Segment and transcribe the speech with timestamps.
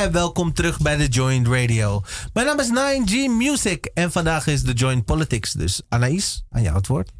[0.00, 0.22] yeah, yeah.
[0.22, 2.02] Welkom terug bij de Joint Radio.
[2.32, 5.52] Mijn naam is 9G Music en vandaag is de Joint Politics.
[5.52, 7.10] Dus Anaïs, aan jou het woord.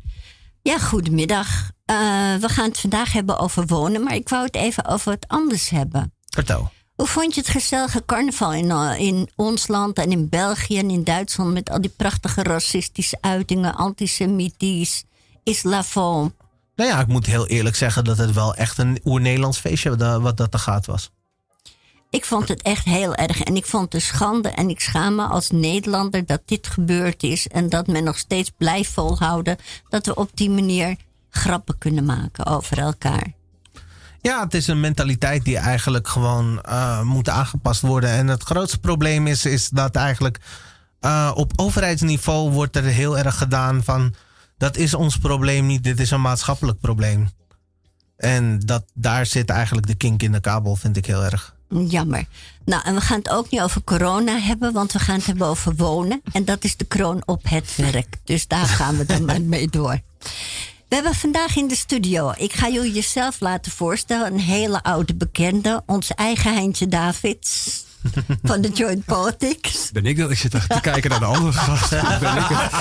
[0.63, 1.47] Ja, goedemiddag.
[1.47, 1.97] Uh,
[2.37, 5.69] we gaan het vandaag hebben over wonen, maar ik wou het even over wat anders
[5.69, 6.13] hebben.
[6.27, 6.73] Vertel.
[6.95, 10.91] Hoe vond je het gezellige carnaval in, uh, in ons land en in België en
[10.91, 15.05] in Duitsland met al die prachtige racistische uitingen, antisemitisch,
[15.45, 16.33] islamofoob?
[16.75, 20.37] Nou ja, ik moet heel eerlijk zeggen dat het wel echt een oer-Nederlands feestje wat
[20.37, 21.11] dat te gaat was.
[22.11, 23.43] Ik vond het echt heel erg.
[23.43, 27.49] En ik vond het schande en ik schaam me als Nederlander dat dit gebeurd is.
[27.49, 29.57] En dat men nog steeds blijft volhouden
[29.89, 30.97] dat we op die manier
[31.31, 33.33] grappen kunnen maken over elkaar.
[34.21, 38.11] Ja, het is een mentaliteit die eigenlijk gewoon uh, moet aangepast worden.
[38.11, 40.39] En het grootste probleem is, is dat eigenlijk
[41.01, 44.15] uh, op overheidsniveau wordt er heel erg gedaan van
[44.57, 47.31] dat is ons probleem niet, dit is een maatschappelijk probleem.
[48.17, 51.59] En dat, daar zit eigenlijk de kink in de kabel, vind ik heel erg.
[51.89, 52.25] Jammer.
[52.65, 55.47] Nou, en we gaan het ook niet over corona hebben, want we gaan het hebben
[55.47, 56.23] over wonen.
[56.33, 58.17] En dat is de kroon op het werk.
[58.25, 60.01] Dus daar gaan we dan maar mee door.
[60.89, 65.15] We hebben vandaag in de studio, ik ga jullie jezelf laten voorstellen, een hele oude
[65.15, 67.85] bekende, ons eigen Heintje Davids
[68.43, 69.91] van de Joint Politics.
[69.93, 70.31] Ben ik dat?
[70.31, 71.91] Ik zit te kijken naar de andere gast.
[72.21, 72.73] ben ik het?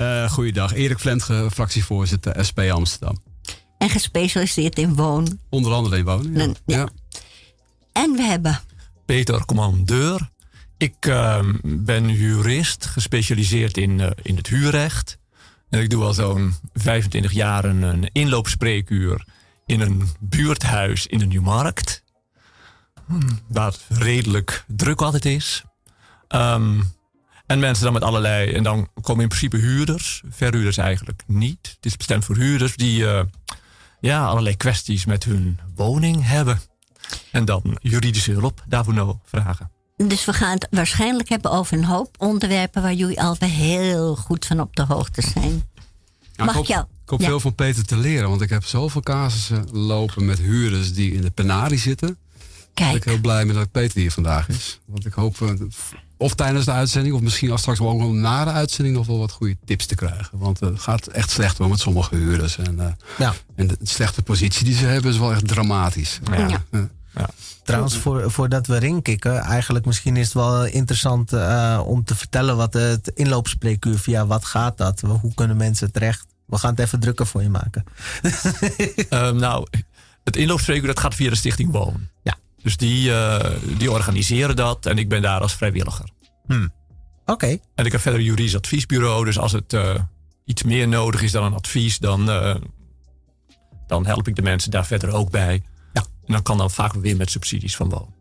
[0.00, 3.29] uh, goeiedag, Erik Vlentge, fractievoorzitter SP Amsterdam.
[3.80, 5.40] En gespecialiseerd in wonen.
[5.48, 6.88] Onder andere in wonen, ja.
[7.92, 8.60] En we hebben...
[9.06, 10.30] Peter Commandeur.
[10.76, 15.18] Ik uh, ben jurist, gespecialiseerd in, uh, in het huurrecht.
[15.70, 19.24] En ik doe al zo'n 25 jaar een inloopspreekuur
[19.66, 22.02] in een buurthuis in de Nieuwmarkt.
[23.46, 25.64] Waar het redelijk druk altijd is.
[26.28, 26.92] Um,
[27.46, 28.52] en mensen dan met allerlei.
[28.52, 30.22] En dan komen in principe huurders.
[30.30, 31.58] Verhuurders eigenlijk niet.
[31.74, 33.22] Het is bestemd voor huurders die uh,
[34.00, 36.60] ja, allerlei kwesties met hun woning hebben.
[37.30, 39.70] En dan juridische hulp daarvoor nou vragen.
[39.96, 44.46] Dus we gaan het waarschijnlijk hebben over een hoop onderwerpen waar jullie al heel goed
[44.46, 45.68] van op de hoogte zijn.
[46.36, 46.82] Mag ik hoop, jou?
[46.82, 50.92] Ik hoop veel van Peter te leren, want ik heb zoveel casussen lopen met huurders
[50.92, 52.18] die in de penarie zitten.
[52.74, 52.94] Kijk.
[52.94, 54.80] Ik ben heel blij met dat Peter hier vandaag is.
[54.86, 55.50] Want ik hoop, eh,
[56.20, 59.18] of tijdens de uitzending, of misschien als straks wel ook na de uitzending, nog wel
[59.18, 60.38] wat goede tips te krijgen.
[60.38, 62.58] Want het gaat echt slecht hoor met sommige huurders.
[62.58, 62.86] En, uh,
[63.18, 63.34] ja.
[63.54, 66.20] en de slechte positie die ze hebben is wel echt dramatisch.
[66.30, 66.48] Ja.
[66.48, 66.88] ja.
[67.14, 67.28] ja.
[67.64, 72.56] Trouwens, voor, voordat we rinkikken, eigenlijk misschien is het wel interessant uh, om te vertellen
[72.56, 75.00] wat het inloopspreekuur via wat gaat dat?
[75.00, 76.26] Hoe kunnen mensen terecht?
[76.46, 77.84] We gaan het even drukker voor je maken.
[79.10, 79.66] um, nou,
[80.24, 82.08] het inloopspreekuur dat gaat via de Stichting Woon.
[82.62, 83.44] Dus die, uh,
[83.78, 86.08] die organiseren dat en ik ben daar als vrijwilliger.
[86.46, 86.72] Hmm.
[87.26, 87.58] Oké.
[87.74, 89.24] En ik heb verder een juridisch adviesbureau.
[89.24, 89.94] Dus als het uh,
[90.44, 92.54] iets meer nodig is dan een advies, dan, uh,
[93.86, 95.62] dan help ik de mensen daar verder ook bij.
[95.92, 96.00] Ja.
[96.26, 98.14] En dan kan dan vaak weer met subsidies van woon.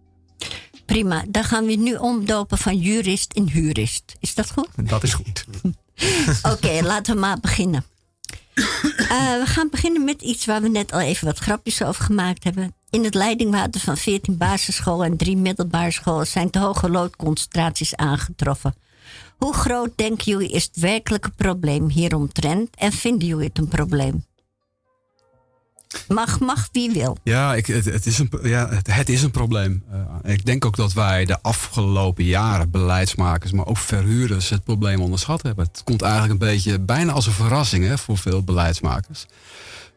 [0.85, 4.15] Prima, dan gaan we nu omdopen van jurist in huurist.
[4.19, 4.69] Is dat goed?
[4.89, 5.45] Dat is goed.
[6.41, 7.85] Oké, okay, laten we maar beginnen.
[8.53, 12.73] we gaan beginnen met iets waar we net al even wat grapjes over gemaakt hebben.
[12.89, 18.75] In het leidingwater van 14 basisscholen en 3 middelbare scholen zijn te hoge loodconcentraties aangetroffen.
[19.37, 24.25] Hoe groot denken jullie is het werkelijke probleem hieromtrent en vinden jullie het een probleem?
[26.07, 27.17] Mag, mag wie wil.
[27.23, 29.83] Ja, ik, het, is een, ja het, is een probleem.
[30.23, 35.01] Uh, ik denk ook dat wij de afgelopen jaren, beleidsmakers, maar ook verhuurders, het probleem
[35.01, 35.65] onderschat hebben.
[35.65, 39.25] Het komt eigenlijk een beetje bijna als een verrassing hè, voor veel beleidsmakers.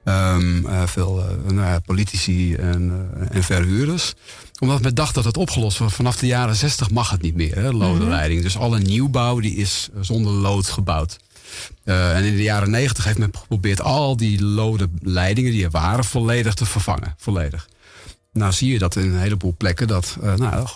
[0.04, 4.14] Um, uh, veel uh, nou politici en, uh, en, verhuurders.
[4.58, 5.94] Omdat men dacht dat het opgelost was.
[5.94, 8.40] Vanaf de jaren 60 mag het niet meer, hè, lodenleiding.
[8.40, 8.52] Mm -hmm.
[8.52, 11.16] Dus alle nieuwbouw die is zonder lood gebouwd.
[11.84, 16.04] en in de jaren 90 heeft men geprobeerd al die lode leidingen die er waren
[16.04, 17.14] volledig te vervangen.
[17.16, 17.68] Volledig.
[18.32, 20.66] Nou zie je dat in een heleboel plekken dat nou,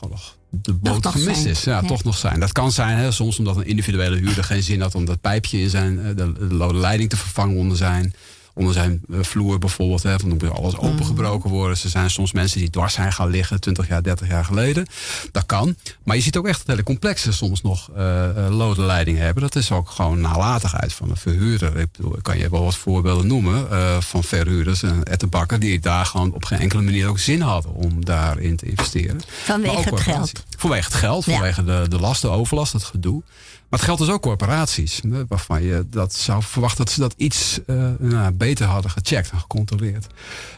[0.51, 1.65] de boot gemist is.
[1.65, 2.41] Ja, ja, toch nog zijn.
[2.41, 5.61] Dat kan zijn, hè, soms omdat een individuele huurder geen zin had om dat pijpje
[5.61, 8.15] in zijn de, de lode leiding te vervangen onder zijn
[8.57, 10.03] onder zijn vloer bijvoorbeeld.
[10.03, 11.79] Hè, van dan moet alles opengebroken worden.
[11.83, 14.87] Er zijn soms mensen die dwars zijn gaan liggen 20 jaar, 30 jaar geleden.
[15.33, 15.77] Dat kan.
[16.03, 19.43] Maar je ziet ook echt dat hele complexe soms nog uh, lode leidingen hebben.
[19.43, 21.77] Dat is ook gewoon nalatigheid van een verhuurder.
[21.77, 26.07] Ik bedoel, kan je wel wat voorbeelden noemen uh, van verhuurders en ettenbakken die daar
[26.07, 29.21] gewoon op geen enkele manier ook zin hadden om daarin te investeren.
[29.45, 30.33] Vanwege het geld.
[30.59, 31.81] Vanwege het geld, vanwege ja.
[31.83, 33.23] de, de last, de overlast, het gedoe.
[33.69, 35.01] Maar het geldt dus ook corporaties.
[35.29, 39.39] Waarvan je dat zou verwachten dat ze dat iets uh, nou, beter hadden gecheckt en
[39.39, 40.07] gecontroleerd.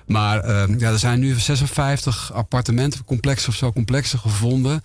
[0.06, 4.82] Maar uh, ja, er zijn nu 56 appartementencomplexen of zo complexen gevonden.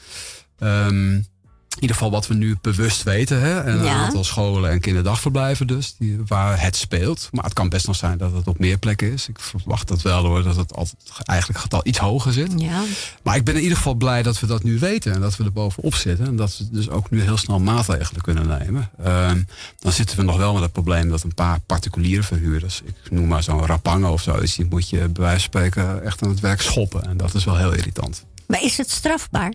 [0.60, 1.26] Um,
[1.76, 3.42] in ieder geval wat we nu bewust weten.
[3.42, 3.60] Hè?
[3.60, 7.30] En een aantal scholen en kinderdagverblijven dus, die, waar het speelt.
[7.32, 9.28] Maar het kan best nog zijn dat het op meer plekken is.
[9.28, 12.54] Ik verwacht dat wel hoor, dat het altijd eigenlijk getal iets hoger zit.
[12.58, 12.84] Ja.
[13.24, 15.44] Maar ik ben in ieder geval blij dat we dat nu weten en dat we
[15.44, 16.26] er bovenop zitten.
[16.26, 18.90] En dat we dus ook nu heel snel maatregelen kunnen nemen.
[19.04, 19.42] Ehm,
[19.80, 23.28] dan zitten we nog wel met het probleem dat een paar particuliere verhuurders, ik noem
[23.28, 26.40] maar zo'n Rapango of zoiets, die moet je bij wijze van spreken echt aan het
[26.40, 27.04] werk schoppen.
[27.04, 28.26] En dat is wel heel irritant.
[28.48, 29.54] Maar is het strafbaar?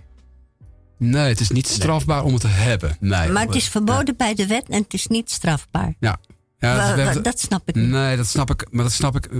[0.99, 2.97] Nee, het is niet strafbaar om het te hebben.
[3.01, 3.29] Nee.
[3.31, 5.95] Maar het is verboden bij de wet en het is niet strafbaar.
[6.01, 6.17] Ja.
[6.59, 7.89] ja we dat snap ik niet.
[7.89, 8.67] Nee, dat snap ik.
[8.71, 9.29] Maar dat snap ik.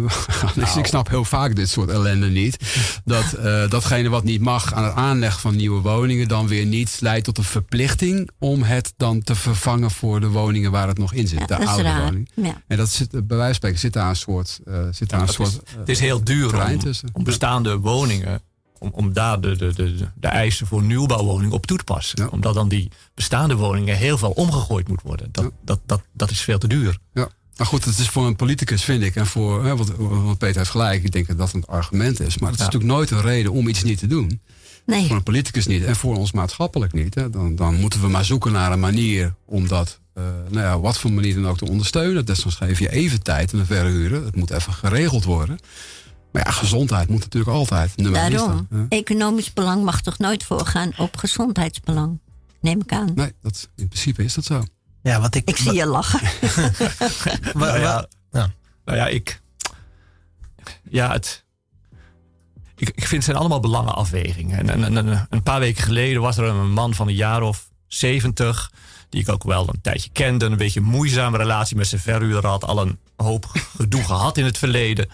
[0.79, 2.57] Ik snap heel vaak dit soort ellende niet.
[3.05, 6.97] Dat eh, datgene wat niet mag aan het aanleggen van nieuwe woningen, dan weer niet
[7.01, 11.13] leidt tot een verplichting om het dan te vervangen voor de woningen waar het nog
[11.13, 11.39] in zit.
[11.39, 12.03] Ja, de dat is oude raar.
[12.03, 12.31] woning.
[12.35, 12.63] Ja.
[12.67, 14.59] En dat zit, bij wijze van spreken zit daar een soort.
[14.65, 17.09] eh, zit daar een soort is- het is heel duur om, tussen.
[17.13, 18.43] om bestaande woningen,
[18.79, 22.23] om, om daar de, de, de, de eisen voor nieuwbouwwoningen op toe te passen.
[22.23, 22.29] Ja.
[22.29, 25.29] Omdat dan die bestaande woningen heel veel omgegooid moet worden.
[25.33, 25.51] Dat, Ja.
[25.65, 26.99] dat, dat, dat is veel te duur.
[27.15, 27.29] Ja.
[27.57, 30.57] Maar goed, het is voor een politicus, vind ik, en voor, hè, want, want Peter
[30.57, 32.39] heeft gelijk, ik denk dat dat een argument is.
[32.39, 32.71] Maar het is Ja.
[32.73, 34.41] natuurlijk nooit een reden om iets niet te doen.
[34.87, 35.07] Nee.
[35.07, 37.15] Voor een politicus niet en voor ons maatschappelijk niet.
[37.15, 37.31] Hè.
[37.31, 40.99] Dan, dan moeten we maar zoeken naar een manier om dat, eh, nou ja, wat
[40.99, 42.25] voor manier dan ook te ondersteunen.
[42.27, 44.25] Desnoods geef je even tijd aan de verhuren.
[44.25, 45.59] Het moet even geregeld worden.
[46.33, 48.67] Maar ja, gezondheid moet natuurlijk altijd nummer één Daarom.
[48.67, 48.87] staan.
[48.89, 52.19] Economisch belang mag toch nooit voorgaan op gezondheidsbelang?
[52.61, 53.13] Neem ik aan.
[53.15, 54.65] Nee, dat, in principe is dat zo.
[55.03, 55.49] Ja, wat ik.
[55.49, 56.21] Ik zie je lachen.
[57.55, 58.07] Nou ja.
[58.31, 58.51] ja.
[58.85, 59.41] Nou ja, ik.
[60.91, 61.45] Ja, het.
[62.77, 64.59] Ik, ik vind het zijn allemaal belangenafwegingen.
[64.59, 67.69] En, en, en, een paar weken geleden was er een man van een jaar of
[67.87, 68.73] 70.
[69.09, 70.45] Die ik ook wel een tijdje kende.
[70.45, 72.65] Een beetje een moeizame relatie met zijn verhuurder had.
[72.65, 73.47] Al een hoop
[73.77, 75.09] gedoe gehad in het verleden.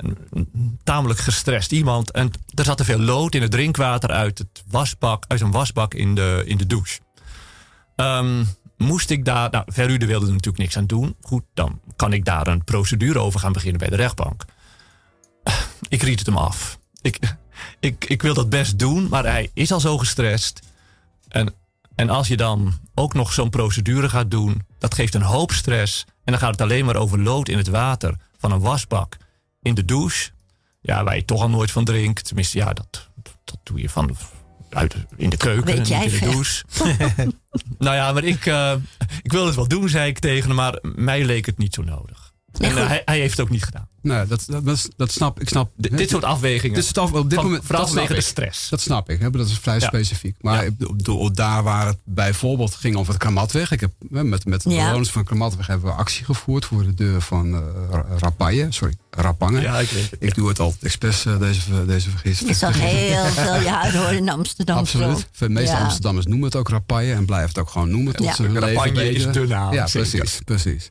[0.00, 2.10] Een, tamelijk gestrest iemand.
[2.10, 5.94] En er zat te veel lood in het drinkwater uit, het wasbak, uit een wasbak
[5.94, 7.00] in de, in de douche.
[7.96, 8.44] Ehm,
[8.76, 11.16] moest ik daar, nou, verhuurder wilde er natuurlijk niks aan doen.
[11.20, 14.44] Goed, dan kan ik daar een procedure over gaan beginnen bij de rechtbank.
[15.88, 16.78] Ik riet het hem af.
[17.02, 17.18] Ik,
[17.80, 20.60] ik, ik wil dat best doen, maar hij is al zo gestrest.
[21.28, 21.54] En,
[21.94, 26.04] en als je dan ook nog zo'n procedure gaat doen, dat geeft een hoop stress.
[26.06, 29.16] En dan gaat het alleen maar over lood in het water van een wasbak
[29.62, 30.30] in de douche.
[30.80, 32.24] Ja, waar je toch al nooit van drinkt.
[32.24, 33.10] Tenminste, ja, dat,
[33.44, 34.16] dat doe je van
[34.70, 36.64] uit, in de keuken, Weet niet jij in de douche.
[37.78, 38.74] nou ja, maar ik, eh,
[39.22, 41.82] ik wil het wel doen, zei ik tegen hem, maar mij leek het niet zo
[41.82, 42.29] nodig.
[42.60, 43.88] En eh, hij, hij heeft het ook niet gedaan.
[44.02, 44.64] Nee, dat, dat,
[44.96, 45.48] dat, snap ik.
[45.48, 46.74] Snap, D- dit soort afwegingen.
[46.74, 48.24] Dit af- op dit van, moment, vooral vanwege de ik.
[48.24, 48.68] stress.
[48.68, 49.86] Dat snap ik, hè, maar dat is vrij Ja.
[49.86, 50.36] specifiek.
[50.40, 50.72] Maar ik
[51.36, 53.70] daar waar het bijvoorbeeld ging over het Kramatweg.
[53.70, 54.84] Ik heb met, met de Ja.
[54.86, 57.60] bewoners van Kramatweg hebben we actie gevoerd voor de deur van eh
[57.90, 58.66] Ra- Rapaille.
[58.70, 59.62] Sorry, Rapangen.
[59.62, 60.22] ja, ik weet het.
[60.22, 62.42] Ik doe het altijd expres, eh, deze, deze vergis.
[62.42, 64.76] is al heel veel jaar hoor in Amsterdam.
[64.76, 65.28] Absoluut.
[65.38, 65.82] De meeste Ja.
[65.82, 68.34] Amsterdammers noemen het ook Rapaille en blijven het ook gewoon noemen tot Ja.
[68.34, 70.90] ze hun leven Rapaille is de naam, Ja, precies, precies.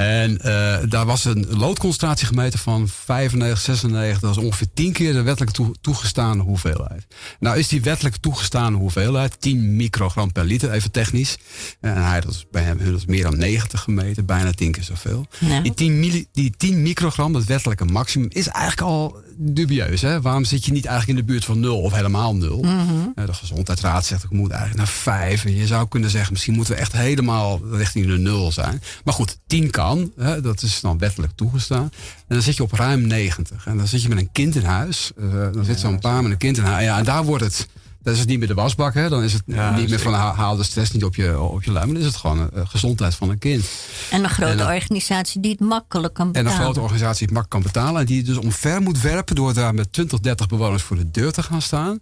[0.00, 4.20] En eh, daar was een loodconcentratie gemeten van 95, 96.
[4.20, 7.06] Dat was ongeveer 10 keer de wettelijk toe- toegestane hoeveelheid.
[7.40, 11.36] Nou is die wettelijk toegestane hoeveelheid 10 microgram per liter, even technisch.
[11.80, 15.26] En hij had bij hem was meer dan 90 gemeten, bijna 10 keer zoveel.
[15.62, 20.02] Die, 10 milli- die 10 microgram, dat wettelijke maximum, is eigenlijk al dubieus.
[20.02, 20.20] Hè?
[20.20, 22.64] Waarom zit je niet eigenlijk in de buurt van 0 of helemaal 0?
[22.64, 25.44] Eh, De gezondheidsraad zegt ik moet eigenlijk naar 5.
[25.44, 28.82] En je zou kunnen zeggen, misschien moeten we echt helemaal richting de 0 zijn.
[29.04, 30.12] Maar goed, 10 kan.
[30.18, 30.40] Hè?
[30.40, 31.90] Dat is dan wettelijk toegestaan.
[32.16, 33.66] En dan zit je op ruim 90.
[33.66, 35.10] En dan zit je met een kind in huis.
[35.18, 36.84] Eh, dan zit zo'n paar met een kind in huis.
[36.84, 37.68] Ja, en daar wordt het.
[38.02, 39.08] Dat is het niet meer de wasbak, hè?
[39.08, 41.62] dan is het Ja, niet meer van ha- haal de stress niet op je, op
[41.62, 41.86] je luim.
[41.92, 43.64] Dan is het gewoon eh, gezondheid van een kind.
[44.10, 46.52] En een grote En dan- organisatie die het makkelijk kan En betalen.
[46.58, 48.00] een grote organisatie die het makkelijk kan betalen.
[48.00, 51.10] En die het dus omver moet werpen door daar met 20, 30 bewoners voor de
[51.10, 52.00] deur te gaan staan.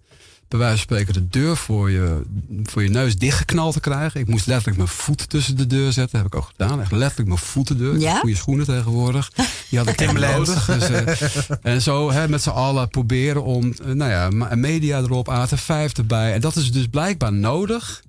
[0.48, 2.22] Bij wijze van spreken de deur voor je,
[2.62, 4.20] voor je neus dichtgeknald te krijgen.
[4.20, 6.18] Ik moest letterlijk mijn voet tussen de deur zetten.
[6.18, 6.80] heb ik ook gedaan.
[6.80, 7.92] Echt letterlijk mijn voeten deur.
[7.92, 8.18] Heb Ja?
[8.18, 9.32] Goede schoenen tegenwoordig.
[9.68, 10.64] Die had ik nodig.
[10.66, 15.28] Dus, eh, en zo hè, met z'n allen proberen om eh, nou ja, media erop,
[15.28, 16.32] AT5 erbij.
[16.32, 18.02] En dat is dus blijkbaar nodig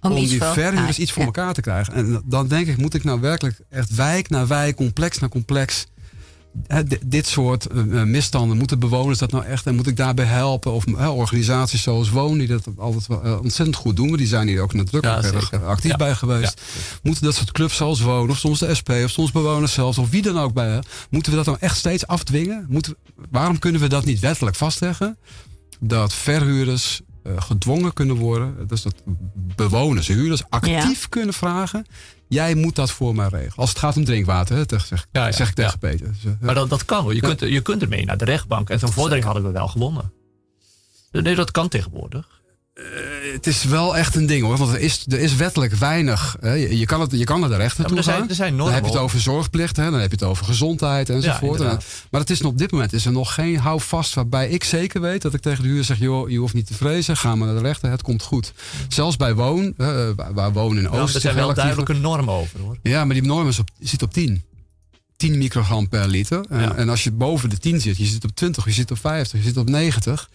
[0.00, 1.26] om, die voor verhuurders iets voor ja.
[1.26, 1.92] elkaar te krijgen.
[1.94, 5.86] En dan denk ik, moet ik nou werkelijk echt wijk naar wijk, complex naar complex.
[7.06, 10.72] Dit soort eh, eh, misstanden, moeten bewoners dat nou echt en moet ik daarbij helpen?
[10.72, 14.48] Of organisaties zoals Woon, die dat altijd wel, eh, ontzettend goed doen, maar die zijn
[14.48, 15.96] hier ook nadrukkelijk Ja, eh, actief Ja.
[15.96, 16.60] bij geweest.
[17.02, 20.10] Moeten dat soort clubs zoals Woon, of soms de SP, of soms bewoners zelfs, of
[20.10, 22.66] wie dan ook bij, moeten we dat nou echt steeds afdwingen?
[22.68, 22.96] Moeten
[23.30, 25.16] waarom kunnen we dat niet wettelijk vastleggen?
[25.80, 27.00] Dat verhuurders
[27.36, 28.68] gedwongen kunnen worden.
[28.68, 28.94] Dus dat
[29.56, 31.86] bewoners, huurders actief kunnen vragen.
[32.28, 33.52] Jij moet dat voor mij regelen.
[33.56, 35.88] Als het gaat om drinkwater, hè, zeg, zeg, Ja, ja, zeg ik tegen ja.
[35.88, 36.06] Peter.
[36.06, 37.14] Dus, eh, Maar dat, dat kan hoor.
[37.14, 37.34] Je, Ja.
[37.34, 38.70] kunt, je kunt ermee naar de rechtbank.
[38.70, 40.12] En zo'n vordering hadden we wel gewonnen.
[41.12, 42.35] Nee, dat kan tegenwoordig.
[43.32, 44.56] Het is wel echt een ding hoor.
[44.56, 46.36] Want er is, er is wettelijk weinig.
[46.40, 46.52] Hè.
[46.52, 48.14] Je, je kan het, je kan naar de rechter Ja, toe er gaan.
[48.14, 49.02] zijn- er zijn dan heb je het normen.
[49.04, 49.76] over zorgplicht.
[49.76, 49.90] Hè.
[49.90, 51.60] Dan heb je het over gezondheid enzovoort.
[51.60, 51.80] En-
[52.10, 55.00] maar het is nog op dit moment is er nog geen houvast waarbij ik zeker
[55.00, 57.16] weet dat ik tegen de huur zeg: joh, je hoeft niet te vrezen.
[57.16, 57.90] Ga maar naar de rechter.
[57.90, 58.52] Het komt goed.
[58.88, 61.14] Zelfs bij woon, eh, waar, wonen in Ja, Oost.
[61.14, 62.76] er zijn wel duidelijke normen over hoor.
[62.82, 64.42] Ja, maar die norm is op, zit op 10.
[65.16, 66.44] 10 microgram per liter.
[66.48, 66.74] En, Ja.
[66.74, 69.38] en als je boven de 10 zit, je zit op 20, je zit op 50,
[69.38, 70.28] je zit op 90.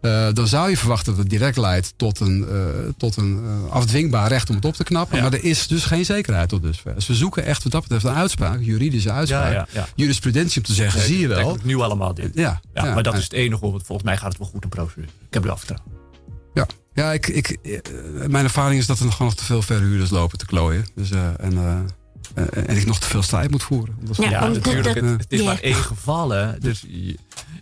[0.00, 2.56] eh, dan zou je verwachten dat het direct leidt tot een, eh,
[2.96, 5.16] tot een eh, afdwingbaar recht om het op te knappen.
[5.16, 5.22] Ja.
[5.22, 6.94] Maar er is dus geen zekerheid tot dusver.
[6.94, 9.68] Dus we zoeken echt wat dat betreft een uitspraak, juridische uitspraak.
[9.72, 9.88] Ja.
[9.94, 11.58] Jurisprudentie om te zeggen, zie je wel.
[11.62, 12.30] Nu allemaal dit.
[12.34, 13.70] Ja, maar dat is het enige.
[13.70, 15.06] want Volgens mij gaat het wel goed in procedure.
[15.06, 15.92] Ik heb er wel vertrouwen.
[16.54, 17.58] Ja, ja ik, ik,
[18.28, 20.84] mijn ervaring is dat er nog gewoon nog te veel verhuurders lopen te klooien.
[20.94, 21.86] Dus, eh, en,
[22.36, 23.94] eh, en ik nog te veel strijd moet voeren.
[24.00, 24.84] Dat is Ja, natuurlijk.
[24.84, 26.30] dat- het, het is maar één geval.
[26.30, 26.58] Hè.
[26.58, 26.84] Dus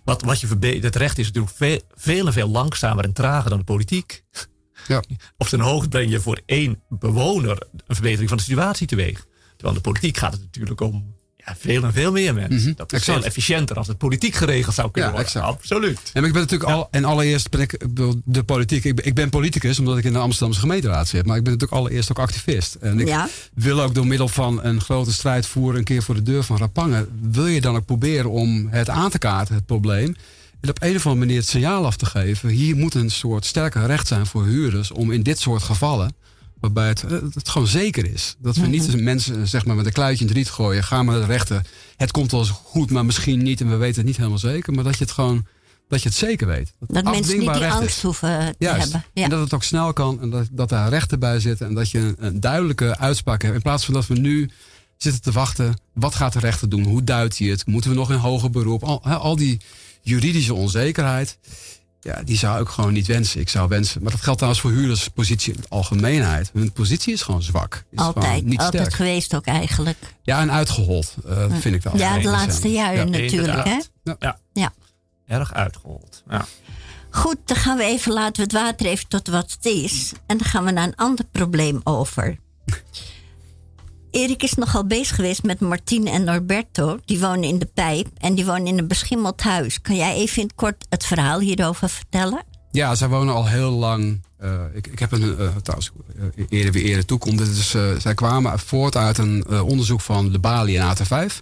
[0.05, 3.51] wat, wat je verbetert, het recht is natuurlijk veel, veel en veel langzamer en trager
[3.51, 4.25] dan de politiek.
[4.89, 5.03] Ja.
[5.39, 9.25] Of ten hoogste breng je voor één bewoner een verbetering van de situatie teweeg.
[9.57, 11.14] Terwijl de politiek gaat het natuurlijk om
[11.47, 12.61] ja, veel en veel meer mensen.
[12.61, 13.19] Mhm, Dat is exact.
[13.19, 15.33] veel efficiënter als het politiek geregeld zou kunnen Ja, worden.
[15.35, 15.55] exact.
[15.57, 16.01] Absoluut.
[16.05, 18.85] Ja, maar ik ben natuurlijk al, en allereerst ben ik ik bedoel, de politiek.
[18.85, 21.27] Ik ben, ik ben politicus omdat ik in de Amsterdamse gemeenteraad zit.
[21.27, 22.75] Maar ik ben natuurlijk allereerst ook activist.
[22.75, 23.29] En ik Ja.
[23.55, 26.59] wil ook door middel van een grote strijd voeren, een keer voor de deur van
[26.59, 27.09] Rapangen.
[27.31, 30.17] Wil je dan ook proberen om het aan te kaarten, het probleem.
[30.61, 32.49] En op een of andere manier het signaal af te geven.
[32.49, 36.15] Hier moet een soort sterker recht zijn voor huurders om in dit soort gevallen.
[36.65, 38.37] Waarbij het, eh, het gewoon zeker is.
[38.39, 40.85] Dat we niet mensen zeg maar, met een kluitje in het riet gooien.
[40.85, 41.67] Ga maar de rechter.
[41.97, 43.61] Het komt wel eens goed, maar misschien niet.
[43.61, 44.73] En we weten het niet helemaal zeker.
[44.73, 45.47] Maar dat je het gewoon
[45.89, 46.75] dat je het zeker weet.
[46.79, 48.03] Dat mensen niet die angst is.
[48.03, 48.83] hoeven te Juist.
[48.83, 49.05] hebben.
[49.13, 49.25] Ja.
[49.25, 50.21] En dat het ook snel kan.
[50.21, 51.67] En dat, dat daar rechten bij zitten.
[51.67, 53.55] En dat je een, een duidelijke uitspraak hebt.
[53.55, 54.51] In plaats van dat we nu
[54.97, 55.75] zitten te wachten.
[55.93, 56.85] Wat gaat de rechter doen?
[56.85, 57.67] Hoe duidt hij het?
[57.67, 58.85] Moeten we nog in hoger beroep?
[58.85, 59.61] Al, al die
[60.03, 61.39] juridische onzekerheid.
[62.05, 63.41] Ja, die zou ik gewoon niet wensen.
[63.41, 64.03] Ik zou wensen.
[64.03, 66.51] Maar dat geldt trouwens voor huurderspositie in de algemeenheid.
[66.53, 67.75] Hun positie is gewoon zwak.
[67.75, 68.95] Is gewoon Altijd, niet altijd sterk.
[68.97, 69.97] geweest ook eigenlijk.
[70.23, 71.15] Ja, en uitgehold.
[71.29, 71.97] eh, dat vind ik wel.
[71.97, 73.65] Ja, de laatste jaren Ja, natuurlijk.
[73.65, 73.79] Hè?
[74.19, 74.39] Ja.
[74.53, 74.73] Ja.
[75.27, 76.23] Erg uitgehold.
[76.29, 76.47] Ja.
[77.11, 80.13] Goed, dan gaan we even, laten we het water even tot wat het is.
[80.27, 82.39] En dan gaan we naar een ander probleem over.
[84.15, 86.99] Erik is nogal bezig geweest met Martine en Norberto.
[87.05, 89.81] Die wonen in de pijp en die wonen in een beschimmeld huis.
[89.81, 92.43] Kan jij even in het kort het verhaal hierover vertellen?
[92.71, 94.23] Ja, zij wonen al heel lang.
[94.39, 95.91] eh, ik, ik heb een, eh trouwens,
[96.37, 97.41] eh, eerder weer eerder toekomt.
[97.41, 101.39] Is, eh, zij kwamen voort uit een onderzoek van de Bali en AT5.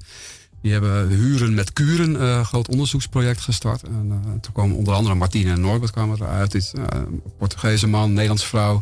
[0.63, 3.83] Die hebben huren met kuren een groot onderzoeksproject gestart.
[3.83, 6.55] En toen kwamen onder andere Martine en Norbert kwamen eruit.
[6.55, 8.81] Eh, een Portugese man, Nederlandse vrouw.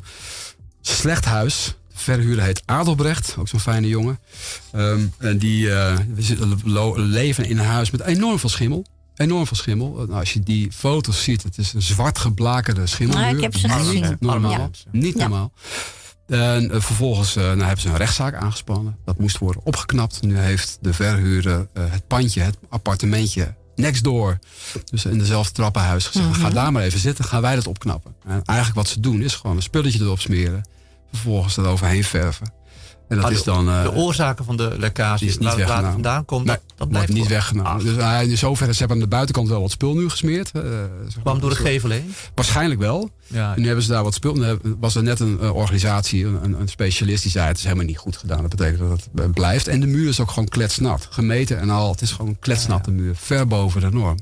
[0.80, 1.74] Slecht huis.
[2.04, 4.18] De verhuurder heet Adelbrecht, ook zo'n fijne jongen.
[4.72, 5.70] Ehm, en die
[6.64, 8.86] lo- leven in een huis met enorm veel schimmel.
[9.16, 9.92] Enorm veel schimmel.
[9.94, 13.26] Nou, als je die foto's ziet, het is een zwart geblakerde schimmelmuur.
[13.28, 14.16] Ja, ik heb ze Niet gezien.
[14.20, 14.50] normaal.
[14.50, 14.70] Ja.
[14.92, 15.52] Niet normaal.
[16.26, 18.96] En eh, vervolgens eh, nou, hebben ze een rechtszaak aangespannen.
[19.04, 20.22] Dat moest worden opgeknapt.
[20.22, 24.38] Nu heeft de verhuurder het pandje, het appartementje next door.
[24.90, 26.28] Dus in dezelfde trappenhuis gezegd.
[26.28, 26.40] Mhm.
[26.40, 28.14] Ga daar maar even zitten, gaan wij dat opknappen.
[28.26, 30.68] En eigenlijk wat ze doen is gewoon een spulletje erop smeren.
[31.12, 32.52] Vervolgens er overheen verven.
[33.08, 33.68] En dat Maar is dan...
[33.68, 36.76] eh, de oorzaken van de lekkage, is niet waar het vandaan komt, Nee, dat, dat
[36.78, 37.70] wordt blijft niet weggenomen.
[37.72, 40.50] Ah, Dus uh, in zoverre, ze hebben aan de buitenkant wel wat spul nu gesmeerd.
[40.50, 40.70] eh, zeg
[41.14, 41.22] maar.
[41.22, 42.14] kwam door de gevel heen.
[42.34, 43.10] Waarschijnlijk wel.
[43.26, 44.58] Ja, En nu hebben ze daar wat spul.
[44.80, 47.98] Was er net een eh, organisatie, een, een specialist die zei: het is helemaal niet
[47.98, 48.40] goed gedaan.
[48.40, 49.68] Dat betekent dat het eh, blijft.
[49.68, 51.06] En de muur is ook gewoon kletsnat.
[51.10, 51.90] Gemeten en al.
[51.90, 53.14] Het is gewoon een kletsnatte muur.
[53.16, 54.16] Ver boven de norm.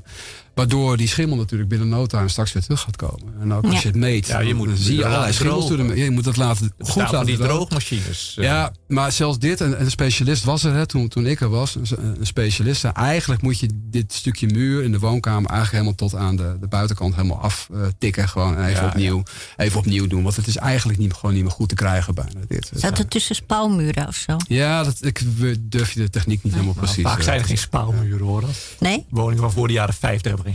[0.59, 3.33] Waardoor die schimmel natuurlijk binnen no time straks weer terug gaat komen.
[3.41, 3.79] En ook als Ja.
[3.81, 6.23] je het meet, Ja, je dan moet zie je het allerlei schimmels de Je moet
[6.23, 8.35] dat laten, goed laten die droogmachines.
[8.37, 11.49] eh, Ja, maar zelfs dit, en een specialist was er hè, toen, toen ik er
[11.49, 11.85] was, een,
[12.19, 12.83] een specialist.
[12.83, 16.67] Eigenlijk moet je dit stukje muur in de woonkamer eigenlijk helemaal tot aan de, de
[16.67, 18.29] buitenkant helemaal aftikken.
[18.29, 19.23] gewoon en even, Ja, opnieuw,
[19.57, 20.23] even opnieuw doen.
[20.23, 22.71] Want het is eigenlijk niet, gewoon niet meer goed te krijgen bijna dit.
[22.75, 24.37] Zat er tussen spouwmuren of zo?
[24.47, 25.21] Ja, dat, ik
[25.59, 27.03] durf je de techniek niet helemaal nou, precies.
[27.03, 28.43] vaak eh, zijn er geen spouwmuren hoor.
[28.79, 29.05] Nee?
[29.09, 30.45] Woningen van voor de jaren 50 hebben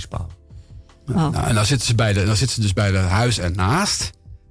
[1.08, 1.14] Oh.
[1.14, 4.10] Nou, en dan zitten, ze bij de, dan zitten ze dus bij het huis ernaast.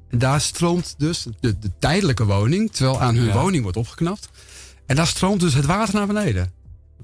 [0.10, 3.34] En daar stroomt dus de, de tijdelijke woning, terwijl aan hun Ja.
[3.34, 4.30] woning wordt opgeknapt.
[4.86, 6.52] En daar stroomt dus het water naar beneden.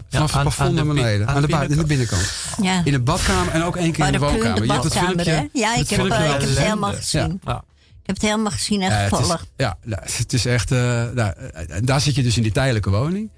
[0.10, 1.28] Vanaf aan- het plafond aan de naar beneden.
[1.28, 2.22] aan Aan, de de, bui- in de binnenkant.
[2.58, 2.68] binnenkant.
[2.68, 2.82] Ja.
[2.86, 4.56] In de badkamer en ook één keer Oh, in de de woonkamer.
[4.62, 5.34] de Je hebt het badkamer, hè?
[5.34, 5.60] filmpje.
[5.60, 6.98] Ja, ik het heb, filmpje eh, ik laten heb het helemaal Ja.
[6.98, 7.42] gezien.
[7.46, 7.64] Ja.
[8.02, 9.46] Ik heb het helemaal gezien en Ja, het is, gevolgd.
[9.58, 9.78] ja,
[10.18, 10.72] het is echt.
[10.72, 13.30] eh, nou, eh, en daar zit je dus in die tijdelijke woning.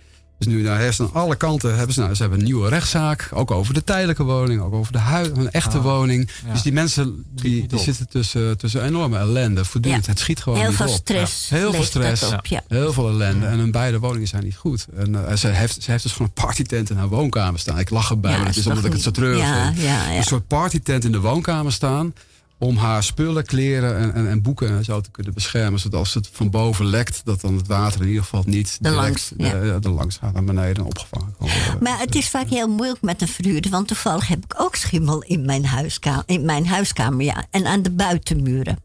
[0.43, 2.69] Dus nu nou, hebben ze aan alle kanten hebben ze, nou, ze hebben een nieuwe
[2.69, 3.29] rechtszaak.
[3.33, 4.99] Ook over de tijdelijke woning, ook over de
[5.33, 6.29] een echte Ah, woning.
[6.45, 6.51] ja.
[6.53, 9.65] Dus die mensen die, die zitten tussen, tussen enorme ellende.
[9.65, 10.11] Voortdurend, Ja.
[10.11, 10.93] het schiet gewoon Heel niet veel op.
[10.93, 11.49] stress.
[11.49, 11.57] Ja.
[11.57, 12.23] Heel veel stress.
[12.23, 12.63] Op, ja.
[12.67, 13.45] Heel veel ellende.
[13.45, 14.87] En hun beide woningen zijn niet goed.
[14.95, 17.79] En eh, ze, heeft, ze heeft dus gewoon een partytent in haar woonkamer staan.
[17.79, 19.77] Ik lach erbij, Ja, maar het is omdat ik het zo treurig ja, vind.
[19.81, 20.17] ja, ja.
[20.17, 22.13] Een soort partytent in de woonkamer staan.
[22.61, 25.79] Om haar spullen, kleren en, en, en boeken en zo te kunnen beschermen.
[25.79, 28.89] Zodat als het van boven lekt, dat dan het water in ieder geval niet De
[28.89, 29.59] direct langs, ja.
[29.59, 31.83] de, de langs gaat naar beneden en opgevangen kan worden.
[31.83, 33.71] Maar het is vaak heel moeilijk met een verhuurder.
[33.71, 36.23] Want toevallig heb ik ook schimmel in mijn huiskamer.
[36.25, 38.77] In mijn huiskamer ja, en aan de buitenmuren.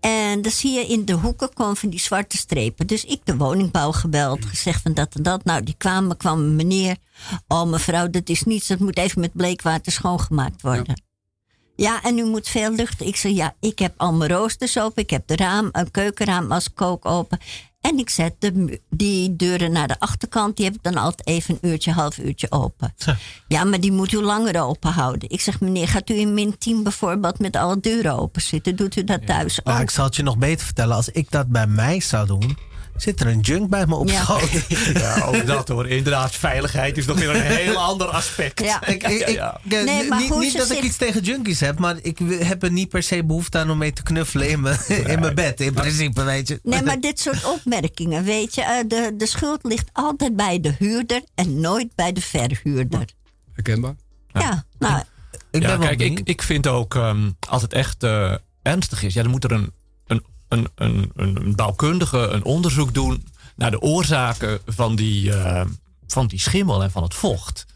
[0.00, 2.86] En dan zie je in de hoeken komen van die zwarte strepen.
[2.86, 4.44] Dus ik de woningbouw gebeld.
[4.44, 5.44] Gezegd van dat en dat.
[5.44, 6.96] Nou, die kwamen, kwam een meneer.
[7.48, 8.66] Oh mevrouw, dat is niets.
[8.66, 10.84] Dat moet even met bleekwater schoongemaakt worden.
[10.86, 11.03] Ja.
[11.76, 13.00] En u moet veel lucht.
[13.00, 15.02] Ik zeg, ja, ik heb al mijn roosters open.
[15.02, 17.38] Ik heb de raam, een keukenraam als kook open.
[17.80, 20.56] En ik zet de, die deuren naar de achterkant.
[20.56, 22.94] Die heb ik dan altijd even een uurtje, half uurtje open.
[23.48, 25.30] Ja, maar die moet u langer open houden.
[25.30, 28.76] Ik zeg, meneer, gaat u in min 10 bijvoorbeeld met alle deuren open zitten?
[28.76, 29.82] Doet u dat thuis Maar ook?
[29.82, 30.96] ik zal het je nog beter vertellen.
[30.96, 32.58] Als ik dat bij mij zou doen,
[32.96, 34.22] zit er een junk bij me op Ja.
[34.22, 34.50] schoot.
[34.94, 35.88] Ja, ook dat hoor.
[35.88, 38.60] Inderdaad, veiligheid is nog weer een heel ander aspect.
[38.60, 38.86] Ja.
[38.86, 41.78] Ik, ik, ik- Ja, eh, Nee, maar niet niet dat ik iets tegen junkies heb,
[41.78, 44.78] maar ik heb er niet per se behoefte aan om mee te knuffelen in mijn,
[44.88, 45.60] in mijn bed.
[45.60, 46.60] In principe, weet je.
[46.62, 50.74] Nee, maar dit soort opmerkingen, weet je, eh, de, de schuld ligt altijd bij de
[50.78, 53.04] huurder en nooit bij de verhuurder.
[53.52, 53.94] Herkenbaar?
[54.32, 55.02] Ja, nou,
[55.50, 59.02] ik ja, ben wel kijk, ik, ik vind ook, ehm, als het echt eh, ernstig
[59.02, 59.72] is, ja, dan moet er een,
[60.54, 65.64] een, een, een, bouwkundige een onderzoek doen naar de oorzaken van die, eh,
[66.06, 67.66] van die schimmel en van het vocht.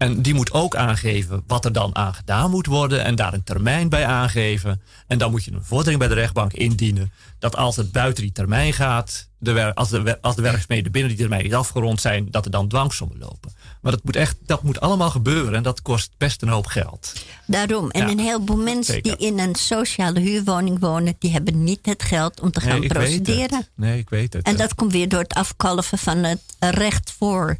[0.00, 3.44] En die moet ook aangeven wat er dan aan gedaan moet worden en daar een
[3.44, 4.82] termijn bij aangeven.
[5.06, 8.32] En dan moet je een vordering bij de rechtbank indienen dat als het buiten die
[8.32, 12.44] termijn gaat, de als, de, als de werkzaamheden binnen die termijn niet afgerond zijn, dat
[12.44, 13.52] er dan dwangsommen lopen.
[13.80, 17.12] Maar dat moet, echt, dat moet allemaal gebeuren en dat kost best een hoop geld.
[17.46, 17.90] daarom.
[17.90, 19.16] En Ja, een heleboel mensen zeker.
[19.16, 23.66] die in een sociale huurwoning wonen, die hebben niet het geld om te gaan procederen.
[23.76, 24.46] Nee, ik weet het.
[24.46, 27.58] En dat komt weer door het afkalven van het recht voor.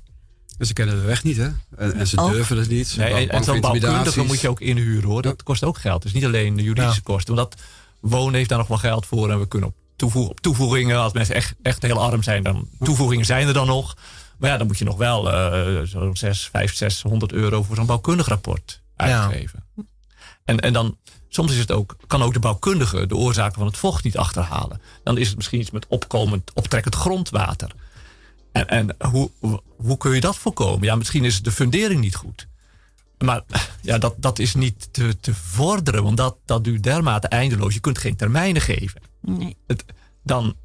[0.60, 1.48] En ze kennen de weg niet, hè?
[1.76, 2.30] En, en ze Oh.
[2.30, 2.88] durven het niet.
[2.88, 5.22] Ze Nee, en, zo'n bouwkundige moet je ook inhuren hoor.
[5.22, 6.02] Dat kost ook geld.
[6.02, 7.34] Dus niet alleen de juridische kosten.
[7.34, 7.60] Want dat
[8.00, 9.30] wonen heeft daar nog wel geld voor.
[9.30, 12.68] En we kunnen op, toevoeg, op toevoegingen, als mensen echt, echt heel arm zijn, dan
[12.82, 13.96] toevoegingen zijn er dan nog.
[14.38, 17.86] Maar ja, dan moet je nog wel eh zo'n 6, 5, 600 euro voor zo'n
[17.86, 19.04] bouwkundig rapport Ja.
[19.22, 19.64] uitgeven.
[20.44, 20.96] En, en dan,
[21.28, 24.80] soms is het ook, kan ook de bouwkundige de oorzaken van het vocht niet achterhalen.
[25.04, 27.70] Dan is het misschien iets met opkomend, optrekkend grondwater.
[28.52, 29.30] En, en hoe,
[29.76, 30.82] hoe kun je dat voorkomen?
[30.82, 32.48] Ja, misschien is de fundering niet goed.
[33.18, 33.42] Maar
[33.82, 37.74] ja, dat, dat is niet te, te vorderen, want dat, dat duurt dermate eindeloos.
[37.74, 39.00] Je kunt geen termijnen geven.
[39.20, 39.56] Nee.
[39.66, 39.84] Het,
[40.22, 40.56] dan,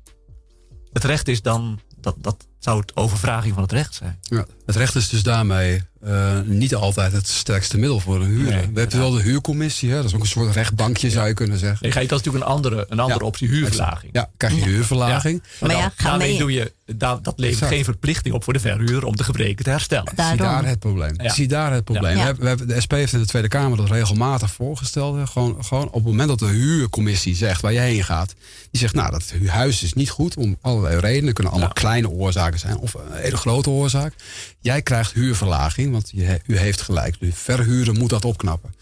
[0.94, 4.20] het recht is dan, dat, dat zou het overvraging van het recht zijn.
[4.22, 8.54] Ja, het recht is dus daarmee eh, niet altijd het sterkste middel voor een huurder.
[8.56, 9.96] Nee, We hebben wel de huurcommissie, hè?
[9.96, 11.78] dat is ook een soort rechtbankje zou je kunnen zeggen.
[11.82, 14.10] Nee, ga je, dat is natuurlijk een andere, een andere Ja, optie, huurverlaging.
[14.14, 15.44] Ja, krijg je huurverlaging.
[15.60, 17.72] Maar ja, dan- daarmee mee- doe je, da- dat levert Exact.
[17.74, 20.08] geen verplichting op voor de verhuurder om de gebreken te herstellen.
[20.08, 20.38] Zie Daarom.
[20.38, 21.14] daar het probleem.
[21.22, 21.30] Ja.
[21.34, 22.18] Zie daar het probleem.
[22.18, 22.36] Ja.
[22.36, 25.16] We hebben, de SP heeft in de Tweede Kamer dat regelmatig voorgesteld.
[25.18, 25.28] hè.
[25.28, 28.34] Gewoon, gewoon op het moment dat de huurcommissie zegt waar jij heen gaat.
[28.72, 31.34] Die zegt nou dat huis is niet goed om allerlei redenen.
[31.34, 31.82] kunnen allemaal Ja.
[31.82, 34.14] kleine oorzaken zijn of een hele grote oorzaak.
[34.60, 37.16] Jij krijgt huurverlaging want je, u heeft gelijk.
[37.20, 38.74] De verhuurder moet dat opknappen.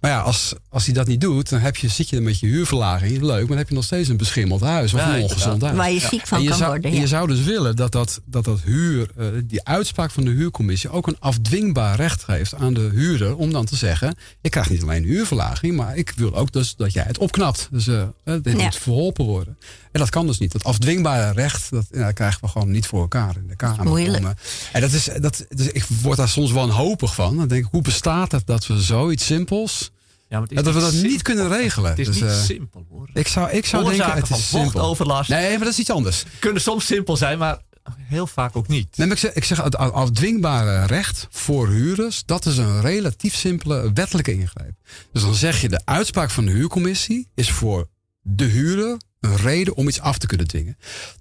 [0.00, 2.46] Maar ja, als, als hij dat niet doet, dan heb je, zit je met je
[2.46, 3.20] huurverlaging.
[3.22, 5.76] Leuk, maar dan heb je nog steeds een beschimmeld huis of Ja, een ongezond huis.
[5.76, 6.90] Waar je ziek van je, kan zou, worden.
[6.90, 10.30] en je zou dus willen dat dat, dat, dat huur, eh, die uitspraak van de
[10.30, 14.70] huurcommissie ook een afdwingbaar recht geeft aan de huurder om dan te zeggen: ik krijg
[14.70, 17.68] niet alleen huurverlaging, maar ik wil ook dus dat jij het opknapt.
[17.70, 18.64] Dus eh, eh, dit Ja.
[18.64, 19.58] moet verholpen worden.
[19.96, 20.52] En dat kan dus niet.
[20.52, 23.84] Dat afdwingbare recht, dat, krijgen we gewoon niet voor elkaar in de Kamer.
[23.84, 24.24] Moeilijk.
[24.24, 24.34] Om,
[24.72, 27.36] en dat is, dat, dus ik word daar soms wanhopig van.
[27.36, 29.90] Dan denk ik, hoe bestaat het dat we zoiets simpels,
[30.28, 31.10] Ja, maar dat we dat simpel.
[31.10, 31.90] niet kunnen regelen?
[31.90, 33.08] Het is Dus, niet eh, simpel hoor.
[33.12, 34.70] ik zou, ik zou denken, het van is simpel.
[34.70, 36.24] vochtoverlast Nee, maar dat is iets anders.
[36.38, 37.58] kunnen soms simpel zijn, maar
[37.98, 38.96] heel vaak ook niet.
[38.96, 42.80] Nee, maar ik zeg, ik zeg het af- afdwingbare recht voor huurders, dat is een
[42.80, 44.72] relatief simpele wettelijke ingreep.
[45.12, 47.88] Dus dan zeg je de uitspraak van de huurcommissie is voor
[48.22, 50.76] de huurder een reden om iets af te kunnen dwingen.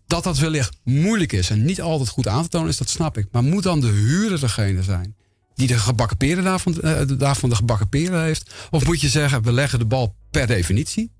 [0.07, 3.17] Dat dat wellicht moeilijk is en niet altijd goed aan te tonen is, dat snap
[3.17, 3.27] ik.
[3.31, 5.15] Maar moet dan de huurder degene zijn
[5.55, 8.53] die de gebakken peren daarvan, eh, daarvan de gebakken peren heeft?
[8.69, 11.11] Of moet je zeggen, we leggen de bal per definitie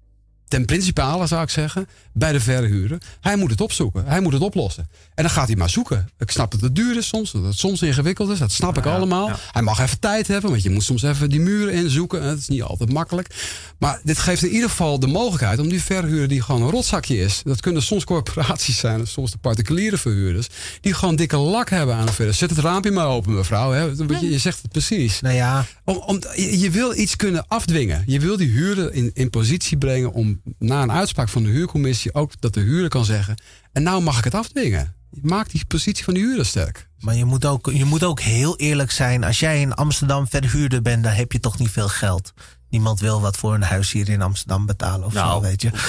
[0.47, 2.97] ten principale zou ik zeggen, bij de verhuurder.
[3.21, 4.05] Hij moet het opzoeken.
[4.05, 4.89] Hij moet het oplossen.
[5.15, 6.09] En dan gaat hij maar zoeken.
[6.19, 8.39] Ik snap dat het duur is soms, dat het soms ingewikkeld is.
[8.39, 9.27] Dat snap ik allemaal.
[9.27, 9.39] ja.
[9.51, 12.23] Hij mag even tijd hebben, want je moet soms even die muren inzoeken.
[12.23, 13.35] Het is niet altijd makkelijk.
[13.77, 17.17] Maar dit geeft in ieder geval de mogelijkheid om die verhuurder die gewoon een rotzakje
[17.17, 17.41] is.
[17.43, 20.47] Dat kunnen soms corporaties zijn, soms de particuliere verhuurders.
[20.81, 22.37] Die gewoon dikke lak hebben aan de verhuurder.
[22.37, 23.71] Zet het raampje maar open, mevrouw.
[23.71, 23.81] Hè.
[23.81, 25.21] Je, je zegt het precies.
[25.21, 28.03] Nou ja, Om, om, je, je wil iets kunnen afdwingen.
[28.05, 32.13] Je wil die huurder in, in positie brengen om na een uitspraak van de huurcommissie
[32.13, 33.41] ook dat de huurder kan zeggen.
[33.71, 34.95] En nou mag ik het afdwingen.
[35.21, 36.89] Maak die positie van de huurder sterk.
[36.99, 39.23] maar je moet, ook, je moet ook heel eerlijk zijn.
[39.23, 42.33] Als jij in Amsterdam verhuurder bent, dan heb je toch niet veel geld.
[42.69, 45.69] niemand wil wat voor een huis hier in Amsterdam betalen of Nou, zo, weet je.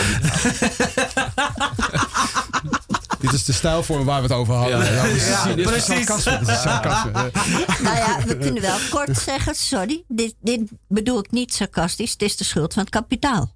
[3.20, 4.92] Dit is de stijlvorm waar we het over hadden.
[4.94, 5.02] Ja,
[5.54, 5.84] precies.
[5.84, 7.30] sarcasme, dit is sarcasme.
[7.82, 12.22] Nou ja, we kunnen wel kort zeggen, sorry, dit, dit bedoel ik niet sarcastisch, het
[12.22, 13.54] is de schuld van het kapitaal.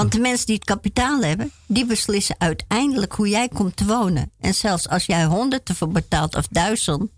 [0.00, 4.30] Want de mensen die het kapitaal hebben, die beslissen uiteindelijk hoe jij komt te wonen.
[4.40, 7.10] En zelfs als jij honderd ervoor betaalt of duizend,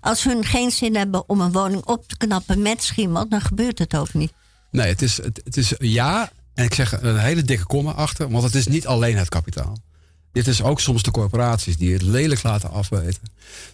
[0.00, 3.78] als hun geen zin hebben om een woning op te knappen met schimmel, dan gebeurt
[3.78, 4.32] het ook niet.
[4.70, 6.30] Nee, het is, het, het is ja.
[6.54, 8.30] En ik zeg een hele dikke komma achter.
[8.30, 9.76] Want het is niet alleen het kapitaal.
[10.32, 13.22] Dit is ook soms de corporaties die het lelijk laten afweten.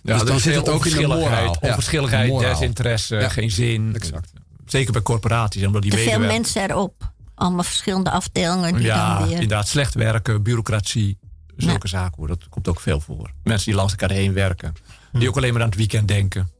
[0.02, 1.56] Ja, dus dan zit het ook in de moraal.
[1.60, 2.50] Ja, Onverschilligheid, moraal.
[2.58, 3.28] desinteresse, Ja.
[3.28, 3.94] geen zin.
[3.94, 4.30] Exact.
[4.66, 7.12] Zeker bij corporaties, omdat die Te veel medewerkers- mensen erop.
[7.38, 9.32] Allemaal verschillende afdelingen die Ja, dan weer...
[9.32, 9.68] inderdaad.
[9.68, 11.18] Slecht werken, bureaucratie.
[11.56, 12.28] Zulke zaken hoor.
[12.28, 13.30] Dat komt ook veel voor.
[13.44, 14.74] Mensen die langs elkaar heen werken.
[15.12, 16.50] Die ook alleen maar aan het weekend denken.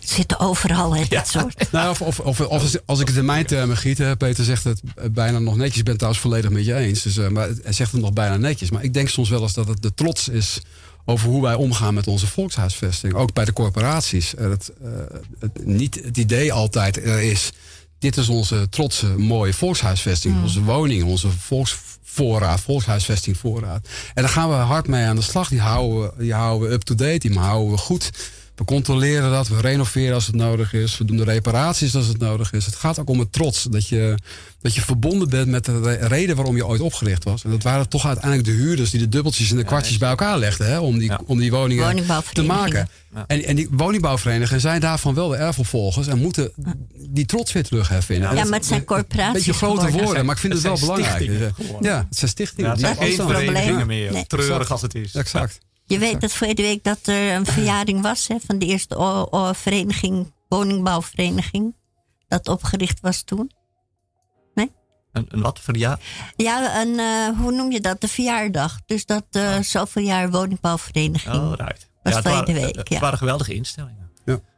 [0.00, 1.66] zitten overal, hè, dit soort.
[1.72, 4.44] Nou, of, of, of, of als, als ik het in mijn termen giet, hè, Peter
[4.44, 5.78] zegt het bijna nog netjes.
[5.78, 7.02] Ik ben het trouwens volledig met je eens.
[7.02, 8.70] Dus, eh, maar hij zegt het nog bijna netjes.
[8.70, 10.60] Maar ik denk soms wel eens dat het de trots is
[11.04, 13.14] over hoe wij omgaan met onze volkshuisvesting.
[13.14, 14.34] Ook bij de corporaties.
[14.34, 14.90] Eh, het, eh,
[15.38, 17.52] het, niet het idee altijd er is.
[18.00, 20.42] Dit is onze trotse, mooie volkshuisvesting.
[20.42, 23.88] Onze woning, onze volksvoorraad, volkshuisvestingvoorraad.
[24.14, 25.48] En daar gaan we hard mee aan de slag.
[25.48, 28.10] Die houden we, die houden we up-to-date, die houden we goed.
[28.60, 30.98] We controleren dat, we renoveren als het nodig is.
[30.98, 32.66] We doen de reparaties als het nodig is.
[32.66, 33.62] Het gaat ook om het trots.
[33.70, 34.14] Dat je,
[34.62, 37.44] dat je verbonden bent met de re- reden waarom je ooit opgericht was.
[37.44, 40.38] En dat waren toch uiteindelijk de huurders die de dubbeltjes en de kwartjes bij elkaar
[40.38, 40.66] legden.
[40.66, 41.20] Hè, om, die, Ja.
[41.26, 42.88] om die woningen te maken.
[43.14, 43.24] Ja.
[43.26, 46.06] En, en die woningbouwverenigingen zijn daarvan wel de erfopvolgers.
[46.06, 46.52] En moeten
[47.08, 48.18] die trots weer terugheffen.
[48.18, 50.04] Ja, maar het zijn corporaties Een beetje grote geworden.
[50.04, 51.30] woorden, maar ik vind het, Het wel belangrijk.
[51.80, 52.70] Ja, het zijn stichtingen.
[52.70, 54.12] Ja, het zijn geen verenigingen meer.
[54.12, 54.26] Nee.
[54.26, 54.70] Treurig Exact.
[54.70, 55.14] als het is.
[55.14, 55.58] Exact.
[55.90, 59.26] Je weet dat vorige week dat er een verjaring was hè, van de eerste o-
[59.30, 61.76] o- vereniging, woningbouwvereniging.
[62.28, 63.50] Dat opgericht was toen.
[65.12, 65.98] Een, een wat voor ja?
[66.36, 68.00] Ja, een, eh, hoe noem je dat?
[68.00, 68.80] De verjaardag.
[68.86, 71.34] Dus dat eh zoveel jaar woningbouwvereniging.
[71.34, 71.88] Oh, right.
[72.02, 73.00] Was het verleden waren, week, het ja.
[73.00, 74.10] waren geweldige instellingen.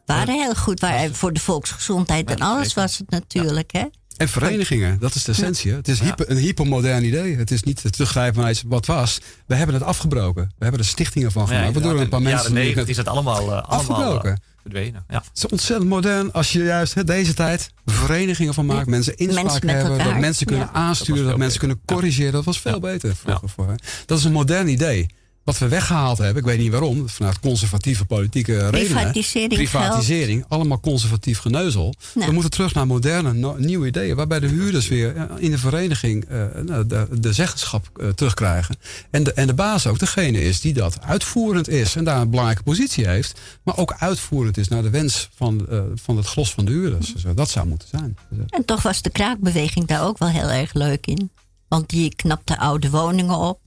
[0.07, 0.81] waren heel goed.
[0.81, 3.73] Waren voor de volksgezondheid en Ja, alles was het natuurlijk.
[3.73, 3.85] Hè?
[4.17, 5.71] En verenigingen, dat is de essentie.
[5.71, 5.77] hè.
[5.77, 7.37] Het is hyper, een hypermodern idee.
[7.37, 9.21] Het is niet het teruggrijpen naar iets wat was.
[9.47, 10.43] We hebben het afgebroken.
[10.45, 11.73] We hebben er stichtingen van gemaakt.
[11.73, 12.53] waardoor een paar in de mensen...
[12.53, 14.31] jaren die 90 is het allemaal, allemaal Afgebroken.
[14.33, 15.05] eh, verdwenen.
[15.09, 15.17] Ja.
[15.17, 18.87] Het is ontzettend modern als je juist hè, deze tijd verenigingen van maakt.
[18.87, 19.99] Mensen inspraak Mensen hebben.
[20.05, 20.73] Dat mensen kunnen Ja.
[20.73, 21.25] aansturen.
[21.27, 21.95] Dat mensen kunnen beter.
[21.97, 22.01] Ja.
[22.03, 22.33] corrigeren.
[22.33, 22.79] Dat was veel Ja.
[22.81, 23.49] beter vroeger.
[23.49, 23.75] Voor, hè.
[24.07, 25.07] Dat is een modern idee.
[25.45, 28.87] Wat we weggehaald hebben, ik weet niet waarom, vanuit conservatieve politieke redenen.
[28.87, 31.95] Privatisering, Privatisering, allemaal conservatief geneuzel.
[32.15, 32.27] Nou.
[32.27, 34.17] We moeten terug naar moderne, no- nieuwe ideeën.
[34.17, 38.77] Waarbij de huurders weer eh, in de vereniging eh, nou, de, de zeggenschap eh, terugkrijgen.
[39.11, 41.97] En de, en de baas ook degene is die dat uitvoerend is.
[41.97, 43.41] En daar een belangrijke positie heeft.
[43.63, 47.13] Maar ook uitvoerend is naar de wens van, van het gros van de huurders.
[47.13, 48.17] Dus, dat zou moeten zijn.
[48.29, 51.31] Dus, En toch was de kraakbeweging daar ook wel heel erg leuk in.
[51.69, 53.61] Want die knapte oude woningen op.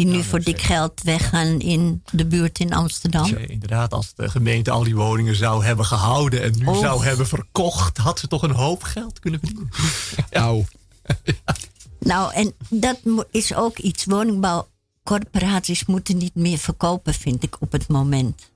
[0.00, 3.34] Die nu Ja, voor dik geld weggaan in de buurt in Amsterdam.
[3.36, 7.96] Inderdaad, als de gemeente al die woningen zou hebben gehouden en nu zou hebben verkocht,
[7.96, 9.70] had ze toch een hoop geld kunnen verdienen.
[10.30, 10.64] Nou,
[11.98, 12.98] Nou, en dat
[13.30, 14.04] is ook iets.
[14.04, 18.50] Woningbouwcorporaties moeten niet meer verkopen, vind ik, op het moment.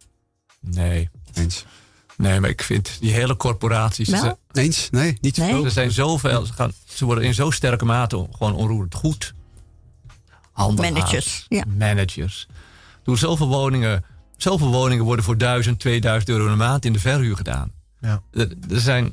[0.60, 1.64] Nee, eens.
[2.16, 4.08] nee, maar ik vind die hele corporaties.
[4.08, 4.20] Wel?
[4.20, 4.88] Ze, Eens?
[4.90, 5.50] Nee, niet te Nee?
[5.50, 5.64] veel.
[5.64, 9.34] er zijn zoveel, ze, gaan, ze worden in zo sterke mate gewoon onroerend goed.
[10.54, 11.64] Managers, ja.
[11.78, 12.46] Managers.
[13.02, 14.04] Door zoveel woningen,
[14.36, 17.72] zoveel woningen worden voor 1000, 2000 euro een maand in de verhuur gedaan.
[18.00, 18.22] Ja.
[18.32, 19.12] Er, er zijn.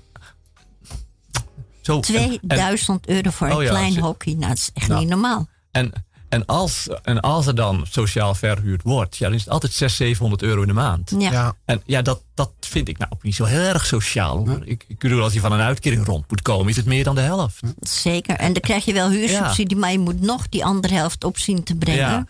[1.81, 4.33] Zo, en- 2000 euro voor een Oh ja, klein ze- hockey.
[4.33, 4.99] Nou, dat is echt Nou.
[4.99, 5.47] niet normaal.
[5.71, 5.91] En,
[6.31, 10.09] en, als, en als er dan sociaal verhuurd wordt, ja, dan is het altijd 600,
[10.09, 11.13] 700 euro in de maand.
[11.17, 11.31] Ja.
[11.31, 14.47] Ja, En ja, dat, dat vind ik nou ook niet zo heel erg sociaal.
[14.47, 14.61] Hoor.
[14.63, 17.15] Ik, ik bedoel, als je van een uitkering rond moet komen, is het meer dan
[17.15, 17.59] de helft.
[17.79, 18.35] Zeker.
[18.35, 21.63] En dan krijg je wel huursubsidie, maar je moet nog die andere helft op zien
[21.63, 21.99] te brengen.
[21.99, 22.25] Ja,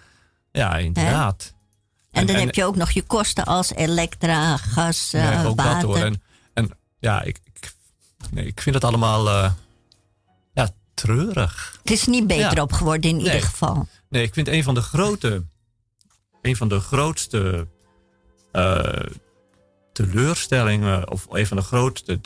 [0.52, 1.54] ja inderdaad.
[2.12, 5.58] En dan En- heb je ook nog je kosten als elektra, gas, Nee, eh, ook
[5.58, 5.88] dat water.
[5.88, 5.98] hoor.
[5.98, 6.22] En,
[6.54, 7.74] en ja, ik, ik,
[8.32, 9.56] nee, ik vind het allemaal eh, ja,
[10.93, 11.80] treurig.
[11.84, 12.62] Het is niet beter Ja.
[12.62, 13.25] op geworden in Nee.
[13.25, 13.88] ieder geval.
[14.10, 15.43] Nee, ik vind een van de grote,
[16.41, 17.67] een van de grootste
[18.51, 19.06] eh,
[19.93, 22.19] teleurstellingen, of een van de grootste,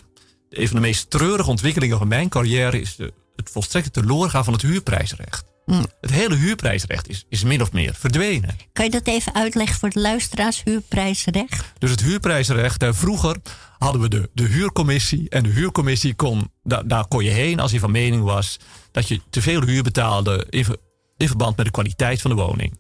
[0.50, 4.54] een van de meest treurige ontwikkelingen van mijn carrière is de, het volstrekte teloorgaan van
[4.54, 5.46] het huurprijsrecht.
[5.66, 5.86] Mm.
[6.02, 8.56] Het hele huurprijsrecht is, is min of meer verdwenen.
[8.74, 11.74] Kan je dat even uitleggen voor de luisteraars, huurprijsrecht?
[11.78, 13.38] Dus het huurprijsrecht, eh, vroeger
[13.78, 15.30] hadden we de, de huurcommissie.
[15.30, 18.60] En de huurcommissie kon, da- daar kon je heen als je van mening was
[18.92, 20.78] dat je te veel huur betaalde in, ver-
[21.18, 22.78] in verband met de kwaliteit van de woning.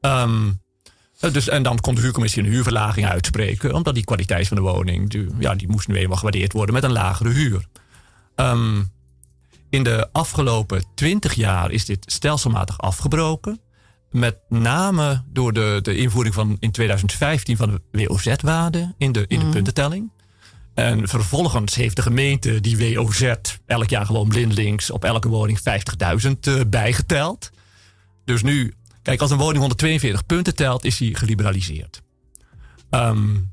[0.00, 0.50] Ehm,
[1.20, 4.62] eh, dus, en dan kon de huurcommissie een huurverlaging uitspreken, omdat die kwaliteit van de
[4.62, 7.66] woning, die, ja, die moest nu eenmaal gewaardeerd worden met een lagere huur.
[8.34, 8.82] Ehm,
[9.72, 13.60] in de afgelopen 20 jaar is dit stelselmatig afgebroken.
[14.10, 19.38] Met name door de, de invoering van in 2015 van de WOZ-waarde in de, in
[19.38, 20.10] de puntentelling.
[20.74, 23.34] En vervolgens heeft de gemeente die WOZ
[23.66, 27.50] elk jaar gewoon blindelings op elke woning 50.000 uh, bijgeteld.
[28.24, 32.02] Dus nu, kijk, als een woning 142 punten telt, is die geliberaliseerd.
[32.90, 33.50] Um,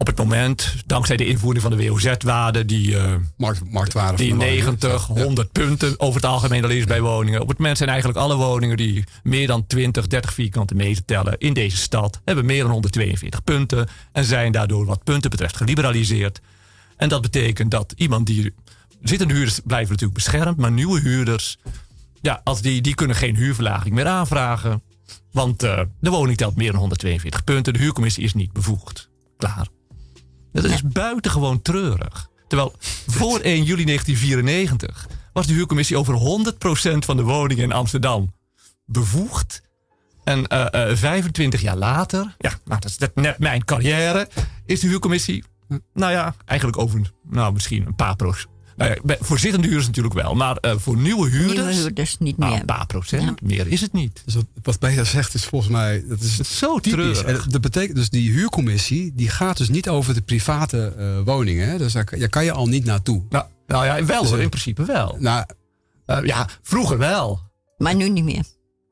[0.00, 5.06] op het moment, dankzij de invoering van de WOZ-waarde, die, uh, Markt, marktwaarde die 90,
[5.06, 7.40] 100 punten over het algemeen al is bij woningen.
[7.40, 11.38] Op het moment zijn eigenlijk alle woningen die meer dan 20, 30 vierkante meter tellen
[11.38, 16.40] in deze stad, hebben meer dan 142 punten en zijn daardoor wat punten betreft geliberaliseerd.
[16.96, 18.54] En dat betekent dat iemand die.
[19.02, 21.58] Zittende huurders blijven natuurlijk beschermd, maar nieuwe huurders,
[22.20, 24.82] ja, als die, die kunnen geen huurverlaging meer aanvragen.
[25.32, 27.72] Want uh, de woning telt meer dan 142 punten.
[27.72, 29.08] De huurcommissie is niet bevoegd.
[29.36, 29.66] Klaar.
[30.52, 32.28] Dat is buitengewoon treurig.
[32.48, 32.74] Terwijl
[33.06, 38.34] voor 1 juli 1994 was de huurcommissie over 100% van de woningen in Amsterdam
[38.84, 39.62] bevoegd.
[40.24, 44.28] En uh, uh, 25 jaar later, ja, nou, dat is net mijn carrière,
[44.66, 45.44] is de huurcommissie,
[45.94, 48.48] nou ja, eigenlijk over nou, misschien een paar procent.
[48.80, 51.54] Nou ja, voor zittende huurders natuurlijk wel, maar uh, voor nieuwe huurders.
[51.56, 52.48] Nieuwe huurders niet meer.
[52.48, 53.34] Nou, een paar procent, ja.
[53.46, 54.22] meer is het niet.
[54.24, 56.04] Dus wat, wat Peter zegt is volgens mij.
[56.08, 57.22] Dat is, dat is zo treurig.
[57.22, 61.68] En dat betekent dus die huurcommissie, die gaat dus niet over de private uh, woningen.
[61.68, 61.78] Hè?
[61.78, 63.22] Dus daar, daar, kan je al niet naartoe.
[63.28, 65.16] Nou, nou ja, wel dus, hoor, in principe wel.
[65.18, 65.44] Nou,
[66.06, 67.40] uh, ja, vroeger wel.
[67.78, 68.44] Maar nu niet meer.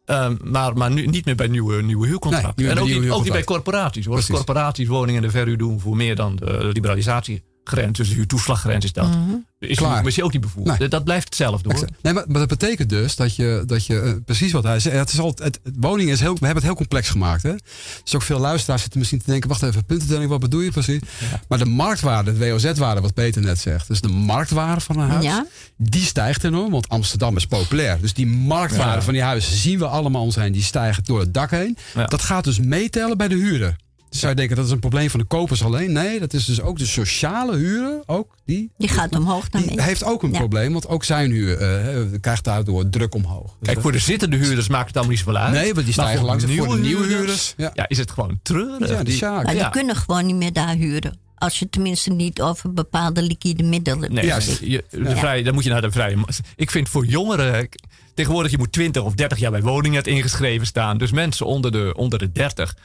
[0.07, 2.65] Um, maar, maar nu, niet meer bij nieuwe, nieuwe huurcontracten.
[2.65, 4.07] Nee, en ook, nieuwe niet, ook niet bij corporaties.
[4.07, 4.25] Hoor.
[4.27, 8.93] Corporaties woningen de verhuur doen voor meer dan de liberalisatie grens, dus de huurtoeslaggrens is
[8.93, 9.07] dat.
[9.07, 9.47] Mm -hmm.
[9.59, 9.97] Is Klaar.
[9.97, 10.79] commissie ook niet bevoegd.
[10.79, 10.89] Nee.
[10.89, 11.89] Dat blijft hetzelfde hoor.
[12.03, 14.97] Nee, maar, maar, dat betekent dus dat je, dat je uh, precies wat hij zei.
[14.97, 17.43] Het is al, het, het, woning is heel, we hebben het heel complex gemaakt.
[17.43, 17.55] Hè?
[18.03, 21.01] Dus ook veel luisteraars zitten misschien te denken: wacht even, puntentelling, wat bedoel je precies?
[21.31, 21.41] Ja.
[21.49, 23.89] Maar de marktwaarde, de WOZ-waarde, wat Peter net zegt.
[23.89, 25.47] Dus de marktwaarde van een huis, ja.
[25.77, 26.71] die stijgt enorm.
[26.71, 28.01] Want Amsterdam is populair.
[28.01, 29.03] Dus die marktwaarde Ja.
[29.03, 30.53] van die huizen zien we allemaal om zijn.
[30.53, 31.77] Die stijgen door het dak heen.
[31.95, 32.07] Ja.
[32.07, 33.77] Dat gaat dus meetellen bij de huurder.
[34.11, 35.93] Dus zou je denken dat is een probleem van de kopers alleen.
[35.93, 38.01] Nee, dat is dus ook de sociale huur.
[38.07, 39.85] Ook die, Die gaat omhoog die daarmee.
[39.85, 40.39] heeft ook een Ja.
[40.39, 40.73] probleem.
[40.73, 43.45] Want ook zijn huur eh, krijgt daardoor druk omhoog.
[43.61, 45.53] Dus Kijk, voor de zittende huurders maakt het allemaal niet zoveel uit.
[45.53, 47.55] Nee, want die stijgen voor langzaam voor de nieuwe nieuwe huurders, huurders.
[47.57, 48.89] Ja, Ja, is het gewoon treurig.
[48.89, 49.21] ja die Die-.
[49.29, 49.69] Maar die Ja.
[49.69, 51.19] kunnen gewoon niet meer daar huren.
[51.37, 54.61] Als je tenminste niet over bepaalde liquide middelen Nee, Juist.
[54.61, 55.17] je, de Ja.
[55.17, 56.17] vrij, dan moet je naar de vrije.
[56.57, 57.69] Ik vind voor jongeren.
[58.15, 60.99] Tegenwoordig je moet 20 of 30 jaar bij Woningnet ingeschreven staan.
[60.99, 62.77] Dus mensen onder de, onder de 30,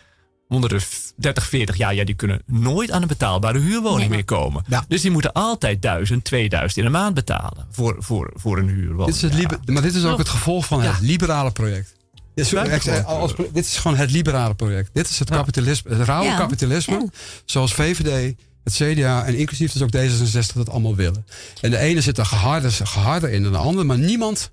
[0.50, 4.10] onder de f- 30, 40 jaar, ja, die kunnen nooit aan een betaalbare huurwoning Nee.
[4.10, 4.64] meer komen.
[4.68, 4.86] Ja.
[4.88, 9.06] Dus die moeten altijd 1000, 2000 in een maand betalen voor, voor, voor een huurwoning.
[9.06, 11.96] Dit is het liber- maar dit is ook het gevolg van het liberale project.
[12.36, 14.90] Ik zei, Buitengewoon als dit is gewoon het liberale project.
[14.94, 15.36] Dit is het Ja.
[15.36, 16.38] kapitalisme, het rauwe Ja.
[16.38, 16.94] kapitalisme.
[17.00, 17.06] Ja.
[17.46, 21.26] Zoals VVD, het CDA en inclusief dus ook D66 dat allemaal willen.
[21.62, 23.86] En de ene zit er geharder, geharder in dan de andere.
[23.86, 24.52] Maar niemand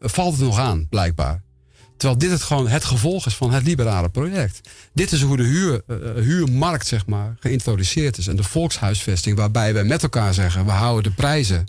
[0.00, 1.42] valt het nog aan, blijkbaar.
[1.98, 4.60] Terwijl dit het gewoon het gevolg is van het liberale project.
[4.92, 8.26] Dit is hoe de huur, eh, huurmarkt zeg maar, geïntroduceerd is.
[8.26, 11.66] En de volkshuisvesting, waarbij wij met elkaar zeggen: we houden de prijzen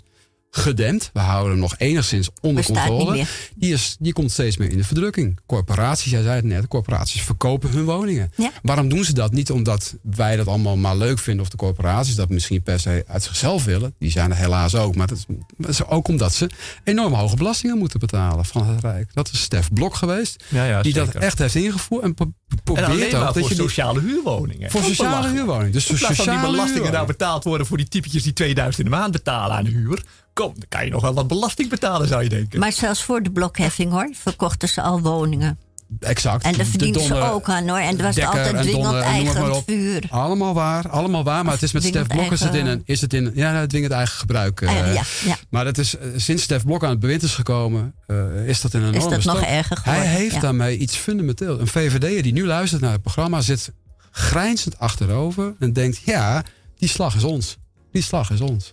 [0.50, 1.10] gedempt.
[1.12, 3.24] We houden hem nog enigszins onder controle.
[3.56, 5.38] Die, is, die komt steeds meer in de verdrukking.
[5.46, 8.30] Corporaties, jij zei het net, corporaties verkopen hun woningen.
[8.36, 8.50] Ja.
[8.62, 9.32] Waarom doen ze dat?
[9.32, 13.04] Niet omdat wij dat allemaal maar leuk vinden of de corporaties dat misschien per se
[13.06, 13.94] uit zichzelf willen.
[13.98, 14.94] Die zijn er helaas ook.
[14.96, 15.26] Maar dat
[15.68, 16.50] is, ook omdat ze
[16.84, 19.10] enorm hoge belastingen moeten betalen van het Rijk.
[19.14, 20.44] Dat is Stef Blok geweest.
[20.48, 22.02] Ja, ja, die dat echt heeft ingevoerd.
[22.02, 24.70] En pro- En probeert alleen maar ook dat voor je sociale huurwoningen.
[24.70, 25.72] voor sociale huurwoningen.
[25.72, 28.90] Dus voor van die sociale belastingen nou betaald worden voor die typetjes die 2000 in
[28.90, 30.02] de maand betalen aan de huur.
[30.40, 32.58] Kom, dan kan je nog wel wat belasting betalen, zou je denken.
[32.60, 35.58] Maar zelfs voor de blokheffing hoor, verkochten ze al woningen.
[36.00, 36.44] Exact.
[36.44, 37.78] En daar De verdienden ze ook aan hoor.
[37.78, 40.04] En er was Dekker altijd en dwingend Donner eigen vuur.
[40.10, 41.44] Allemaal waar, allemaal waar.
[41.44, 43.52] Maar het is met Stef Blok is het in eigen- een, is het in, ja,
[43.52, 44.60] nou, dwingend eigen gebruik.
[44.60, 45.36] eh, Eh, ja, ja.
[45.50, 48.74] Maar dat is, eh, sinds Stef Blok aan het bewind is gekomen, eh, is dat
[48.74, 50.18] in een Is enorme dat nog erger Hij geworden?
[50.20, 50.40] heeft Ja.
[50.40, 51.60] daarmee iets fundamenteel.
[51.60, 53.72] Een VVD'er die nu luistert naar het programma zit
[54.10, 56.44] grijnzend achterover en denkt, ja,
[56.78, 57.56] die slag is ons.
[57.92, 58.70] Die slag is ons.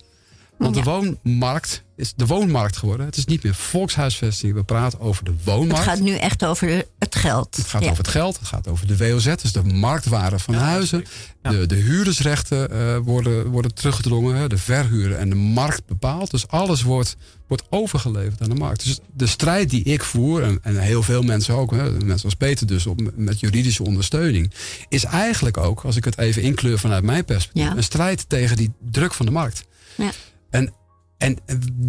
[0.57, 3.05] Want de woonmarkt is de woonmarkt geworden.
[3.05, 4.53] Het is niet meer volkshuisvesting.
[4.53, 5.83] We praten over de Het woonmarkt.
[5.83, 7.55] gaat nu echt over het geld.
[7.55, 7.87] Het gaat Ja.
[7.89, 11.05] over het geld, het gaat over de WOZ, dus de marktwaarde van huizen.
[11.43, 11.49] Ja.
[11.51, 16.31] De, de huurdersrechten eh, worden, worden teruggedrongen, hè, de verhuren en de markt bepaalt.
[16.31, 17.15] Dus alles wordt,
[17.47, 18.83] wordt overgeleverd aan de markt.
[18.85, 22.35] Dus de strijd die ik voer, en, en heel veel mensen ook, hè, mensen als
[22.35, 24.51] Peter dus, op, met juridische ondersteuning,
[24.89, 27.75] is eigenlijk ook, als ik het even inkleur vanuit mijn perspectief, Ja.
[27.75, 29.63] een strijd tegen die druk van de markt.
[29.95, 30.11] Ja.
[30.49, 30.73] En,
[31.17, 31.37] en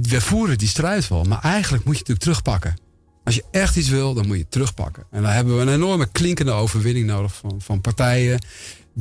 [0.03, 2.87] we voeren die strijd wel, maar eigenlijk moet je het natuurlijk terugpakken.
[3.25, 5.07] Als je echt iets wil, dan moet je het terugpakken.
[5.11, 8.39] En dan hebben we een enorme klinkende overwinning nodig van, van partijen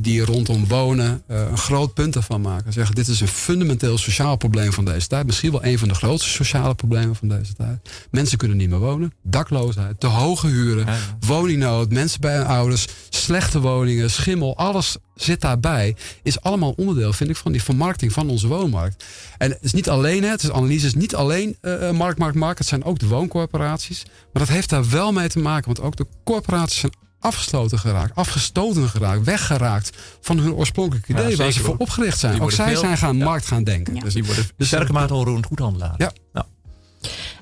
[0.00, 2.72] die rondom wonen eh, een groot punt ervan maken.
[2.72, 5.26] Zeggen, dit is een fundamenteel sociaal probleem van deze tijd.
[5.26, 7.90] Misschien wel een van de grootste sociale problemen van deze tijd.
[8.10, 9.12] Mensen kunnen niet meer wonen.
[9.22, 10.86] Dakloosheid, te hoge huren,
[11.20, 15.96] woningnood, mensen bij hun ouders, slechte woningen, schimmel, alles zit daarbij.
[16.22, 19.04] Is allemaal onderdeel, vind ik, van die vermarkting van onze woonmarkt.
[19.38, 22.58] En het is niet alleen, het is analyse is niet alleen uh, markt, markt, markt.
[22.58, 24.02] Het zijn ook de wooncorporaties.
[24.04, 28.14] Maar dat heeft daar wel mee te maken, want ook de corporaties zijn afgesloten geraakt,
[28.14, 32.40] afgestoten geraakt, weggeraakt van hun oorspronkelijke idee waar ze voor opgericht zijn.
[32.40, 33.94] Ook zij zijn gaan markt gaan denken.
[33.94, 35.94] Dus die worden dus sterke mate al rond goedhandelaar.
[35.96, 36.12] Ja.
[36.32, 36.46] ja.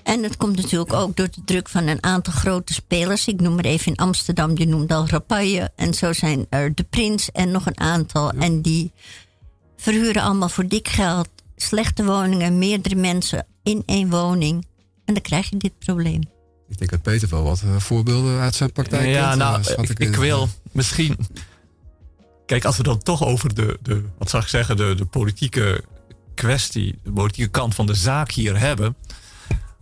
[0.03, 3.27] En het komt natuurlijk ook door de druk van een aantal grote spelers.
[3.27, 5.71] Ik noem er even in Amsterdam, je noemt al Rapaille.
[5.77, 8.31] En zo zijn er de Prins en nog een aantal.
[8.31, 8.93] En die
[9.77, 14.67] verhuren allemaal voor dik geld slechte woningen, meerdere mensen in één woning.
[15.05, 16.21] En dan krijg je dit probleem.
[16.69, 19.99] Ik denk dat Peter wel wat eh, voorbeelden uit zijn praktijk Ja, nou, eh, ik,
[19.99, 21.17] ik, wil misschien...
[22.47, 25.85] Kijk, als we dan toch over de, de wat zou ik zeggen, de, de politieke
[26.35, 28.97] kwestie, de politieke kant van de zaak hier hebben.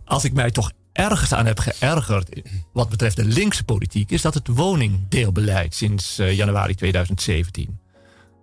[0.05, 2.41] Als ik mij toch ergens aan heb geërgerd
[2.73, 7.79] wat betreft de linkse politiek, is dat het woningdeelbeleid sinds uh, januari 2017.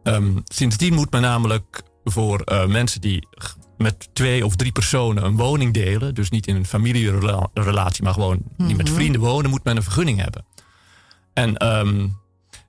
[0.03, 3.27] Um, sindsdien moet men namelijk voor uh, mensen die
[3.83, 8.43] met twee of drie personen een woning delen, dus niet in een familierelatie, maar gewoon
[8.57, 8.95] die met mhm.
[8.95, 10.45] vrienden wonen, moet men een vergunning hebben.
[11.33, 12.17] En um,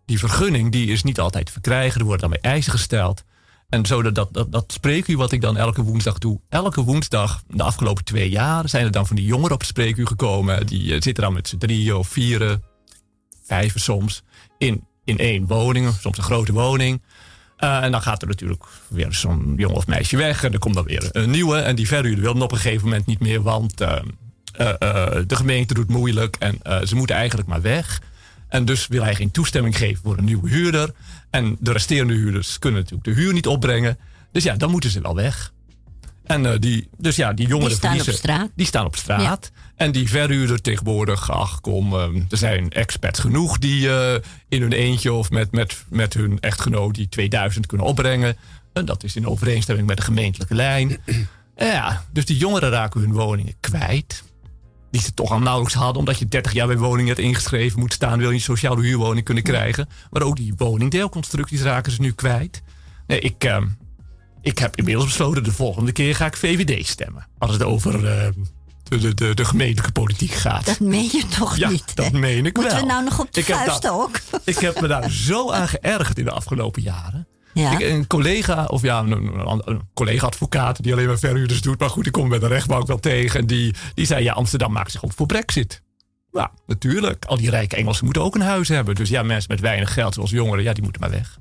[0.06, 3.24] die vergunning die is niet altijd te verkrijgen, er worden dan bij eisen gesteld.
[3.70, 6.40] En zo dat, dat, dat spreekuur wat ik dan elke woensdag doe.
[6.50, 10.08] Elke woensdag de afgelopen twee jaar zijn er dan van die jongeren op het spreekuur
[10.08, 10.68] gekomen.
[10.68, 12.64] Die uh, zitten dan met z'n drieën of vieren,
[13.44, 14.24] vijven soms,
[14.58, 17.02] in, in één woning, soms een grote woning.
[17.64, 20.44] Uh, en dan gaat er natuurlijk weer zo'n jongen of meisje weg.
[20.44, 21.58] En er komt dan weer een nieuwe.
[21.58, 23.42] En die verhuurder wil dan op een gegeven moment niet meer.
[23.42, 23.92] Want uh,
[24.62, 24.76] uh,
[25.28, 26.36] de gemeente doet moeilijk.
[26.36, 28.02] En ze moeten eigenlijk maar weg.
[28.48, 30.94] En dus wil hij geen toestemming geven voor een nieuwe huurder.
[31.30, 33.98] En de resterende huurders kunnen natuurlijk de huur niet opbrengen.
[34.32, 35.53] Dus ja, dan moeten ze wel weg.
[36.24, 38.50] En uh, die, dus ja, die jongeren die staan op straat.
[38.56, 39.52] Die staan op straat.
[39.76, 44.14] En die verhuurder tegenwoordig, ach kom, uh, er zijn experts genoeg die uh,
[44.50, 48.38] in hun eentje of met, met, met hun echtgenoot die 2000 kunnen opbrengen.
[48.74, 50.98] En dat is in overeenstemming met de gemeentelijke lijn.
[51.56, 54.24] ja, dus die jongeren raken hun woningen kwijt.
[54.92, 57.94] Die ze toch al nauwelijks hadden, omdat je 30 jaar bij woningen hebt ingeschreven moet
[57.94, 59.90] staan, wil je een sociale huurwoning kunnen krijgen.
[60.12, 62.62] Maar ook die woningdeelconstructies raken ze nu kwijt.
[63.08, 63.44] Nee, ik,
[64.44, 67.28] ik heb inmiddels besloten, de volgende keer ga ik VVD stemmen.
[67.38, 68.28] Als het over uh,
[68.84, 70.66] de, de, de, gemeentelijke politiek gaat.
[70.66, 71.96] Dat meen je toch ja, niet?
[71.96, 72.82] dat meen ik Moeten wel.
[72.82, 74.20] we nou nog op de ik vuist ook?
[74.44, 77.28] Ik heb me daar zo aan geërgerd in de afgelopen jaren.
[77.54, 77.72] Ja.
[77.72, 81.80] Ik, een collega, of ja, een, een collega-advocaat die alleen maar verhuurders doet.
[81.80, 83.40] Maar goed, ik kom bij de rechtbank wel tegen.
[83.40, 85.82] En die, die zei, ja, Amsterdam maakt zich op voor brexit.
[86.32, 87.26] Ja, natuurlijk.
[87.26, 88.96] Al die rijke Engelsen moeten ook een huis hebben.
[88.96, 91.40] Dus ja, mensen met weinig geld, zoals jongeren, ja, die moeten maar weg.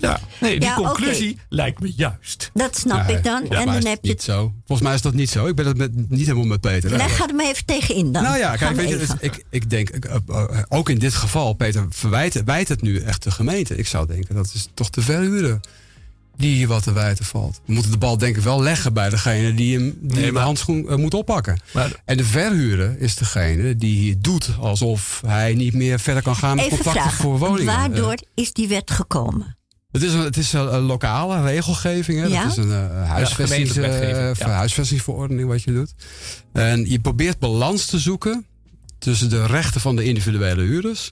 [0.00, 2.50] Ja, nee, die conclusie lijkt me juist.
[2.54, 3.42] Dat snap ik dan.
[3.42, 4.52] en dan heb je niet zo.
[4.66, 5.46] Volgens mij is dat niet zo.
[5.46, 6.96] Ik ben het met, niet helemaal met Peter.
[6.96, 8.22] Nee, ga er maar even tegenin dan.
[8.22, 11.86] Nou ja, kijk, weet je, ik, ik denk, eh, eh, ook in dit geval, Peter
[11.88, 13.76] verwijt, wijt het nu echt de gemeente.
[13.76, 15.60] Ik zou denken, dat is toch te verhuren
[16.40, 17.60] die hier wat te wijten valt.
[17.64, 20.38] We moeten de bal denk ik wel leggen bij degene die hem die nee, de
[20.38, 21.60] handschoen uh, moet oppakken.
[21.72, 26.36] Maar, en de verhuurder is degene die hier doet alsof hij niet meer verder kan
[26.36, 27.64] gaan met contracten voor woningen.
[27.64, 29.58] Waardoor is die wet gekomen?
[29.92, 32.20] Het is een, het is een, lokale regelgeving.
[32.20, 32.26] Hè?
[32.26, 32.42] Ja?
[32.42, 34.48] Dat is een uh, huisvestings, uh, ja.
[34.48, 35.94] huisvestingsverordening wat je doet.
[36.52, 38.46] En je probeert balans te zoeken
[38.98, 41.10] tussen de rechten van de individuele huurders.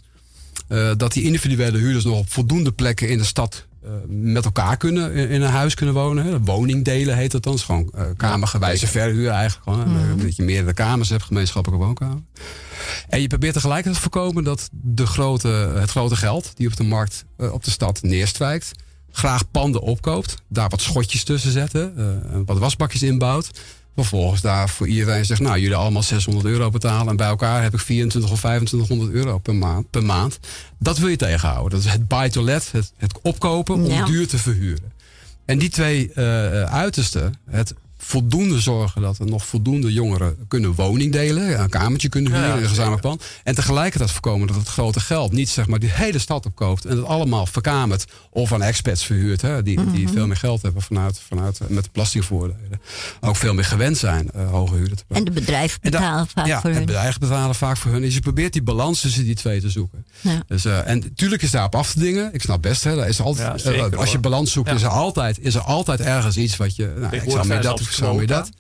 [0.69, 3.67] Uh, dat die individuele huurders nog op voldoende plekken in de stad
[4.07, 6.25] met elkaar kunnen in, een huis kunnen wonen.
[6.25, 6.41] Hè?
[6.41, 7.59] Woningdelen heet dat dan.
[7.59, 9.71] gewoon kamergewijze verhuur eigenlijk.
[9.71, 10.23] Gewoon, mm.
[10.23, 12.23] Dat je meerdere kamers hebt, gemeenschappelijke woonkamer.
[13.09, 16.85] En je probeert tegelijkertijd te voorkomen dat de grote, het grote geld die op de
[16.85, 18.71] markt uh, op de stad neerstrijkt,
[19.11, 23.51] graag panden opkoopt, daar wat schotjes tussen zetten, uh, wat wasbakjes inbouwt.
[24.05, 27.75] Vervolgens daar voor iedereen zegt, nou jullie allemaal 600 euro betalen en bij elkaar heb
[27.75, 29.91] ik 24 of 2500 euro per maand.
[29.91, 30.39] Per maand.
[30.79, 31.71] Dat wil je tegenhouden.
[31.71, 34.05] Dat is het buy to let, het, het opkopen om ja.
[34.05, 34.93] duur te verhuren.
[35.45, 37.75] En die twee uh, uitersten, het
[38.09, 42.63] voldoende zorgen dat er nog voldoende jongeren kunnen woning delen, een kamertje kunnen huren in
[42.63, 43.21] een gezamenlijk plan.
[43.45, 46.97] En tegelijkertijd voorkomen dat het grote geld niet zeg maar die hele stad opkoopt en
[46.97, 50.13] het allemaal verkamert of aan expats verhuurt, hè, die, die mhm.
[50.13, 52.81] veel meer geld hebben vanuit, vanuit met belastingvoordelen.
[53.21, 56.61] Ook veel meer gewend zijn uh, hoge huren te En de bedrijven betalen vaak ja,
[56.61, 56.79] voor hun.
[56.79, 58.01] En bedrijven betalen vaak voor hun.
[58.01, 60.07] Dus je probeert die balans tussen die twee te zoeken.
[60.21, 60.43] Ja.
[60.47, 62.35] Dus, uh, en natuurlijk is daarop af te dingen.
[62.35, 64.83] Ik snap best, hè, daar is altijd, ja, zeker, uh, als je balans zoekt, is,
[64.83, 66.93] er altijd, is er altijd ergens iets wat je.
[66.99, 68.51] Nou, ik zou meer dat zo je dat.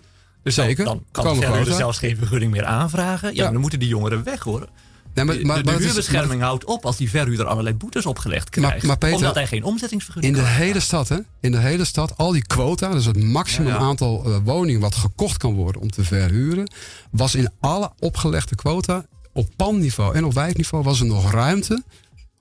[0.42, 0.84] Dus Zeker.
[0.84, 3.34] Dan, kan de zelfs geen vergunning meer aanvragen.
[3.34, 4.68] Ja, dan moeten die jongeren weg hoor.
[5.14, 8.86] Nee, maar- de- maar- de, huurbescherming houdt op als die verhuurder allerlei boetes opgelegd krijgt.
[8.86, 11.18] maar Peter, omdat hij geen omzettingsvergunning In de hele stad, hè?
[11.40, 13.80] In de hele stad, al die quota, dus het maximum Ja, ja.
[13.80, 16.70] aantal eh, woningen wat gekocht kan worden om te verhuren,
[17.10, 21.82] was in alle opgelegde quota op panniveau en op wijkniveau was er nog ruimte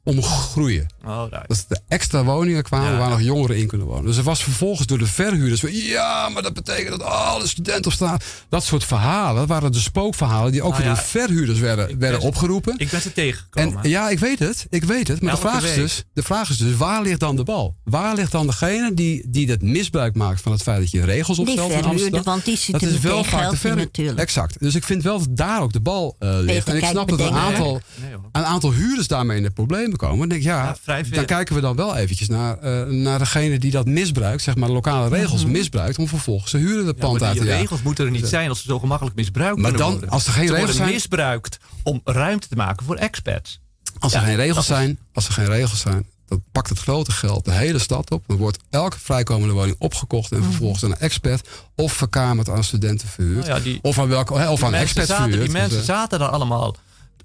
[0.04, 0.88] om te groeien.
[1.08, 1.32] Oh.
[1.48, 2.98] Dat er extra woningen kwamen Ja.
[2.98, 4.06] waar nog jongeren in kunnen wonen.
[4.06, 5.60] Dus er was vervolgens door de verhuurders.
[5.60, 8.24] van, Ja, maar dat betekent dat alle studenten op straat.
[8.50, 11.90] Dat soort verhalen dat waren de spookverhalen die ook Nou weer ja, door verhuurders werden,
[11.90, 12.74] ik werden ben- opgeroepen.
[12.78, 13.90] Ik ben ze En tegengekomen.
[13.90, 14.66] ja, ik weet het.
[14.70, 15.22] Ik weet het.
[15.22, 17.76] Maar de vraag, is dus, de vraag is dus, waar ligt dan de bal?
[17.84, 21.38] Waar ligt dan degene die, die dat misbruik maakt van het feit dat je regels
[21.38, 23.86] Die opstelt in verhuurder, want die Dat zitten is wel vaak de in verhuurder.
[23.86, 24.20] natuurlijk.
[24.20, 24.60] Exact.
[24.60, 26.68] Dus ik vind wel dat daar ook de bal eh, ligt.
[26.68, 29.98] En ik kijk, snap dat een aantal, Nee, een aantal huurders daarmee in de problemen
[29.98, 30.30] komen.
[30.30, 31.16] Denk ik, ja, Ja, veel.
[31.16, 34.42] dan kijken we dan wel eventjes naar, eh, naar degene die dat misbruikt.
[34.42, 35.52] Zeg maar lokale regels Mhm.
[35.52, 37.62] misbruikt om vervolgens de huurder de Ja, pand uit die te jagen.
[37.62, 40.10] regels moeten er niet zijn als ze zo gemakkelijk misbruikt Maar kunnen dan, worden.
[40.10, 43.60] als er geen ze regels zijn- misbruikt om ruimte te maken voor expats.
[44.00, 47.12] Als er Ja, geen regels zijn, als er geen regels zijn, dan pakt het grote
[47.12, 48.24] geld de hele stad op.
[48.28, 50.40] Dan wordt elke vrijkomende woning opgekocht Mhm.
[50.42, 53.46] en vervolgens aan een expert of verkamerd aan studenten verhuurd.
[53.48, 55.46] Nou ja, die- of aan welke, hè, of aan mensen experts zaten, verhuurd.
[55.52, 56.76] die mensen Dus, eh, zaten daar allemaal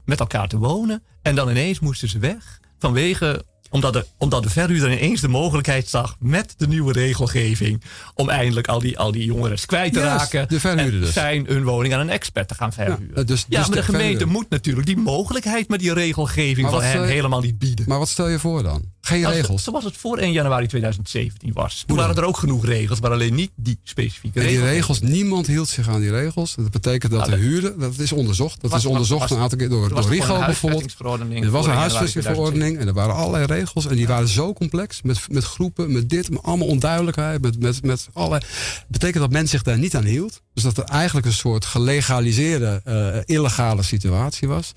[0.04, 1.02] met elkaar te wonen.
[1.22, 2.60] En dan ineens moesten ze weg.
[2.78, 7.82] Vanwege, omdat de, omdat de verhuurder ineens de mogelijkheid zag met de nieuwe regelgeving.
[8.14, 10.48] om eindelijk al die, al die jongeren kwijt te raken.
[10.48, 11.12] de verhuurder en dus.
[11.12, 13.10] zijn hun woning aan een expert te gaan verhuren.
[13.14, 14.28] Ja, dus- ja, dus maar de, de gemeente verhuurder.
[14.28, 17.84] moet natuurlijk die mogelijkheid met die regelgeving Maar van hen je- helemaal niet bieden.
[17.88, 18.82] maar wat stel je voor dan?
[19.00, 19.62] Geen Als- regels.
[19.64, 21.70] Zoals het voor 1 januari 2017 was.
[21.74, 22.06] Toen Hoe dan?
[22.06, 24.72] waren er ook genoeg regels, maar alleen niet die specifieke En die regels.
[24.74, 26.54] regels, niemand hield zich aan die regels.
[26.54, 28.60] Dat betekent dat Nou, de huurder, dat is onderzocht.
[28.60, 30.94] Dat Was- is onderzocht was- een aantal keer door, door Rigo bijvoorbeeld.
[30.98, 33.61] Er was een 1 januari huisvestingverordening en er waren allerlei regels.
[33.88, 37.42] En die waren zo complex met, met groepen, met dit, met allemaal onduidelijkheid.
[37.42, 38.08] Met, met, met.
[38.14, 38.44] Dat
[38.88, 40.42] betekent dat men zich daar niet aan hield.
[40.54, 44.72] Dus dat er eigenlijk een soort gelegaliseerde eh, illegale situatie was.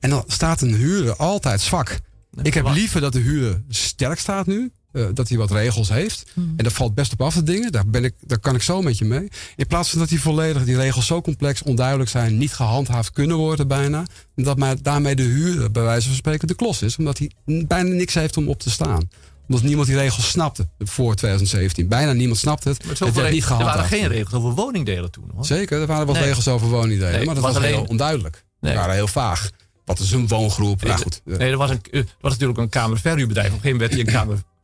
[0.00, 1.98] En dan staat een huurder altijd zwak.
[2.42, 4.72] Ik heb liever dat de huurder sterk staat nu.
[4.92, 6.32] Eh, dat hij wat regels heeft.
[6.34, 7.72] En daar valt best op af te dingen.
[7.72, 9.28] Daar, ben ik, daar kan ik zo met je mee.
[9.56, 13.36] In plaats van dat die volledig, die regels zo complex, onduidelijk zijn, niet gehandhaafd kunnen
[13.36, 14.04] worden bijna.
[14.36, 16.96] En dat maar daarmee de huurder bij wijze van spreken de klos is.
[16.96, 19.08] Omdat hij bijna niks heeft om op te staan.
[19.48, 21.88] Omdat niemand die regels snapte voor 2017.
[21.88, 22.84] Bijna niemand snapte het.
[22.84, 25.44] Maar Het werd niet er waren geen regels over woningdelen toen hoor.
[25.46, 26.24] Zeker, er waren wat Nee.
[26.24, 27.12] regels over woningdelen.
[27.12, 28.44] Nee, maar dat was was, heel alleen- onduidelijk.
[28.60, 28.70] Nee.
[28.72, 29.50] Die waren heel vaag.
[29.84, 30.82] Wat is een woongroep?
[30.82, 31.20] Nou goed.
[31.24, 33.48] eh, Nee, er was, een, er was natuurlijk een kamerverhuurbedrijf.
[33.48, 34.38] Op een gegeven moment werd hij een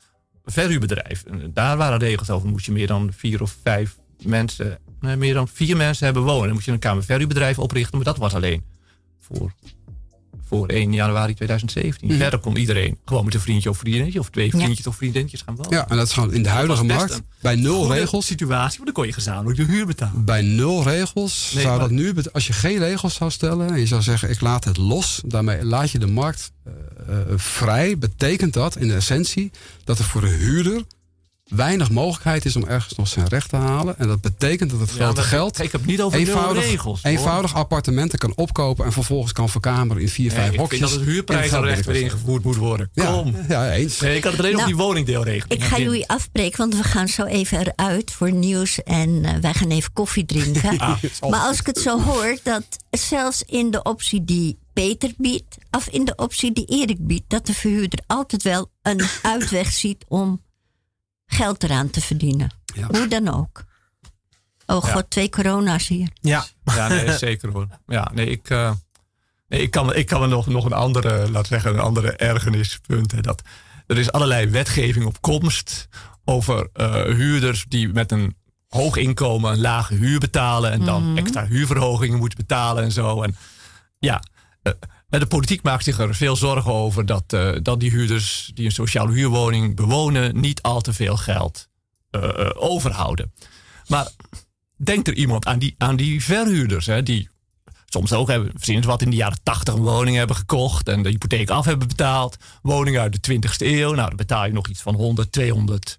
[0.46, 1.24] kamerverhuurbedrijf.
[1.24, 2.48] En daar waren regels over.
[2.48, 6.44] Moest je meer dan vier of vijf mensen, nee, meer dan vier mensen hebben wonen.
[6.44, 7.96] Dan moest je een kamerverhuurbedrijf oprichten.
[7.96, 8.64] Maar dat was alleen
[9.20, 9.52] voor,
[10.48, 12.08] voor 1 januari 2017.
[12.08, 12.16] Mhm.
[12.18, 15.56] Verder kon iedereen gewoon met een vriendje of vriendinnetje of twee vriendjes of vriendinnetjes gaan
[15.56, 15.72] wonen.
[15.72, 17.22] Ja, en dat is gewoon in de huidige markt.
[17.40, 18.26] Bij nul regels.
[18.26, 20.24] situatie, want dan kon je gezamenlijk de huur betalen.
[20.24, 23.78] Bij nul regels Nee, zou maar- dat nu, als je geen regels zou stellen en
[23.78, 26.72] je zou zeggen ik laat het los, daarmee laat je de markt eh,
[27.08, 29.50] eh, vrij, betekent dat in de essentie
[29.84, 30.82] dat er voor de huurder
[31.46, 33.98] weinig mogelijkheid is om ergens nog zijn recht te halen.
[33.98, 37.02] En dat betekent dat het Ja, grote geld Ik heb niet over eenvoudig, regels.
[37.02, 37.12] hoor.
[37.12, 40.78] eenvoudig appartementen kan opkopen en vervolgens kan verkameren in vier, Nee, vijf ik hokjes.
[40.78, 42.90] vind dat het geld weer ingevoerd moet worden.
[42.92, 43.34] Ja, Kom.
[43.48, 44.00] ja, eens.
[44.00, 45.62] Nee, ik had het alleen Nou, op die woningdeelregeling.
[45.62, 49.54] Ik ga jullie afbreken, want we gaan zo even eruit voor nieuws en eh, wij
[49.54, 50.76] gaan even koffie drinken.
[51.30, 55.88] maar als ik het zo hoor, dat zelfs in de optie die Peter biedt, of
[55.88, 60.44] in de optie die Erik biedt, dat de verhuurder altijd wel een uitweg ziet om
[61.26, 62.50] geld eraan te verdienen.
[62.74, 62.86] Ja.
[62.86, 63.64] Hoe dan ook.
[64.66, 66.08] Oh god, twee corona's hier.
[66.20, 67.66] Ja, Ja, nee, zeker hoor.
[67.86, 68.70] Ja, nee, ik, eh,
[69.48, 72.12] nee, ik kan, me- ik kan me nog, nog een andere, laat zeggen, een andere
[72.12, 73.12] ergernispunt.
[73.12, 73.42] Hè, dat
[73.86, 75.88] er is allerlei wetgeving op komst
[76.24, 78.36] over eh, huurders die met een
[78.68, 83.22] hoog inkomen een lage huur betalen en dan extra huurverhogingen moeten betalen en zo.
[83.22, 83.36] En
[83.98, 84.22] ja,
[84.62, 84.72] eh,
[85.08, 88.64] en de politiek maakt zich er veel zorgen over dat, eh, dat die huurders die
[88.64, 91.68] een sociale huurwoning bewonen niet al te veel geld
[92.10, 93.32] eh, eh, overhouden.
[93.86, 94.08] Maar
[94.76, 97.28] denkt er iemand aan die, aan die verhuurders, hè, die
[97.86, 101.08] soms ook hebben, het wat, in de jaren tachtig een woning hebben gekocht en de
[101.08, 102.36] hypotheek af hebben betaald.
[102.62, 105.98] Woningen uit de 20ste eeuw, nou dan betaal je nog iets van 100, 200.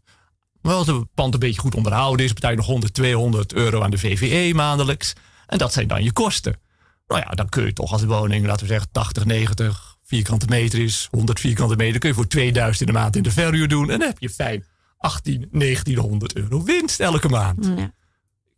[0.62, 3.82] Maar als het pand een beetje goed onderhouden is, betaal je nog 100, 200 euro
[3.82, 5.14] aan de VVE maandelijks.
[5.47, 6.60] En dat zijn dan je kosten.
[7.08, 10.45] Nou ja, dan kun je toch als de woning, laten we zeggen 80, 90 vierkante
[10.49, 13.68] meter is, 100 vierkante meter, kun je voor 2000 in de maand in de verhuur
[13.68, 13.89] doen.
[13.89, 14.66] En dan heb je fijn
[14.97, 17.91] 18, 1900 euro winst elke maand Ja.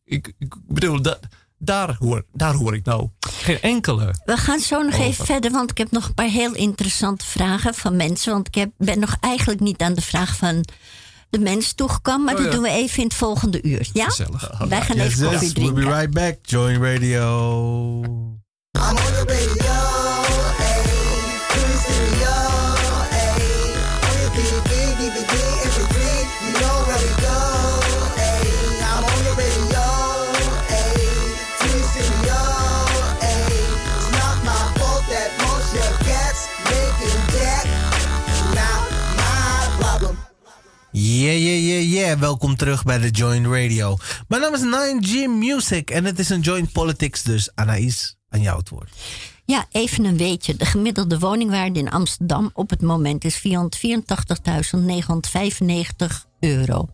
[0.05, 1.19] ik, ik bedoel, da-
[1.57, 4.15] daar, hoor, daar hoor ik nou geen enkele.
[4.25, 5.05] We gaan zo nog Over.
[5.05, 8.33] even verder, want ik heb nog een paar heel interessante vragen van mensen.
[8.33, 10.65] Want ik heb, ben nog eigenlijk niet aan de vraag van
[11.29, 12.25] de mens toegekomen.
[12.25, 13.89] Maar Oh, dat doen we even in het volgende uur.
[13.93, 14.05] Ja?
[14.05, 14.57] Gezellig.
[14.67, 15.53] Wij gaan yes, even koffie yes.
[15.53, 15.97] We'll be drinken.
[15.99, 16.37] right back.
[16.41, 18.38] Join radio.
[40.91, 42.19] Yeah, yeah, yeah, yeah.
[42.19, 43.97] Welkom terug bij de Joint Radio.
[44.27, 48.57] Mijn naam is 9G Music en het is een Joint Politics, dus Anaïs aan jou
[48.57, 48.89] het woord.
[49.45, 50.55] Ja, even een weetje.
[50.55, 53.51] De gemiddelde woningwaarde in Amsterdam op het moment is 484.995
[56.39, 56.87] euro.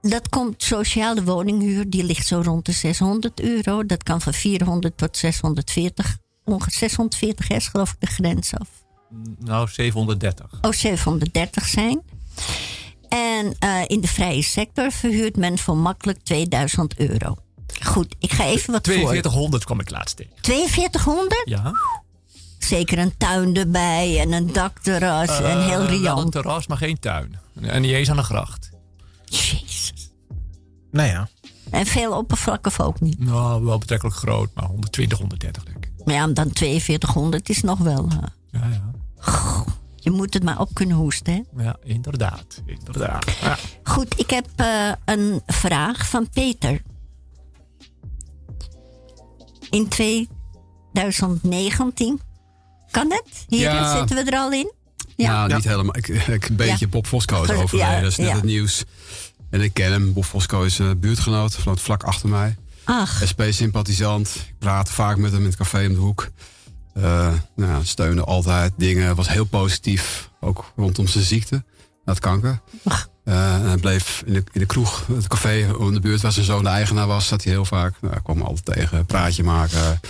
[0.00, 3.86] Dat komt sociale woninghuur, die ligt zo rond de 600 euro.
[3.86, 6.18] Dat kan van 400 tot 640.
[6.44, 8.68] Ongeveer 640 is geloof ik de grens af.
[9.38, 10.58] Nou, 730.
[10.60, 12.00] Oh, 730 zijn.
[13.08, 17.36] En uh, in de vrije sector verhuurt men voor makkelijk 2000 euro.
[17.82, 20.32] Goed, ik ga even wat 4200 kwam ik laatst tegen.
[20.42, 21.42] 4200?
[21.44, 21.72] Ja.
[22.58, 26.24] Zeker een tuin erbij en een dakterras uh, en heel riant.
[26.24, 27.38] een terras, maar geen tuin.
[27.60, 28.70] En niet eens aan de gracht.
[29.24, 30.10] Jezus.
[30.90, 31.28] Nou ja.
[31.70, 33.18] En veel oppervlakken ook niet.
[33.18, 35.90] Nou, wel betrekkelijk groot, maar 120, 130 denk ik.
[36.04, 38.08] Maar ja, dan 4200 is nog wel.
[38.12, 38.18] Uh...
[38.50, 38.90] Ja, ja.
[39.16, 39.66] Goh,
[39.96, 41.62] je moet het maar op kunnen hoesten, hè?
[41.62, 42.62] Ja, inderdaad.
[42.66, 43.30] inderdaad.
[43.40, 43.56] Ja.
[43.82, 46.82] Goed, ik heb uh, een vraag van Peter.
[49.70, 52.20] In 2019
[52.90, 53.44] kan het?
[53.48, 53.96] Hier Ja.
[53.98, 54.72] zitten we er al in.
[55.16, 55.54] Ja, Ja.
[55.56, 55.96] niet helemaal.
[55.96, 56.88] Ik, ik, een beetje.
[56.88, 58.02] Bob Fosco is overleden.
[58.02, 58.84] dat is net het nieuws.
[59.50, 60.12] En ik ken hem.
[60.12, 61.54] Bob Fosco is een buurtgenoot.
[61.54, 62.56] Van het vlak achter mij.
[62.84, 64.34] Ach, SP-sympathisant.
[64.34, 66.28] Ik praat vaak met hem in het café om de hoek.
[66.94, 69.14] Eh nou, steunde altijd dingen.
[69.16, 70.30] Was heel positief.
[70.40, 71.64] Ook rondom zijn ziekte.
[72.04, 72.60] Had kanker.
[72.84, 72.98] Eh,
[73.34, 76.44] en hij bleef in de, in de kroeg, het café om de buurt waar zijn
[76.44, 77.94] zoon de eigenaar was, zat hij heel vaak.
[78.00, 80.00] Nou, ik kwam altijd tegen, praatje maken.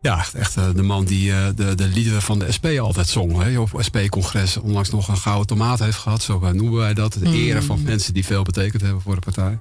[0.00, 3.42] Ja, echt, eh, de man die eh, de, de liederen van de SP altijd zong.
[3.42, 3.58] Hè.
[3.58, 6.22] Op SP-congres onlangs nog een gouden tomaat heeft gehad.
[6.22, 7.12] Zo eh, noemen wij dat.
[7.12, 9.58] De ere van mensen die veel betekend hebben voor de partij.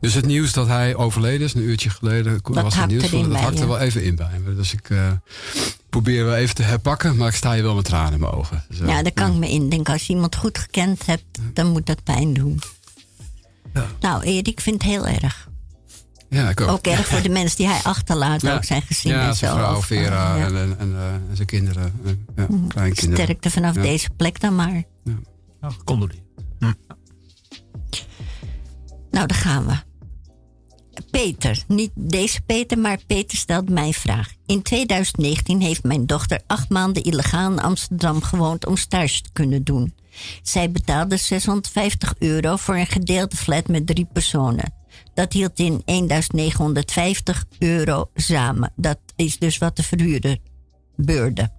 [0.00, 3.02] Dus het nieuws dat hij overleden is, een uurtje geleden, Dat was het nieuws.
[3.04, 3.66] erin dat hakte je.
[3.66, 4.54] wel even in bij me.
[4.54, 5.10] Dus ik eh,
[5.90, 8.64] probeer wel even te herpakken, maar ik sta je wel met tranen in mijn ogen.
[8.70, 9.92] Eh, ja, daar kan ik me indenken.
[9.92, 12.60] Als je iemand goed gekend hebt, dan moet dat pijn doen.
[14.00, 15.48] Nou, Erik vindt het heel erg.
[16.28, 16.68] ja, ik ook.
[16.68, 19.56] Ook erg voor de mensen die hij achterlaat, ook zijn gezin ja, en zijn zo.
[19.58, 20.46] vrouw Of, Vera eh, ja.
[20.46, 21.92] en, en, en, eh, en zijn kinderen.
[22.04, 23.24] eh, ja, kleinkinderen.
[23.24, 23.82] Sterkte vanaf Ja.
[23.82, 24.82] deze plek dan maar.
[25.60, 26.22] Nou, gecondoleerd.
[29.10, 29.74] Nou, daar gaan we.
[31.10, 34.32] Peter, niet deze Peter, maar Peter stelt mij een vraag.
[34.46, 39.64] In 2019 heeft mijn dochter acht maanden illegaal in Amsterdam gewoond om stage te kunnen
[39.64, 39.94] doen.
[40.42, 44.72] Zij betaalde 650 euro voor een gedeelde flat met drie personen.
[45.14, 48.72] Dat hield in 1950 euro samen.
[48.76, 50.38] Dat is dus wat de verhuurder
[50.96, 51.50] beurde.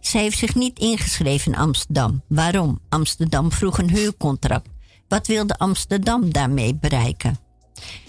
[0.00, 2.22] Zij heeft zich niet ingeschreven in Amsterdam.
[2.28, 2.80] Waarom?
[2.88, 4.68] Amsterdam vroeg een huurcontract.
[5.08, 7.38] Wat wilde Amsterdam daarmee bereiken?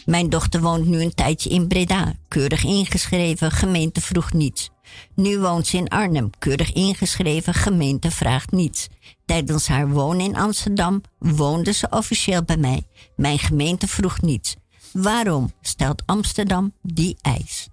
[0.05, 4.69] Mijn dochter woont nu een tijdje in Breda, keurig ingeschreven, gemeente vroeg niets.
[5.15, 8.87] Nu woont ze in Arnhem, keurig ingeschreven, gemeente vraagt niets.
[9.25, 12.83] Tijdens haar wonen in Amsterdam woonde ze officieel bij mij.
[13.15, 14.55] Mijn gemeente vroeg niets.
[14.91, 17.67] Waarom stelt Amsterdam die eis?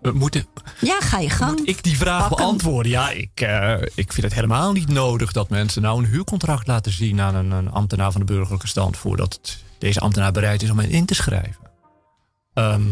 [0.00, 0.46] We moeten,
[0.80, 1.60] Ja, ga je gang.
[1.66, 2.46] ik die vraag Pak hem.
[2.46, 2.92] beantwoorden?
[2.92, 6.92] Ja, ik, eh, ik vind het helemaal niet nodig dat mensen nou een huurcontract laten
[6.92, 10.70] zien aan een, een ambtenaar van de burgerlijke stand voordat het- deze ambtenaar bereid is
[10.70, 11.70] om hen in te schrijven.
[12.54, 12.86] Ehm,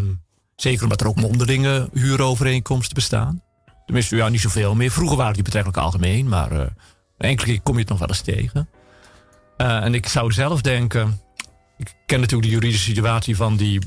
[0.56, 3.42] zeker omdat er ook mondelinge huurovereenkomsten bestaan.
[3.86, 4.90] Tenminste, ja, niet zoveel meer.
[4.90, 6.66] Vroeger waren die betrekkelijk algemeen, maar eh,
[7.18, 8.68] enkele keer kom je het nog wel eens tegen.
[9.56, 11.20] Eh, en ik zou zelf denken,
[11.78, 13.80] ik ken natuurlijk de juridische situatie van die,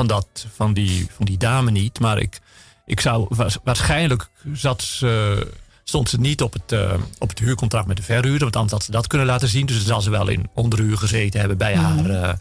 [0.00, 2.40] van dat, van die, van die dame niet, maar ik,
[2.86, 5.46] ik zou wa- waarschijnlijk zat ze,
[5.84, 8.84] stond ze niet op het, eh, op het huurcontract met de verhuurder, want anders had
[8.84, 9.66] ze dat kunnen laten zien.
[9.66, 12.32] Dus dan zal ze wel in onderhuur gezeten hebben bij haar, eh,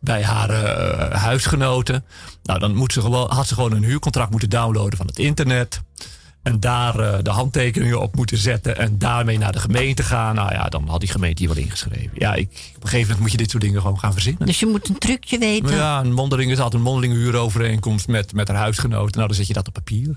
[0.00, 2.04] bij haar eh, huisgenoten.
[2.42, 5.80] Nou, dan moet ze gewoon, had ze gewoon een huurcontract moeten downloaden van het internet.
[6.44, 8.76] En daar eh, de handtekeningen op moeten zetten.
[8.76, 10.34] En daarmee naar de gemeente gaan.
[10.34, 12.10] Nou ja, dan had die gemeente hier wel ingeschreven.
[12.14, 14.46] Ja, ik, op een gegeven moment moet je dit soort dingen gewoon gaan verzinnen.
[14.46, 15.64] Dus je moet een trucje weten.
[15.64, 19.16] Maar ja, een mondeling is altijd een mondelinge huurovereenkomst met, met haar huisgenoten.
[19.16, 20.16] Nou, dan zet je dat op papier.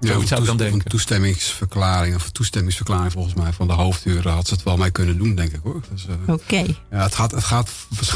[0.00, 4.54] Zoiets zou ik dan Een toestemmingsverklaring, of toestemmingsverklaring volgens mij van de hoofdhuurder had ze
[4.54, 5.82] het wel mee kunnen doen, denk ik hoor.
[5.92, 6.56] Dus, eh, Oké.
[6.90, 7.70] ja, het, gaat, het gaat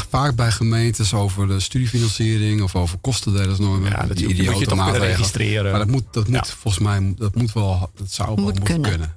[0.09, 3.91] vaak bij gemeentes over de studiefinanciering of over kostendelersnormen.
[3.91, 5.71] Ja, dat die moet je toch kunnen registreren.
[5.71, 6.53] Maar dat moet, dat moet Ja.
[6.57, 8.89] volgens mij, dat moet wel, dat zou wel Moet moeten kunnen.
[8.89, 9.13] kunnen.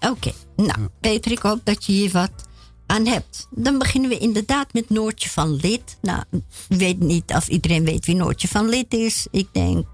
[0.00, 0.10] ja.
[0.10, 2.30] Oké, nou Peter, ik hoop dat je hier wat
[2.86, 3.46] aan hebt.
[3.50, 5.96] Dan beginnen we inderdaad met Noortje van Lid.
[6.02, 6.42] Nou, ik
[6.78, 9.26] weet niet of iedereen weet wie Noortje van Lid is.
[9.30, 9.86] Ik denk,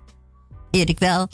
[0.71, 1.29] Erik wel.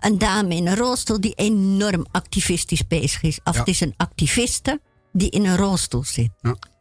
[0.00, 3.40] Een dame in een rolstoel die enorm activistisch bezig is.
[3.44, 3.58] Of Ja.
[3.58, 4.80] het is een activiste
[5.12, 6.30] die in een rolstoel zit.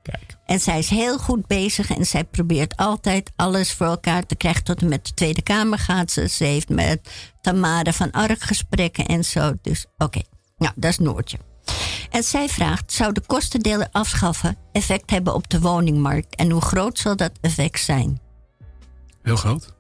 [0.03, 0.37] Kijk.
[0.45, 4.63] En zij is heel goed bezig en zij probeert altijd alles voor elkaar te krijgen.
[4.63, 6.27] Tot en met de Tweede Kamer gaat ze.
[6.27, 7.09] Ze heeft met
[7.41, 9.53] Tamara van Ark gesprekken en zo.
[9.61, 10.21] Dus oké,
[10.57, 11.37] nou dat is Noortje.
[12.09, 16.35] En zij vraagt: zou de kostendelen afschaffen effect hebben op de woningmarkt?
[16.35, 18.19] En hoe groot zal dat effect zijn?
[19.23, 19.73] Heel groot.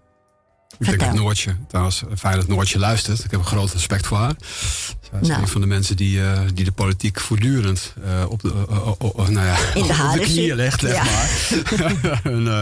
[0.79, 3.23] Ik denk dat Noortje, trouwens, fijn dat Noortje luistert.
[3.23, 4.33] Ik heb een groot respect voor haar.
[5.11, 5.41] Zij is Nou.
[5.41, 8.95] een van de mensen die, eh, die de politiek voortdurend eh, op, de, eh, oh,
[8.99, 11.03] oh, nou ja, In de op de knieën legt, zeg Ja.
[11.03, 12.19] maar.
[12.33, 12.61] een eh,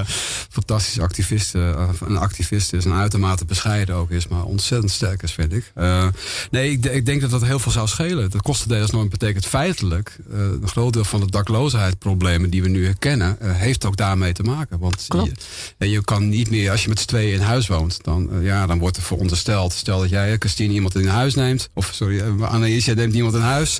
[0.50, 5.32] fantastische activist, eh, een activist is, een uitermate bescheiden ook is, maar ontzettend sterk is,
[5.32, 5.72] vind ik.
[5.76, 6.08] Eh,
[6.52, 8.30] nee, ik, ik denk dat dat heel veel zou schelen.
[8.32, 13.40] De kostendelersnorm betekent feitelijk eh, een groot deel van de dakloosheidproblemen die we nu herkennen,
[13.40, 14.80] eh, heeft ook daarmee te maken.
[14.80, 15.28] Want Klopt.
[15.28, 18.32] Je, en je kan niet meer, als je met z'n tweeën in huis woont, dan,
[18.32, 19.74] eh, ja, dan wordt er verondersteld.
[19.74, 21.70] Stel dat jij, eh, Christine, iemand in huis neemt.
[21.74, 23.80] Of sorry, eh, Anaïs, jij neemt iemand in huis.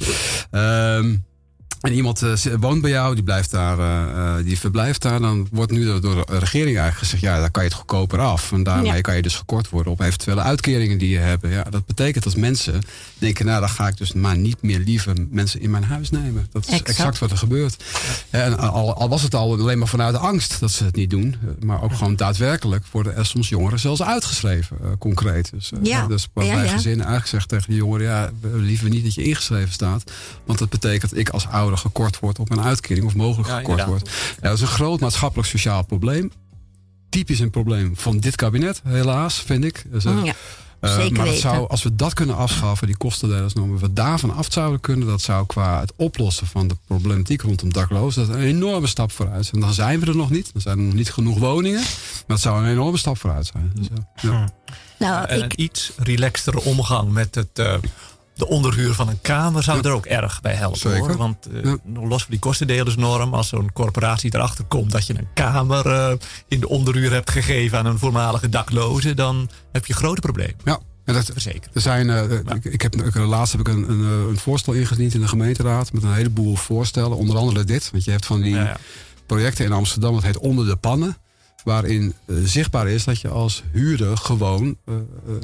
[0.52, 1.16] Ehm,
[1.82, 2.24] en iemand
[2.60, 5.20] woont bij jou, die, blijft daar, die verblijft daar.
[5.20, 8.20] Dan wordt nu door, door de regering eigenlijk gezegd: ja, dan kan je het goedkoper
[8.20, 8.52] af.
[8.52, 9.02] En daarmee Ja.
[9.02, 11.48] kan je dus gekort worden op eventuele uitkeringen die je hebt.
[11.48, 12.82] Ja, dat betekent dat mensen
[13.20, 16.48] denken: nou, dan ga ik dus maar niet meer liever mensen in mijn huis nemen.
[16.52, 16.90] Dat is Exact.
[16.90, 17.84] exact, wat er gebeurt.
[18.30, 21.10] En al, al was het al alleen maar vanuit de angst dat ze het niet
[21.10, 25.52] doen, maar ook gewoon daadwerkelijk worden er soms jongeren zelfs uitgeschreven, eh, concreet.
[25.52, 26.08] Dus, eh, Ja.
[26.08, 26.68] dus Ja, ja.
[26.68, 30.12] gezinnen eigenlijk zegt tegen de jongeren: ja, liever niet dat je ingeschreven staat,
[30.46, 33.58] want dat betekent dat ik als ouder gekort word op mijn uitkering of mogelijk Ja,
[33.58, 34.02] gekort inderdaad.
[34.04, 34.16] word.
[34.42, 36.32] Ja, dat is een groot maatschappelijk sociaal probleem.
[37.10, 39.86] Typisch een probleem van dit kabinet, helaas, vind ik.
[39.92, 40.34] Dus, eh, Ja,
[40.80, 41.50] eh, zeker maar dat weten.
[41.50, 45.46] zou, als we dat kunnen afschaffen, die kostendelersnormen, we daarvan af zouden kunnen, dat zou
[45.46, 49.62] qua het oplossen van de problematiek rondom daklozen, dat een enorme stap vooruit zijn.
[49.62, 52.40] Dan zijn we er nog niet, dan zijn er nog niet genoeg woningen, maar het
[52.40, 53.72] zou een enorme stap vooruit zijn.
[53.76, 53.88] Dus,
[54.22, 54.30] ja.
[54.30, 54.50] ja.
[55.00, 57.74] Nou, En ik, een iets relaxtere omgang met het, eh,
[58.38, 60.80] de onderhuur van een kamer zou er ook erg bij helpen.
[60.80, 61.00] Zeker.
[61.00, 61.18] Hoor.
[61.18, 61.78] Want eh, Ja.
[61.94, 66.14] los van die kostendelersnorm, als zo'n corporatie erachter komt dat je een kamer eh,
[66.48, 70.80] in de onderhuur hebt gegeven aan een voormalige dakloze, dan heb je grote problemen ja.
[71.06, 71.28] En dat.
[71.74, 75.14] Er zijn, eh, ik, ik heb, ik, laatst heb ik een, een, een voorstel ingediend
[75.14, 77.18] in de gemeenteraad met een heleboel voorstellen.
[77.18, 78.78] Onder andere dit, want je hebt van die ja.
[79.26, 81.18] projecten in Amsterdam, dat heet Onder de Pannen.
[81.68, 85.02] Waarin eh, zichtbaar is dat je als huurder gewoon eh, eh,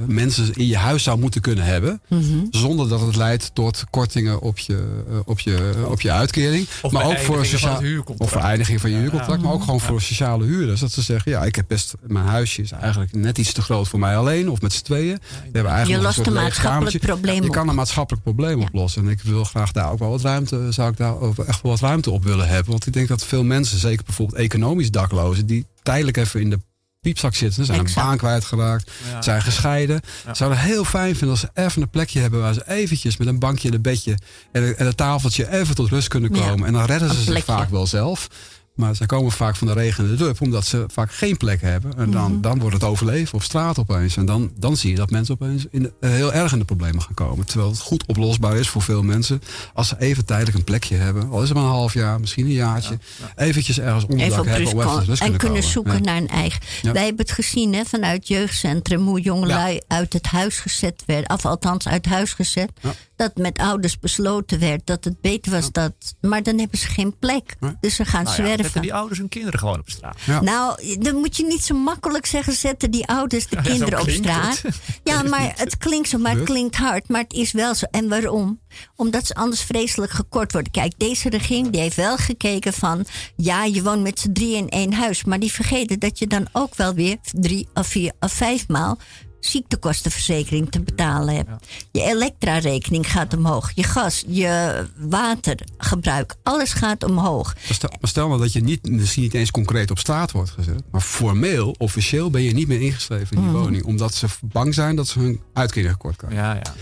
[0.07, 2.01] mensen in je huis zou moeten kunnen hebben.
[2.09, 2.23] Mhm.
[2.49, 6.67] Zonder dat het leidt tot kortingen op je, op je, op je uitkering.
[6.81, 7.81] Of maar ook voor sociaal.
[8.17, 9.41] Of vereniging van je huurcontract.
[9.41, 9.45] ja.
[9.45, 10.79] Maar ook gewoon voor sociale huurders.
[10.79, 11.93] Dat ze zeggen, ja, ik heb best.
[12.07, 14.49] Mijn huisje is eigenlijk net iets te groot voor mij alleen.
[14.49, 15.17] Of met z'n tweeën.
[15.17, 18.65] We hebben eigenlijk je lost een maatschappelijk probleem Je kan een maatschappelijk probleem Ja.
[18.65, 19.03] oplossen.
[19.03, 21.15] En ik wil graag daar ook wel wat ruimte, zou ik daar
[21.45, 22.71] echt wel wat ruimte op willen hebben.
[22.71, 26.59] Want ik denk dat veel mensen, zeker bijvoorbeeld economisch daklozen, die tijdelijk even in de
[27.01, 29.21] piepzak zitten, zijn een baan kwijtgeraakt, Ja.
[29.21, 30.01] zijn gescheiden.
[30.25, 30.33] Ja.
[30.33, 33.39] Zouden heel fijn vinden als ze even een plekje hebben waar ze eventjes met een
[33.39, 34.17] bankje en een bedje
[34.51, 36.47] en een, en een tafeltje even tot rust kunnen Ja.
[36.47, 36.67] komen.
[36.67, 38.27] En dan redden ze zich vaak wel zelf.
[38.75, 41.61] Maar ze komen vaak van de regen en de drup, omdat ze vaak geen plek
[41.61, 41.97] hebben.
[41.97, 42.41] En dan, Mhm.
[42.41, 44.17] dan wordt het overleven op straat opeens.
[44.17, 46.65] En dan, dan zie je dat mensen opeens in de- eh, heel erg in de
[46.65, 47.45] problemen gaan komen.
[47.45, 49.41] Terwijl het goed oplosbaar is voor veel mensen.
[49.73, 51.29] Als ze even tijdelijk een plekje hebben.
[51.29, 52.99] Al is het maar een half jaar, misschien een jaartje.
[53.35, 55.99] Eventjes ergens onderdak hebben om even rust en kunnen zoeken Ja.
[55.99, 56.61] naar een eigen.
[56.81, 56.91] Ja.
[56.91, 61.29] Wij hebben het gezien hè, vanuit het jeugdcentrum hoe jongelui uit het huis gezet werden,
[61.29, 62.71] of althans uit huis gezet.
[62.81, 62.93] Ja.
[63.15, 65.93] Dat met ouders besloten werd dat het beter was dat.
[66.21, 67.55] Maar dan hebben ze geen plek.
[67.79, 70.17] Dus ze gaan Nou zetten die ouders hun kinderen gewoon op straat.
[70.25, 70.41] Ja.
[70.41, 74.09] Nou, dan moet je niet zo makkelijk zeggen: zetten die ouders de Ja, kinderen op
[74.09, 74.61] straat.
[74.61, 74.79] het.
[75.03, 77.07] Ja, maar het klinkt zo, maar het klinkt hard.
[77.09, 77.85] Maar het is wel zo.
[77.91, 78.59] En waarom?
[78.95, 80.71] Omdat ze anders vreselijk gekort worden.
[80.71, 83.05] Kijk, deze regering die heeft wel gekeken van...
[83.35, 85.23] ja, je woont met z'n drie in één huis.
[85.23, 88.97] Maar die vergeten dat je dan ook wel weer drie of vier of vijf maal
[89.45, 91.49] ziektekostenverzekering te betalen hebt.
[91.91, 93.71] Je elektra-rekening gaat omhoog.
[93.75, 97.53] Je gas, je watergebruik, alles gaat omhoog.
[97.53, 100.49] Maar stel, maar stel nou dat je niet, misschien niet eens concreet op straat wordt
[100.51, 100.81] gezet.
[100.91, 103.61] Maar formeel, officieel ben je niet meer ingeschreven in die Mhm.
[103.61, 103.83] woning.
[103.85, 106.39] Omdat ze bang zijn dat ze hun uitkering gekort krijgen.
[106.39, 106.73] Ja, ja.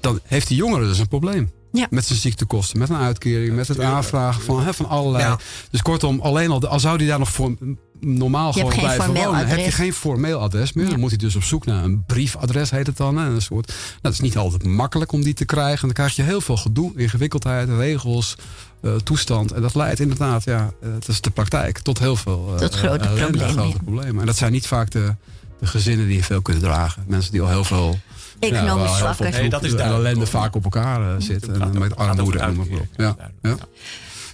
[0.00, 1.50] Dan heeft die jongere dus een probleem.
[1.72, 1.86] Ja.
[1.90, 5.24] Met zijn ziektekosten, met een uitkering, met het tuurlijk, aanvragen van, hè, van allerlei.
[5.24, 5.38] Ja.
[5.70, 7.56] Dus kortom, alleen al, al zou die daar nog voor,
[8.00, 10.84] normaal Je gewoon blijven wonen, heb je geen formeel adres meer.
[10.84, 10.90] Ja.
[10.90, 13.16] Dan moet hij dus op zoek naar een briefadres, heet het dan.
[13.16, 15.86] Hè, een soort, nou, dat is niet altijd makkelijk om die te krijgen.
[15.86, 18.36] Dan krijg je heel veel gedoe, ingewikkeldheid, regels,
[18.80, 19.52] eh, toestand.
[19.52, 22.74] En dat leidt inderdaad, ja, eh, het is de praktijk, tot heel veel eh, Tot
[22.74, 24.20] grote ellende, problemen, grote problemen.
[24.20, 25.14] En dat zijn niet vaak de,
[25.60, 27.04] de gezinnen die veel kunnen dragen.
[27.06, 27.98] Mensen die al heel veel
[28.38, 29.30] Economisch zwakker.
[29.30, 31.48] Nee, dat is duidelijk, ellende vaak op elkaar eh, zit.
[31.48, 32.66] En met armoede en op.
[32.96, 33.16] Ja.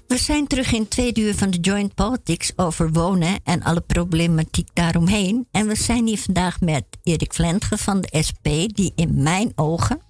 [0.07, 3.81] We zijn terug in het tweede uur van de Joint Politics over wonen en alle
[3.81, 5.49] problematiek daaromheen.
[5.51, 10.01] En we zijn hier vandaag met Erik Vlentge van de SP, die in mijn ogen,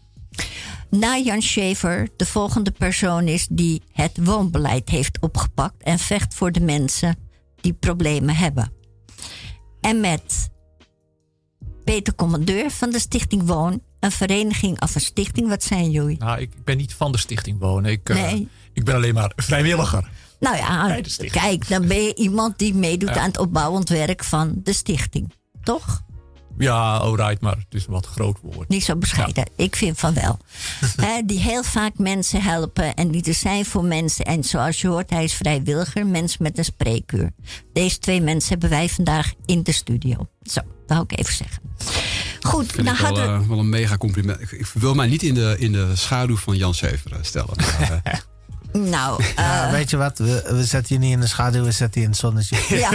[0.91, 6.53] na Jan Schever, de volgende persoon is die het woonbeleid heeft opgepakt en vecht voor
[6.53, 7.17] de mensen
[7.61, 8.73] die problemen hebben.
[9.81, 10.51] En met
[11.85, 15.49] Peter Commandeur van de Stichting Woon een vereniging of een stichting?
[15.49, 16.19] Wat zijn jullie?
[16.19, 17.91] Nou, ik ben niet van de stichting wonen.
[17.91, 18.49] Ik, eh, Nee.
[18.73, 20.09] ik ben alleen maar vrijwilliger.
[20.41, 24.73] Nou ja, kijk, dan ben je iemand die meedoet aan het opbouwend werk van de
[24.73, 25.33] stichting.
[25.63, 26.03] Toch?
[26.59, 28.69] Ja, alright, maar het is een wat groot woord.
[28.69, 29.49] Niet zo bescheiden.
[29.57, 30.39] Ik vind van wel.
[31.27, 34.25] Die heel vaak mensen helpen en die er zijn voor mensen.
[34.25, 37.31] En zoals je hoort, hij is vrijwilliger, mensen met een spreekuur.
[37.73, 40.29] Deze twee mensen hebben wij vandaag in de studio.
[40.43, 41.63] Zo, wou ik even zeggen.
[42.41, 44.41] Goed, Vind dan ik wel, hadden eh, wel een mega compliment.
[44.41, 47.57] Ik, ik wil mij niet in de, in de schaduw van Jan Sever eh, stellen.
[47.57, 48.15] Maar, eh,
[48.81, 50.19] Nou, eh, Ja, weet je wat?
[50.19, 52.57] We, we zetten je niet in de schaduw, we zetten je in het zonnetje.
[52.79, 52.91] ja.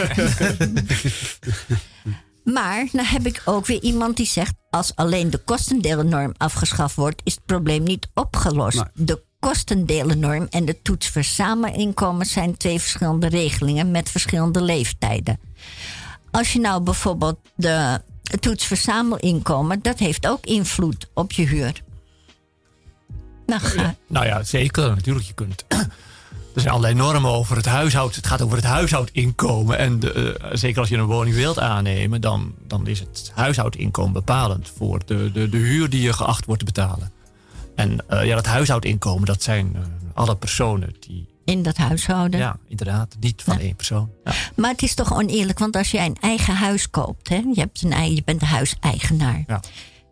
[2.56, 7.22] maar dan heb ik ook weer iemand die zegt: als alleen de kostendelennorm afgeschaft wordt,
[7.24, 8.76] is het probleem niet opgelost.
[8.76, 9.06] Nee.
[9.06, 15.40] De kostendelennorm en de toets verzamelinkomen zijn twee verschillende regelingen met verschillende leeftijden.
[16.32, 18.02] Als je nou bijvoorbeeld de
[18.40, 21.82] toets verzamelinkomen, dat heeft ook invloed op je huur.
[23.46, 23.96] Nou, ga.
[24.08, 24.90] Nou ja, zeker.
[24.90, 25.66] Natuurlijk, je kunt.
[26.56, 28.16] Er zijn allerlei normen over het huishoud.
[28.16, 29.78] Het gaat over het huishoudinkomen.
[29.78, 34.14] En de, eh, zeker als je een woning wilt aannemen, dan, dan is het huishoudinkomen
[34.14, 37.12] bepalend voor de, de, de huur die je geacht wordt te betalen.
[37.76, 39.82] En eh, ja, dat huishoudinkomen, dat zijn eh,
[40.14, 41.29] alle personen die.
[41.50, 42.39] In dat huishouden.
[42.39, 44.10] Ja, inderdaad, niet van één persoon.
[44.24, 44.32] Ja.
[44.56, 47.82] Maar het is toch oneerlijk, want als jij een eigen huis koopt, hè, je, hebt
[47.82, 49.62] een, je bent de huiseigenaar, Ja.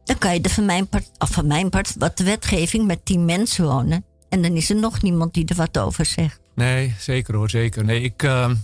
[0.04, 3.06] dan kan je er van mijn part, of van mijn part, wat de wetgeving met
[3.06, 4.06] tien mensen wonen.
[4.30, 6.40] En dan is er nog niemand die er wat over zegt.
[6.56, 7.86] Nee, zeker hoor, zeker.
[7.86, 8.56] Nee, ik, ehm,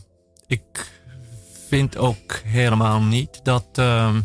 [0.47, 0.91] ik
[1.67, 4.21] vind ook helemaal niet dat, ehm,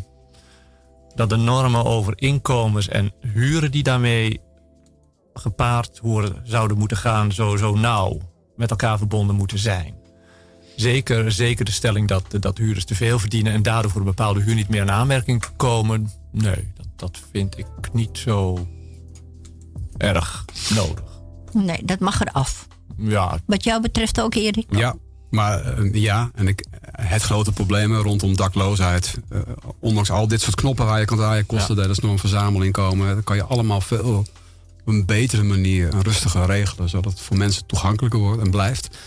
[1.15, 4.41] dat de normen over inkomens en huren die daarmee
[5.33, 8.19] gepaard horen, zouden moeten gaan, zo, zo nauw
[8.59, 9.93] met elkaar verbonden moeten zijn.
[10.75, 14.41] Zeker, zeker de stelling dat, dat huurders te veel verdienen en daardoor voor een bepaalde
[14.41, 16.11] huur niet meer in aanmerking komen.
[16.31, 18.67] Nee, dat, dat vind ik niet zo
[19.97, 21.03] erg nodig.
[21.53, 22.67] Nee, dat mag eraf.
[22.97, 24.65] Ja, Wat jou betreft ook, Erik.
[24.69, 24.95] Ja,
[25.29, 29.19] maar eh, ja, en ik, het grote probleem rondom dakloosheid.
[29.29, 29.39] eh,
[29.79, 33.15] ondanks al dit soort knoppen waar je kan draaien, kosten dat is nog een verzamelinkomen.
[33.15, 34.25] Dat kan je allemaal veel
[34.89, 38.97] een betere manier en rustiger regelen, zodat het voor mensen toegankelijker wordt en blijft.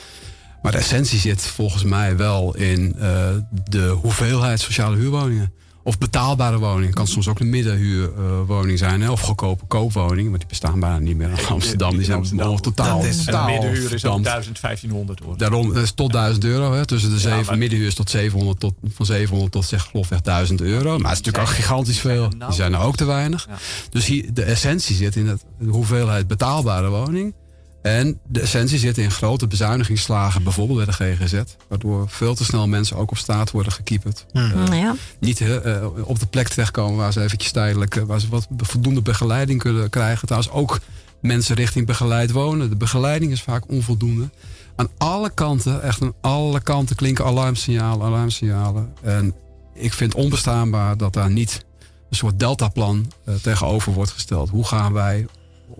[0.62, 3.28] Maar de essentie zit volgens mij wel in eh,
[3.68, 5.52] de hoeveelheid sociale huurwoningen.
[5.84, 6.94] Of betaalbare woningen.
[6.94, 9.00] Kan soms ook een middenhuurwoning zijn.
[9.02, 9.10] Hè?
[9.10, 10.30] Of goedkope koopwoningen.
[10.30, 11.96] Maar die bestaan bijna niet meer in Amsterdam.
[11.96, 12.60] Die zijn Amsterdam.
[12.60, 14.24] totaal, Dat is- totaal middenhuur is ook verdampt.
[14.24, 15.38] 1000, 1500 hoor.
[15.38, 16.72] Daarom dat is tot 1000 euro.
[16.72, 16.86] Hè?
[16.86, 20.10] Tussen de Ja, zeven maar- middenhuur is tot 700 tot, van 700 tot zeg geloof
[20.10, 20.98] ik 1000 euro.
[20.98, 22.28] Maar het is natuurlijk ook gigantisch veel.
[22.28, 23.46] nou- Die zijn er ook te weinig.
[23.48, 23.56] Ja.
[23.90, 27.34] Dus hier, de essentie zit in het, de hoeveelheid betaalbare woning.
[27.82, 31.42] En de essentie zit in grote bezuinigingsslagen, bijvoorbeeld bij de GGZ.
[31.68, 34.26] Waardoor veel te snel mensen ook op straat worden gekieperd.
[34.32, 34.94] Nou ja.
[35.20, 38.48] Niet eh, eh, op de plek terechtkomen waar ze eventjes tijdelijk, eh, waar ze wat
[38.56, 40.26] voldoende begeleiding kunnen krijgen.
[40.26, 40.80] Trouwens ook
[41.20, 42.68] mensen richting begeleid wonen.
[42.68, 44.30] De begeleiding is vaak onvoldoende.
[44.76, 48.92] Aan alle kanten, echt aan alle kanten klinken alarmsignalen, alarmsignalen.
[49.02, 49.34] En
[49.74, 51.64] ik vind onbestaanbaar dat daar niet
[52.10, 54.48] een soort deltaplan eh, tegenover wordt gesteld.
[54.48, 55.26] Hoe gaan wij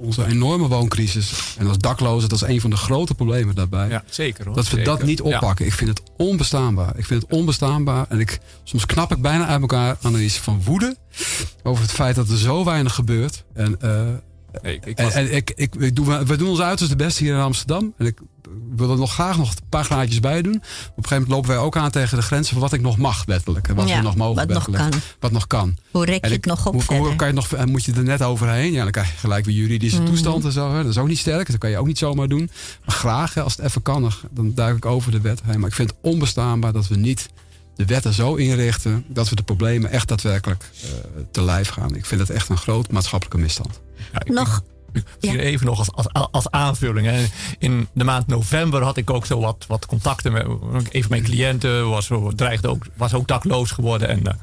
[0.02, 3.88] onze enorme wooncrisis, en als daklozen, dat is een van de grote problemen daarbij.
[3.88, 4.54] Ja, zeker hoor.
[4.54, 5.24] Dat we dat niet Ja.
[5.24, 5.66] oppakken.
[5.66, 6.98] Ik vind het onbestaanbaar.
[6.98, 8.06] Ik vind het onbestaanbaar.
[8.08, 10.96] En ik, soms knap ik bijna uit elkaar aan iets van woede.
[11.62, 13.44] Over het feit dat er zo weinig gebeurt.
[13.54, 14.02] En, eh,
[14.62, 17.18] Nee, ik, ik en, was- en ik, ik, ik doe, we doen ons uiterste best
[17.18, 17.94] hier in Amsterdam.
[17.98, 18.18] En ik
[18.76, 20.54] wil er nog graag nog een paar graadjes bij doen.
[20.54, 22.96] Op een gegeven moment lopen wij ook aan tegen de grenzen van wat ik nog
[22.98, 23.68] mag, wettelijk.
[23.68, 24.92] En wat Ja, we nog mogen, wat nog kan.
[25.20, 25.76] Wat nog kan.
[25.90, 27.84] Hoe rek je En het ik- nog op hoe, hoe kan je nog, en moet
[27.84, 28.72] je er net overheen?
[28.72, 30.06] Ja, dan krijg je gelijk weer juridische Mhm.
[30.06, 30.70] toestand en zo.
[30.74, 30.76] Hè.
[30.82, 31.46] Dat is ook niet sterk.
[31.50, 32.50] Dat kan je ook niet zomaar doen.
[32.86, 35.60] Maar graag, hè, als het even kan, dan- dan duik ik over de wet heen.
[35.60, 37.28] Maar ik vind het onbestaanbaar dat we niet
[37.76, 39.04] de wetten zo inrichten...
[39.08, 40.88] dat we de problemen echt daadwerkelijk eh,
[41.30, 41.94] te lijf gaan.
[41.96, 43.80] Ik vind het echt een groot maatschappelijke misstand.
[44.12, 44.62] ja, ik- Nog,
[45.20, 45.34] Ja.
[45.34, 47.06] even nog als, als, als aanvulling.
[47.06, 47.24] Hè.
[47.58, 50.46] In de maand november had ik ook zo wat, wat contacten met
[50.90, 51.88] een van mijn cliënten.
[51.88, 54.08] Was, dreigde ook, was ook dakloos geworden.
[54.08, 54.34] En, eh,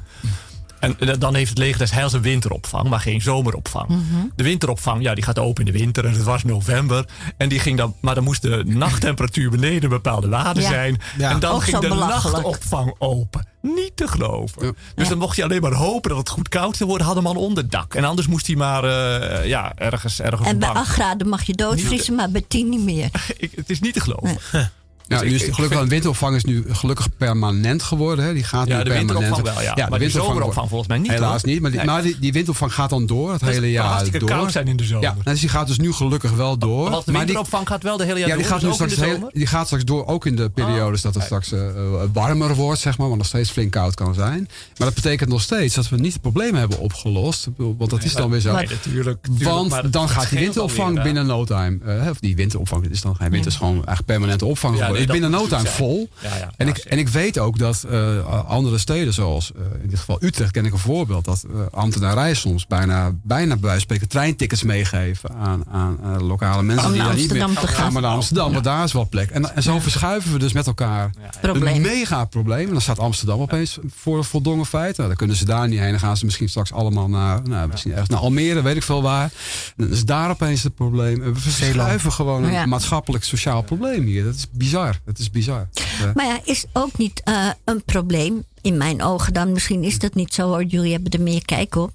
[0.80, 3.88] en eh, dan heeft het leger des heils een winteropvang, maar geen zomeropvang.
[4.36, 6.04] De winteropvang, ja, die gaat open in de winter.
[6.04, 7.04] En het was november.
[7.36, 10.68] En die ging dan, maar dan moest de nachttemperatuur beneden een bepaalde waarde Ja.
[10.68, 11.00] zijn.
[11.18, 11.30] Ja.
[11.30, 13.46] En dan Ook ging de nachtopvang open.
[13.62, 14.66] Niet te geloven.
[14.66, 14.72] Ja.
[14.94, 15.08] Dus Ja.
[15.10, 17.06] dan mocht je alleen maar hopen dat het goed koud zou worden.
[17.06, 17.94] Had een man onderdak.
[17.94, 20.80] En anders moest hij maar eh, ja, ergens, ergens en bij bank.
[20.80, 23.08] 8 graden mag je doodvriezen, maar bij 10 niet meer.
[23.36, 24.70] Ik, het is niet te geloven.
[25.10, 28.24] Ja, nu is het gelukkig een winteropvang is nu gelukkig permanent geworden.
[28.24, 28.32] Hè.
[28.34, 29.18] Die gaat Ja, nu de permanent.
[29.20, 29.88] winteropvang wel, ja.
[29.88, 31.50] Maar zomeropvang wordt- volgens mij niet, Helaas hoor.
[31.50, 31.60] niet.
[31.60, 31.88] Maar, die, Nee.
[31.88, 34.28] maar die, die winteropvang gaat dan door het hele jaar hartstikke door.
[34.28, 35.02] koud zijn in de zomer.
[35.24, 36.90] Ja, dus die gaat dus nu gelukkig wel door.
[36.90, 38.74] Want de maar die, winteropvang gaat wel de hele jaar ja, die door, gaat, dus
[38.74, 41.68] straks de heel- die gaat straks door, ook in de periodes dat het straks eh,
[41.68, 41.74] eh,
[42.12, 44.48] warmer wordt, zeg maar, want nog steeds flink koud kan zijn.
[44.76, 47.48] Maar dat betekent nog steeds dat we niet het probleem hebben opgelost.
[47.56, 48.52] Want dat is dan weer zo.
[48.54, 49.26] Nee, natuurlijk.
[49.38, 51.78] Want dan gaat die winteropvang binnen no time.
[51.86, 54.99] eh, of die winteropvang, is dan geen winter, is gewoon eigenlijk permanente opvang geworden.
[55.00, 56.08] Is binnen no time vol.
[56.20, 59.82] Ja, ja, en, ja, ik, en ik weet ook dat eh, andere steden, zoals eh,
[59.82, 61.24] in dit geval Utrecht, ken ik een voorbeeld.
[61.24, 66.26] Dat uh, ambtenarij soms bijna, bijna bij wijze van spreken treintickets meegeven aan, aan eh,
[66.26, 66.86] lokale mensen.
[66.86, 67.92] Om die naar daar niet meer Amsterdam te gaan.
[67.92, 69.30] maar naar Amsterdam, want daar is wel plek.
[69.30, 72.66] En, en zo verschuiven we dus met elkaar een mega probleem.
[72.66, 74.96] En dan staat Amsterdam opeens voor een voldongen feit.
[74.96, 75.90] Nou, dan kunnen ze daar niet heen.
[75.90, 79.02] Dan gaan ze misschien straks allemaal naar, nou, misschien ergens naar Almere, weet ik veel
[79.02, 79.30] waar.
[79.76, 81.20] Dan is daar opeens het probleem.
[81.20, 82.66] We verschuiven gewoon een Ja.
[82.66, 84.24] maatschappelijk sociaal probleem hier.
[84.24, 84.89] Dat is bizar.
[85.04, 85.68] Dat is bizar.
[86.14, 89.52] Maar ja, is ook niet eh, een probleem in mijn ogen dan.
[89.52, 90.64] Misschien is dat niet zo hoor.
[90.64, 91.92] Jullie hebben er meer kijk op.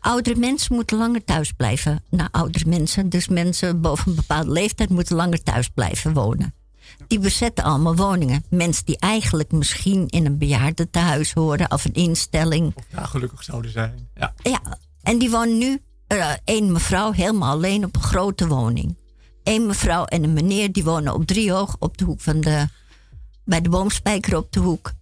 [0.00, 2.02] Oudere mensen moeten langer thuis blijven.
[2.10, 6.54] Nou, oudere mensen, dus mensen boven een bepaalde leeftijd moeten langer thuis blijven wonen.
[7.08, 8.44] Die bezetten allemaal woningen.
[8.50, 12.74] Mensen die eigenlijk misschien in een bejaardentehuis horen of een instelling.
[12.88, 14.08] Ja, gelukkig zouden zijn.
[14.14, 14.34] Ja.
[14.42, 14.60] Ja,
[15.02, 18.96] en die wonen nu, eh één mevrouw helemaal alleen op een grote woning.
[19.44, 22.68] Eén mevrouw en een meneer die wonen op driehoog op de hoek van de.
[23.44, 24.92] bij de boomspijker op de hoek.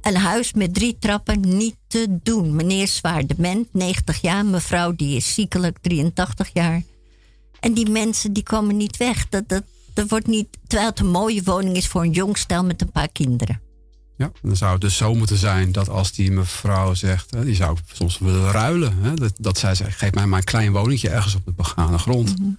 [0.00, 2.56] Een huis met drie trappen niet te doen.
[2.56, 4.44] Meneer is zwaar dement, 90 jaar.
[4.46, 6.82] Mevrouw die is ziekelijk, 83 jaar.
[7.60, 9.28] En die mensen die komen niet weg.
[9.28, 9.62] Dat, dat,
[9.94, 12.90] dat wordt niet, terwijl het een mooie woning is voor een jong stel met een
[12.90, 13.60] paar kinderen.
[14.16, 17.76] Ja, dan zou het dus zo moeten zijn dat als die mevrouw zegt, die zou
[17.92, 18.98] soms willen ruilen.
[18.98, 21.98] Hè, dat, dat zij zegt, geef mij maar een klein woningje ergens op de begane
[21.98, 22.38] grond.
[22.38, 22.50] Mhm.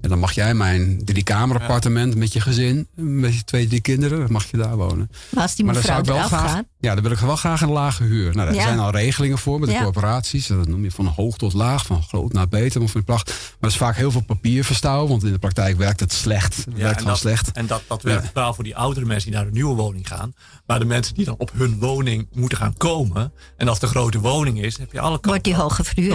[0.00, 4.18] En dan mag jij mijn driekamer appartement met je gezin, met je twee, drie kinderen,
[4.18, 5.10] dan mag je daar wonen.
[5.30, 6.64] Maar als die Maar dan mevrouw zou ik wel graag, gaat.
[6.80, 8.34] ja, dan wil ik wel graag een lage huur.
[8.34, 8.62] Nou, daar Ja.
[8.62, 9.82] zijn al regelingen voor met de Ja.
[9.82, 10.46] corporaties.
[10.46, 13.26] Dat noem je van hoog tot laag, van groot naar beter, of van pracht.
[13.28, 16.56] Maar dat is vaak heel veel papier verstouwen, want in de praktijk werkt het slecht.
[16.56, 17.52] Het werkt en gewoon dat, slecht.
[17.52, 18.30] En dat, dat werkt Ja.
[18.34, 20.34] wel voor die oudere mensen die naar een nieuwe woning gaan.
[20.66, 23.32] Maar de mensen die dan op hun woning moeten gaan komen.
[23.56, 25.30] En als een grote woning is, heb je alle kanten.
[25.30, 25.54] Wordt die.
[25.54, 25.58] Oh.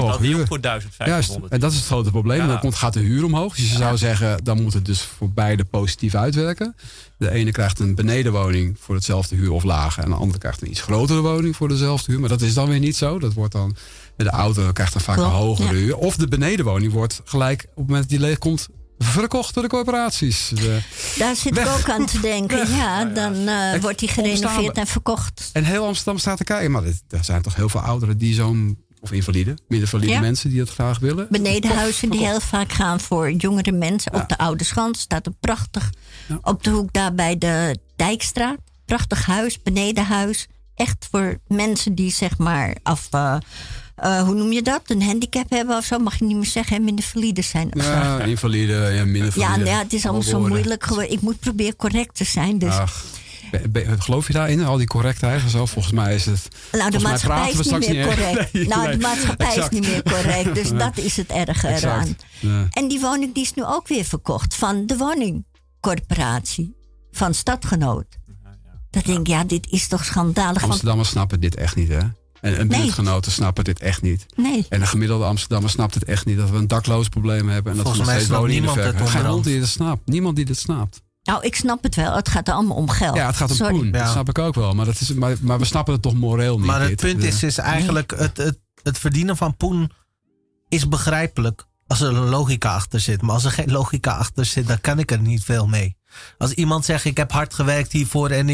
[0.07, 0.47] Dat Hoge huur.
[0.47, 1.53] voor Juist, 1500.
[1.53, 2.39] en dat is het grote probleem.
[2.39, 2.47] Ja.
[2.47, 3.55] Dan komt, gaat de huur omhoog.
[3.55, 6.75] Dus je zou zeggen, dan moet het dus voor beide positief uitwerken.
[7.17, 10.03] De ene krijgt een benedenwoning voor hetzelfde huur of lager.
[10.03, 12.19] En de andere krijgt een iets grotere woning voor dezelfde huur.
[12.21, 13.19] Maar dat is dan weer niet zo.
[13.19, 13.75] Dat wordt dan,
[14.15, 15.73] de auto krijgt dan vaak Klopt, een hogere ja.
[15.73, 15.97] huur.
[15.97, 18.67] Of de benedenwoning wordt gelijk op het moment dat die leeg komt
[18.97, 20.51] verkocht door de corporaties.
[20.55, 20.79] De-
[21.17, 22.69] Daar zit ik ook aan te denken.
[22.75, 25.49] Ja, dan eh, wordt die gerenoveerd en verkocht.
[25.53, 26.71] en heel Amsterdam staat te kijken.
[26.71, 28.82] Maar dit- er zijn toch heel veel ouderen die zo'n...
[29.03, 30.19] Of invalide, minder valide Ja.
[30.19, 31.27] mensen die dat graag willen.
[31.29, 34.13] Benedenhuizen die heel vaak gaan voor jongere mensen.
[34.13, 35.89] Op de Oude Schans staat een prachtig.
[36.41, 38.57] Op de hoek daar bij de Dijkstraat.
[38.85, 40.47] Prachtig huis, benedenhuis.
[40.75, 43.07] Echt voor mensen die zeg maar af...
[43.11, 43.35] eh,
[43.95, 44.81] eh, hoe noem je dat?
[44.87, 45.99] Een handicap hebben of zo.
[45.99, 46.75] Mag je niet meer zeggen.
[46.75, 47.69] En minder valide zijn.
[47.73, 49.69] Ja, invalide, ja, minder Ja, valide.
[49.69, 50.85] ja, het is allemaal zo moeilijk.
[50.85, 52.57] Ik moet proberen correct te zijn.
[52.57, 53.05] Dus Ach,
[53.99, 55.65] geloof je daarin, al die correctheid en zo?
[55.65, 56.47] Volgens mij is het.
[56.71, 58.53] Nou, de maatschappij is niet meer correct.
[58.53, 58.97] Nee, nou, nee.
[58.97, 59.73] de maatschappij Exact.
[59.73, 60.55] is niet meer correct.
[60.55, 61.83] Dus dat is het erge Exact.
[61.83, 62.15] eraan.
[62.39, 62.67] Ja.
[62.69, 66.75] En die woning die is nu ook weer verkocht van de woningcorporatie.
[67.11, 68.05] Van Stadgenoot.
[68.89, 70.53] Dat denk ik, ja, dit is toch schandalig.
[70.59, 71.97] Want, Amsterdammers snappen dit echt niet, hè?
[71.97, 72.81] En, en Nee.
[72.81, 74.25] buurtgenoten snappen dit echt niet.
[74.35, 77.71] nee, En de gemiddelde Amsterdammer snapt het echt niet dat we een dakloos probleem hebben.
[77.71, 79.07] En dat we nog steeds woningen in de verkoop.
[79.07, 80.01] Geen hond die dit snapt.
[80.07, 81.01] Niemand die dit snapt.
[81.23, 82.15] Nou, ik snap het wel.
[82.15, 83.15] Het gaat er allemaal om geld.
[83.15, 83.73] Ja, het gaat om Sorry.
[83.73, 83.85] poen.
[83.85, 83.91] Ja.
[83.91, 84.73] Dat snap ik ook wel.
[84.73, 86.65] Maar, dat is, maar, maar we snappen het toch moreel niet.
[86.65, 86.99] Maar het dit.
[86.99, 89.91] punt is, is eigenlijk het, het, het verdienen van poen
[90.69, 93.21] is begrijpelijk als er een logica achter zit.
[93.21, 95.97] Maar als er geen logica achter zit, dan kan ik er niet veel mee.
[96.37, 98.47] Als iemand zegt, ik heb hard gewerkt hiervoor en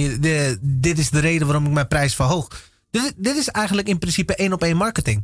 [0.62, 2.48] dit is de reden waarom ik mijn prijs verhoog.
[2.92, 5.24] Dit, dit is eigenlijk in principe één op één marketing.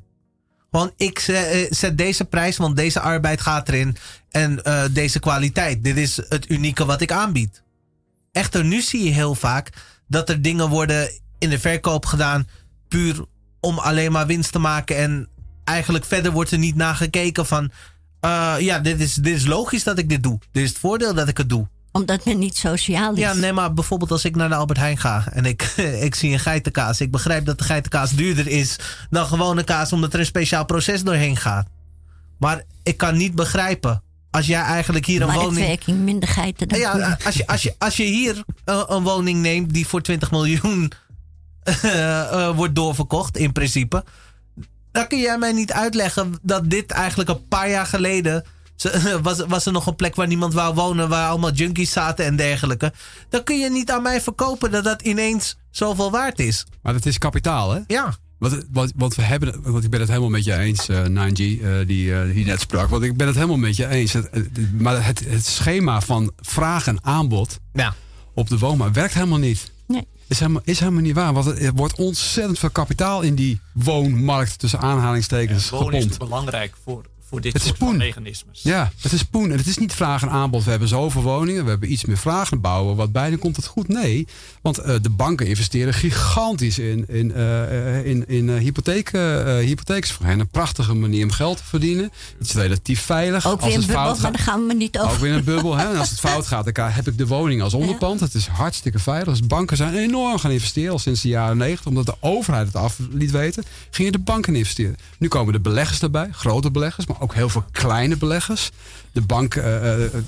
[0.76, 3.98] Want ik zet, eh, zet deze prijs, want deze arbeid gaat erin.
[4.32, 5.84] En eh, deze kwaliteit.
[5.84, 7.64] Dit is het unieke wat ik aanbied.
[8.32, 9.70] Echter, nu zie je heel vaak
[10.08, 12.48] dat er dingen worden in de verkoop gedaan.
[12.88, 13.26] puur
[13.60, 14.98] om alleen maar winst te maken.
[14.98, 15.28] En
[15.64, 17.72] eigenlijk verder wordt er niet naar gekeken van.
[18.20, 20.40] eh, ja, dit is, dit is logisch dat ik dit doe.
[20.52, 21.68] Dit is het voordeel dat ik het doe.
[21.96, 23.20] Omdat men niet sociaal is.
[23.20, 25.62] Ja, nee, maar bijvoorbeeld als ik naar de Albert Heijn ga en ik,
[26.08, 27.02] ik zie een geitenkaas.
[27.02, 28.76] Ik begrijp dat de geitenkaas duurder is
[29.10, 31.68] dan gewone kaas omdat er een speciaal proces doorheen gaat.
[32.38, 35.80] Maar ik kan niet begrijpen als jij eigenlijk hier een woning...
[36.20, 36.80] Geiten dan.
[36.80, 40.92] Ja, als je, als, je, als je hier een woning neemt die voor 20 miljoen
[41.64, 44.04] eh, wordt doorverkocht, in principe.
[44.92, 48.46] Dan kun jij mij niet uitleggen dat dit eigenlijk een paar jaar geleden
[49.22, 52.36] was, was er nog een plek waar niemand wou wonen, waar allemaal junkies zaten en
[52.36, 52.94] dergelijke.
[53.30, 56.66] Dan kun je niet aan mij verkopen dat dat ineens zoveel waard is.
[56.82, 57.80] Maar dat is kapitaal, hè?
[57.88, 58.16] Ja.
[58.40, 61.40] Want, want, want we hebben, want ik ben het helemaal met je eens, eh 9G,
[61.62, 62.90] eh, die, eh, die net sprak.
[62.90, 64.14] Want ik ben het helemaal met je eens.
[64.14, 67.94] Het, het- maar het, het schema van vraag en aanbod Ja.
[68.34, 69.72] op de woonmarkt werkt helemaal niet.
[69.88, 70.08] Nee.
[70.28, 71.34] Is helemaal, is helemaal niet waar.
[71.34, 76.12] Want er wordt ontzettend veel kapitaal in die woonmarkt tussen aanhalingstekens Wonen is gepompt.
[76.20, 77.98] te belangrijk voor, voor dit Het is soort van poen.
[77.98, 78.60] mechanismes.
[78.64, 79.52] Ja, het is poen.
[79.52, 80.64] En het is niet vraag en aanbod.
[80.64, 81.64] We hebben zoveel woningen.
[81.64, 82.50] We hebben iets meer vraag.
[82.50, 83.30] Dan bouwen we wat bij.
[83.30, 83.88] Dan komt het goed.
[83.88, 84.28] Nee.
[84.62, 90.40] Want eh, de banken investeren gigantisch in, in, eh, eh, in, in eh, hypotheek, hen.
[90.40, 92.12] Een prachtige manier om geld te verdienen.
[92.38, 93.48] Het is relatief veilig.
[93.48, 95.12] Ook weer een het bubbel, fout maar gaat- daar gaan we niet over.
[95.12, 95.76] ook weer een bubbel.
[95.76, 95.90] Hè?
[95.92, 98.20] En als het fout gaat, dan heb ik de woning als onderpand.
[98.20, 99.28] Het is hartstikke veilig.
[99.38, 101.86] Dus banken zijn enorm gaan investeren al sinds de jaren 90.
[101.88, 104.96] Omdat de overheid het af liet weten, gingen de banken investeren.
[105.20, 106.28] Nu komen de beleggers erbij.
[106.32, 108.72] Grote beleggers, maar ook heel veel kleine beleggers.
[109.12, 109.64] De bank, eh,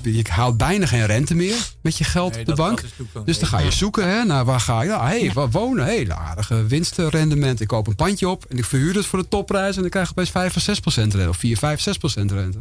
[0.02, 2.82] je haalt bijna geen rente meer met je geld Nee, op de dat- bank.
[3.12, 4.88] dat dus dan ga je zoeken hè, naar waar ga je.
[4.88, 5.84] Ja, hey, waar wonen?
[5.84, 7.60] Hey, een aardige winstrendement.
[7.60, 9.74] Ik koop een pandje op en ik verhuur het voor de topprijs.
[9.76, 11.28] En dan krijg ik opeens 5 of 6 procent rente.
[11.28, 12.58] Of 4, 5, 6 procent rente.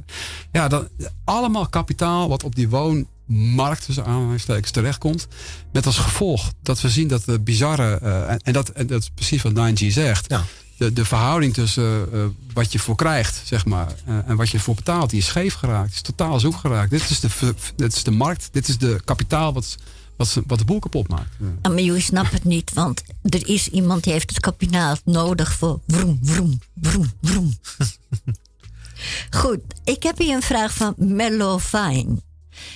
[0.52, 0.88] Ja, dan,
[1.26, 5.28] allemaal kapitaal wat op die woonmarkt tussen aanhalingstekens terechtkomt.
[5.72, 8.00] Met als gevolg dat we zien dat de bizarre...
[8.02, 10.26] eh, en, en, dat, en dat is precies wat 9G zegt.
[10.30, 10.44] Ja.
[10.78, 14.60] De, de verhouding tussen eh, wat je voor krijgt, zeg maar, eh, en wat je
[14.60, 15.88] voor betaalt, die is scheef geraakt.
[15.88, 16.90] Die is totaal zoek geraakt.
[16.90, 17.30] Dit is de,
[17.76, 19.76] dit is de markt, dit is de kapitaal wat,
[20.18, 21.30] wat, ze- wat de boel kapot maakt.
[21.40, 21.46] Ja.
[21.62, 25.54] Ja, maar jullie snappen het niet, want er is iemand die heeft het kapitaal nodig
[25.54, 27.54] voor vroom, vroom, vroom, vroom.
[29.40, 32.22] Goed, ik heb hier een vraag van Mellow Fine.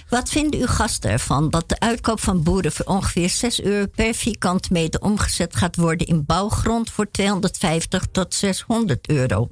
[0.09, 4.13] Wat vinden uw gasten ervan dat de uitkoop van boeren voor ongeveer 6 euro per
[4.13, 9.49] vierkante meter omgezet gaat worden in bouwgrond voor 250 tot 600 euro?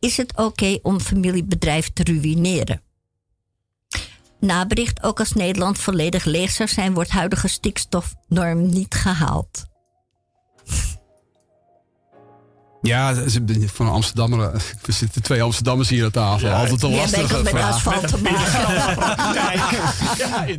[0.00, 2.82] Is het oké om familiebedrijf te ruïneren?
[4.40, 9.64] Nabericht, ook als Nederland volledig leeg zou zijn, wordt huidige stikstofnorm niet gehaald.
[12.86, 13.14] Ja,
[13.66, 14.52] van Amsterdammer.
[14.86, 16.50] Er zitten twee Amsterdammers hier aan tafel.
[16.50, 17.74] Altijd een lastige met vraag.
[17.74, 18.44] asfalt te maken.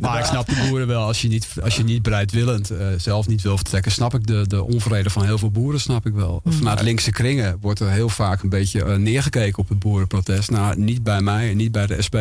[0.00, 1.02] Maar ik snap de boeren wel.
[1.02, 4.44] Als je niet, als je niet bereidwillend eh, zelf niet wil vertrekken, snap ik de,
[4.46, 5.80] de onvrede van heel veel boeren.
[5.80, 6.42] Snap ik wel.
[6.44, 10.50] Vanuit linkse kringen wordt er heel vaak een beetje eh, neergekeken op het boerenprotest.
[10.50, 12.16] Nou, niet bij mij en niet bij de SP.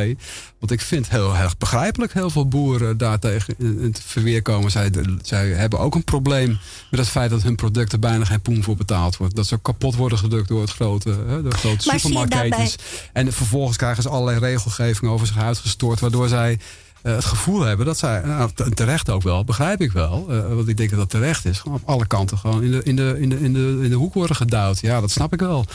[0.60, 4.72] Want ik vind heel erg begrijpelijk heel veel boeren daartegen in in het verweer komen.
[4.72, 4.92] Zij,
[5.22, 6.60] zij hebben ook een probleem
[6.92, 9.36] met het feit dat hun producten bijna geen poen voor betaald wordt.
[9.36, 12.76] Dat ze kapot worden gedrukt door het grote, hè, de grote supermarktketens.
[13.14, 16.60] En vervolgens krijgen ze allerlei regelgeving over zich uitgestort, waardoor zij
[17.02, 20.48] eh, het gevoel hebben dat zij, nou, te- terecht ook wel, begrijp ik wel, eh,
[20.56, 22.96] want ik denk dat dat terecht is, gewoon op alle kanten gewoon in de, in,
[22.96, 24.80] de, in, de, in, de, in de hoek worden gedouwd.
[24.82, 25.66] Ja, dat snap ik wel.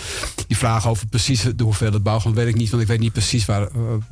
[0.47, 3.45] Die vraag over precies de hoeveelheid bouwgrond weet ik niet, want ik weet niet precies
[3.45, 3.69] waar, eh,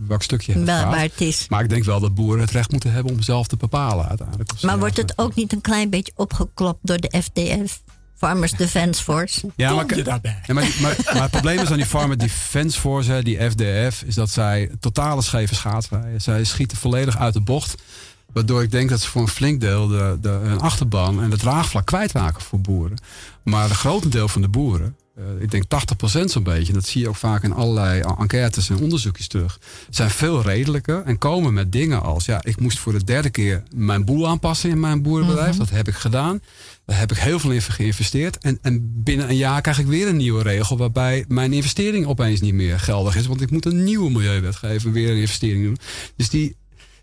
[0.06, 0.90] welk stukje het Wel gaat.
[0.92, 1.46] waar het is.
[1.48, 4.50] Maar ik denk wel dat boeren het recht moeten hebben om zelf te bepalen uiteindelijk.
[4.56, 7.80] ze Maar wordt het ook niet een klein beetje opgeklopt door de FDF?
[8.20, 9.46] Farmers Defence Force.
[9.56, 10.38] Ja, maar, Kom je daarbij?
[10.46, 14.02] Ja, maar, maar, maar het probleem is aan die Farmer Defense Force, hè, die FDF,
[14.06, 16.20] is dat zij totale scheve schaats rijden.
[16.20, 17.82] Zij schieten volledig uit de bocht.
[18.32, 21.36] Waardoor ik denk dat ze voor een flink deel de, de, hun achterban en de
[21.36, 22.98] draagvlak kwijtraken voor boeren.
[23.42, 26.86] Maar een groot deel van de boeren, eh, ik denk 80% zo'n beetje, en dat
[26.86, 29.58] zie je ook vaak in allerlei en- enquêtes en onderzoekjes terug,
[29.90, 33.62] zijn veel redelijker en komen met dingen als: ja, ik moest voor de derde keer
[33.74, 35.56] mijn boel aanpassen in mijn boerenbedrijf.
[35.56, 36.40] Dat heb ik gedaan.
[36.90, 38.38] Daar heb ik heel veel in geïnvesteerd.
[38.38, 42.40] En, en binnen een jaar krijg ik weer een nieuwe regel waarbij mijn investering opeens
[42.40, 43.26] niet meer geldig is.
[43.26, 45.76] Want ik moet een nieuwe milieuwetgeving weer een investering doen.
[46.16, 46.56] Dus die,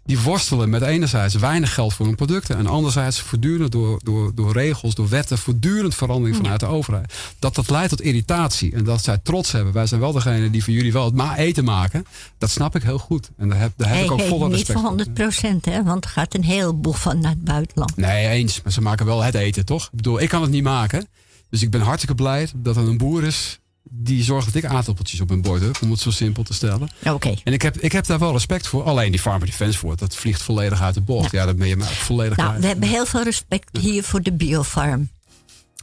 [0.08, 2.58] die worstelen met enerzijds weinig geld voor hun producten.
[2.58, 7.14] En anderzijds voortdurend door, door, door regels, door wetten, voortdurend verandering vanuit de overheid.
[7.40, 8.74] Dat dat leidt tot irritatie.
[8.74, 9.74] En dat zij trots hebben.
[9.74, 12.06] Wij zijn wel degene die voor jullie wel het maar eten maken.
[12.38, 13.30] Dat snap ik heel goed.
[13.38, 14.88] En daar heb, daar heb ik ook volle niet respect voor voor.
[14.88, 15.84] 100 procent, hè?
[15.84, 17.96] Want er gaat een heleboel van naar het buitenland.
[17.96, 18.62] Nee, eens.
[18.64, 19.84] Maar ze maken wel het eten, toch?
[19.84, 21.08] Ik bedoel, ik kan het niet maken.
[21.50, 23.60] Dus ik ben hartstikke blij dat er een boer is
[23.92, 25.78] die zorgt dat ik aardappeltjes op mijn bord heb.
[25.82, 26.90] Om het zo simpel te stellen.
[27.04, 27.34] Oké.
[27.44, 28.84] En ik heb, ik heb daar wel respect voor.
[28.84, 31.32] Alleen die Farmer Defense voor, dat vliegt volledig uit de bocht.
[31.32, 32.62] Ja, dat ben je ook volledig Nou, kwijt.
[32.64, 35.10] we hebben heel veel respect hier voor de biofarm.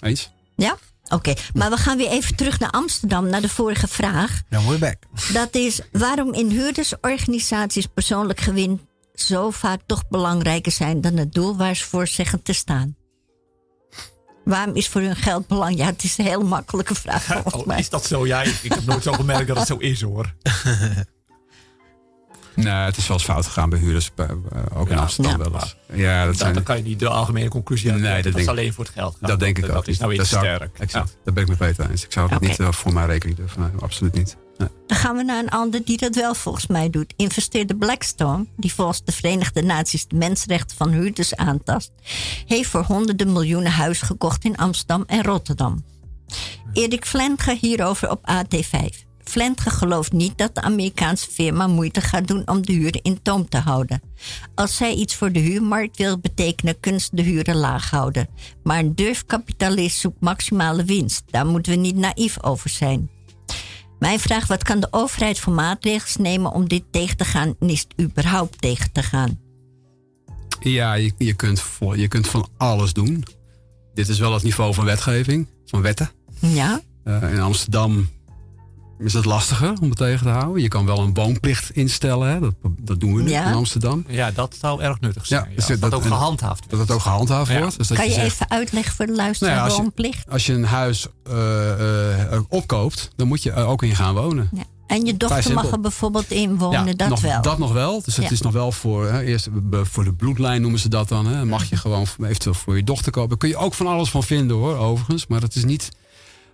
[0.00, 0.30] Eens?
[0.56, 0.76] Ja?
[1.08, 1.34] Oké.
[1.54, 4.42] Maar we gaan weer even terug naar Amsterdam, naar de vorige vraag.
[4.48, 4.96] Dan we're back.
[5.32, 8.80] Dat is waarom in huurdersorganisaties persoonlijk gewin
[9.14, 12.96] zo vaak toch belangrijker zijn dan het doel waar ze voor zeggen te staan.
[14.44, 15.78] Waarom is voor hun geld belangrijk?
[15.80, 17.78] Ja, het is een hele makkelijke vraag volgens Oh, mij.
[17.78, 18.26] is dat zo?
[18.26, 20.32] Ja, ik, ik heb nooit zo gemerkt dat het zo is hoor.
[22.56, 24.14] Nee, het is wel eens fout gegaan bij huurders.
[24.14, 25.00] bij- eh, ook in Ja.
[25.00, 25.50] Amsterdam Ja.
[25.50, 25.76] wel eens.
[25.92, 26.54] Ja, dat Dan, zijn...
[26.54, 28.24] dan kan je niet de algemene conclusie Nee, uit.
[28.24, 29.16] dat dat is alleen voor het geld.
[29.20, 29.28] gaat.
[29.28, 29.72] Dat denk ik ook.
[29.72, 30.78] Dat is nou iets zou- sterk.
[30.78, 31.16] Exact.
[31.24, 32.04] Daar ben ik met Peter eens.
[32.04, 33.60] Ik zou dat niet eh, voor mijn rekening durven.
[33.60, 34.36] Nee, absoluut niet.
[34.56, 37.14] Dan gaan we naar een ander die dat wel volgens mij doet.
[37.16, 41.92] Investeerde Blackstone, die volgens de Verenigde Naties de mensenrechten van huurders aantast,
[42.46, 45.84] heeft voor honderden miljoenen huis gekocht in Amsterdam en Rotterdam.
[46.72, 49.04] Erik Flentge hierover op AT5.
[49.24, 53.48] Flentge gelooft niet dat de Amerikaanse firma moeite gaat doen om de huren in toom
[53.48, 54.02] te houden.
[54.54, 58.28] Als zij iets voor de huurmarkt wil betekenen, kunnen ze de huren laag houden.
[58.62, 61.22] Maar een durfkapitalist zoekt maximale winst.
[61.30, 63.10] Daar moeten we niet naïef over zijn.
[64.04, 67.68] Mijn vraag: wat kan de overheid voor maatregelen nemen om dit tegen te gaan en
[67.68, 69.40] is het überhaupt tegen te gaan?
[70.60, 73.24] Ja, je, je, kunt, voor, je kunt van alles doen.
[73.94, 76.10] Dit is wel het niveau van wetgeving, van wetten.
[76.40, 76.80] Ja.
[77.04, 78.08] Uh, in Amsterdam
[78.98, 80.62] is het lastiger om het tegen te houden.
[80.62, 82.28] Je kan wel een woonplicht instellen.
[82.28, 82.40] Hè?
[82.40, 83.46] Dat, dat doen we nu Ja.
[83.48, 84.04] in Amsterdam.
[84.08, 85.40] Ja, dat zou erg nuttig zijn.
[85.42, 87.58] Ja, Ja, dus dat, dat- ook gehandhaafd Dat het ook gehandhaafd Ja.
[87.58, 87.78] wordt.
[87.78, 90.30] Dus dat kan je, zegt, even uitleggen voor de luisteraar Nou ja, als je- woonplicht?
[90.30, 94.48] Als je een huis eh, eh, opkoopt, dan moet je er ook in gaan wonen.
[94.52, 94.62] Ja.
[94.86, 97.42] En je dochter mag er bijvoorbeeld in wonen, dat nog, wel.
[97.42, 98.02] Dat nog wel.
[98.04, 98.30] Dus het Ja.
[98.30, 99.48] is nog wel voor, hè, eerst
[99.82, 101.26] voor de bloedlijn noemen ze dat dan.
[101.26, 101.44] Hè.
[101.44, 103.28] Mag je gewoon eventueel voor je dochter kopen.
[103.28, 105.26] Daar kun je ook van alles van vinden hoor, overigens.
[105.26, 105.88] Maar dat is niet,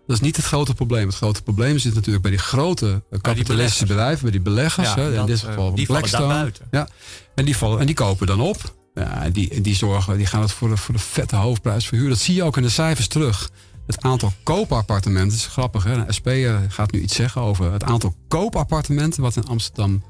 [0.06, 1.06] dat is niet het grote probleem.
[1.06, 4.88] Het grote probleem zit natuurlijk bij die grote eh, kapitalistische bedrijven, bij die beleggers.
[4.88, 6.26] Ja, hè, in dit eh, geval die Blackstone.
[6.26, 6.66] buiten.
[6.70, 6.88] Ja.
[7.34, 8.74] En, die vallen, en die kopen dan op.
[8.94, 12.12] Ja, die, die zorgen, die gaan het voor de, voor de vette hoofdprijs verhuren.
[12.12, 13.50] Dat zie je ook in de cijfers terug.
[13.86, 16.04] Het aantal koopappartementen, dat is grappig hè.
[16.04, 20.02] De SP eh, gaat nu iets zeggen over het aantal koopappartementen wat in Amsterdam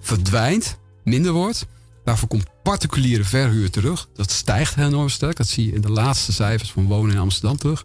[0.00, 1.66] verdwijnt, minder wordt.
[2.04, 4.08] Daarvoor komt particuliere verhuur terug.
[4.14, 5.36] Dat stijgt enorm sterk.
[5.36, 7.84] Dat zie je in de laatste cijfers van wonen in Amsterdam terug.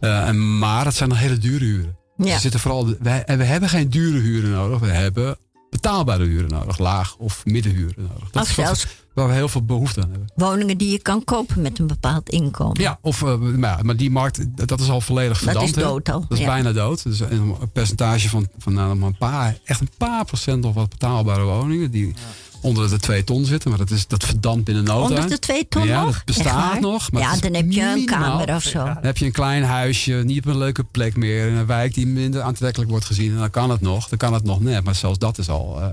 [0.00, 1.96] Eh, maar het zijn nog hele dure huren.
[2.16, 2.38] Ja.
[2.38, 4.78] Zitten vooral, wij, en we hebben geen dure huren nodig.
[4.78, 5.36] We hebben
[5.70, 6.78] betaalbare huren nodig.
[6.78, 8.30] Laag of middenhuren nodig.
[8.30, 10.32] Dat Of is zelfs waar we heel veel behoefte aan hebben.
[10.34, 12.80] woningen die je kan kopen met een bepaald inkomen.
[12.80, 15.68] Ja, of, eh, maar, die markt, dat is al volledig dat verdampt.
[15.68, 15.82] is hè.
[15.82, 16.20] dood al.
[16.20, 16.46] Dat is ja.
[16.46, 17.02] bijna dood.
[17.02, 21.42] Dus een percentage van, van nou, een paar, echt een paar procent nog wat betaalbare
[21.42, 21.90] woningen.
[21.90, 22.14] Die
[22.60, 23.70] onder de twee ton zitten.
[23.70, 26.14] Maar dat, is, dat verdampt binnen no Onder de twee ton Ja, nog?
[26.14, 28.84] dat bestaat nog, maar ja, dan heb je een kamer of zo.
[28.84, 31.46] Dan heb je een klein huisje, niet op een leuke plek meer.
[31.48, 33.30] In een wijk die minder aantrekkelijk wordt gezien.
[33.32, 34.08] En dan kan het nog.
[34.08, 34.84] Dan kan het nog net.
[34.84, 35.86] Maar zelfs dat is al eh,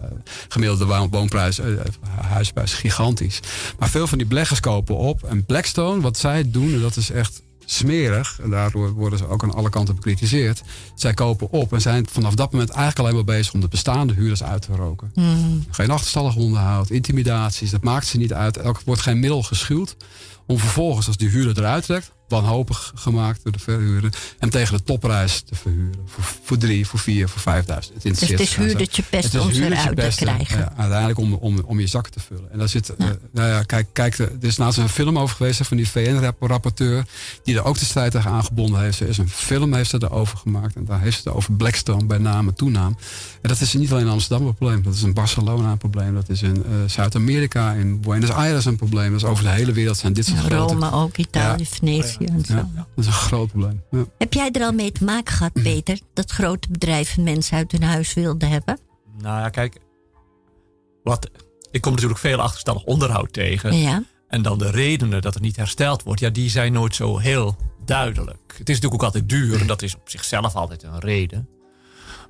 [0.47, 1.67] gemiddelde wo- woonprijs, eh,
[2.21, 3.39] huisprijs gigantisch.
[3.79, 5.23] Maar veel van die beleggers kopen op.
[5.23, 8.39] En Blackstone, wat zij doen, en dat is echt smerig.
[8.43, 10.61] En daardoor worden ze ook aan alle kanten bekritiseerd.
[10.95, 14.13] Zij kopen op en zijn vanaf dat moment eigenlijk alleen maar bezig om de bestaande
[14.13, 15.11] huurders uit te roken.
[15.13, 15.65] Hmm.
[15.69, 18.57] Geen achterstallig onderhoud, intimidaties, dat maakt ze niet uit.
[18.57, 19.95] Er wordt geen middel geschuwd
[20.45, 24.83] om vervolgens, als die huurder eruit trekt, wanhopig gemaakt door de verhuurder, hem tegen de
[24.83, 25.99] topprijs te verhuren.
[26.05, 28.03] Voor, voor drie, voor vier, voor vijfduizend.
[28.03, 30.59] Het Dus het is huurdertje Het pest om eruit te krijgen.
[30.59, 32.51] ja, uiteindelijk om, om, om je zakken te vullen.
[32.51, 35.65] En daar zit, eh, nou ja, kijk, kijk er is laatst een film over geweest
[35.67, 37.05] van die VN-rapporteur,
[37.43, 38.97] die er ook de strijd tegen aangebonden heeft.
[38.97, 40.75] Ze is een film heeft ze erover gemaakt.
[40.75, 42.97] En daar heeft ze het over Blackstone bij naam en toenaam.
[43.41, 44.83] En dat is niet alleen in Amsterdam een probleem.
[44.83, 46.13] Dat is Barcelona een probleem.
[46.13, 49.11] Dat is in eh, Zuid-Amerika, in Buenos Aires een probleem.
[49.11, 50.73] Dat is over de hele wereld zijn dit soort grote...
[50.73, 52.53] Rome ook, Italië, Venetië en zo.
[52.53, 53.83] Ja, dat is een groot probleem.
[53.91, 54.05] Ja.
[54.17, 55.63] Heb jij er al mee te maken gehad, Mm.
[55.63, 55.99] Peter?
[56.13, 58.79] Dat grote bedrijven mensen uit hun huis wilden hebben?
[59.21, 59.77] Nou ja, kijk.
[61.03, 61.29] Wat,
[61.71, 63.77] ik kom natuurlijk veel achterstallig onderhoud tegen.
[63.77, 64.03] Ja.
[64.27, 67.55] En dan de redenen dat het niet hersteld wordt, ja, die zijn nooit zo heel
[67.85, 68.55] duidelijk.
[68.57, 71.49] Het is natuurlijk ook altijd duur en dat is op zichzelf altijd een reden.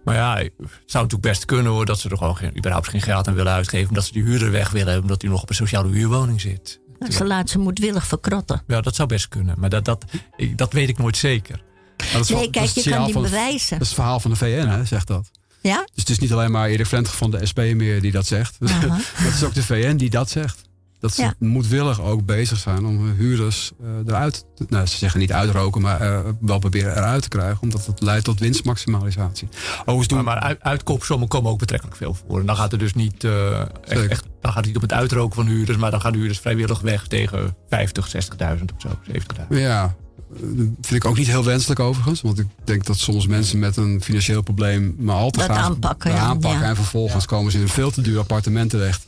[0.04, 0.52] Maar ja, het
[0.86, 3.54] zou natuurlijk best kunnen hoor dat ze er gewoon geen, überhaupt geen geld aan willen
[3.54, 3.88] uitgeven.
[3.90, 6.82] Omdat ze die huurder weg willen hebben, omdat hij nog op een sociale huurwoning zit.
[7.00, 8.64] Nou, Ze laten ze moedwillig verkrotten.
[8.68, 9.56] Ja, dat zou best kunnen.
[9.60, 10.06] Maar dat, dat,
[10.36, 11.62] ik, dat weet ik nooit zeker.
[11.98, 13.70] Maar dat is wel- Nee, dat kijk, is het je kan die bewijzen.
[13.78, 15.32] Dat is het verhaal van de VN, hè, zegt dat.
[15.62, 15.78] Ja?
[15.78, 18.56] Dus het is niet alleen maar Erik Vlenter van de SP meer die dat zegt.
[18.60, 20.62] Het is ook de VN die dat zegt.
[21.00, 21.34] Dat ze Ja.
[21.40, 26.02] moedwillig ook bezig zijn om huurders eh, eruit, te, nou, ze zeggen niet uitroken, maar
[26.02, 27.62] eh, wel proberen eruit te krijgen.
[27.62, 29.48] Omdat het leidt tot winstmaximalisatie.
[29.80, 32.40] Overigens doen, Maar, maar uit, uitkoopsommen komen ook betrekkelijk veel voor.
[32.40, 34.94] En dan gaat het dus niet, eh, echt, echt, dan gaat het niet om het
[34.94, 38.90] uitroken van huurders, maar dan gaan de huurders vrijwillig weg tegen 50, 60.000 of zo,
[39.12, 39.48] 70.000.
[39.50, 39.96] Ja,
[40.36, 40.40] eh,
[40.82, 42.22] vind ik ook niet heel wenselijk overigens.
[42.22, 45.64] Want ik denk dat soms mensen met een financieel probleem maar al te Dat graag
[45.66, 46.18] aanpakken, ja.
[46.18, 46.62] aanpakken.
[46.62, 46.68] Ja.
[46.68, 49.06] En vervolgens komen ze in een veel te duur appartement terecht.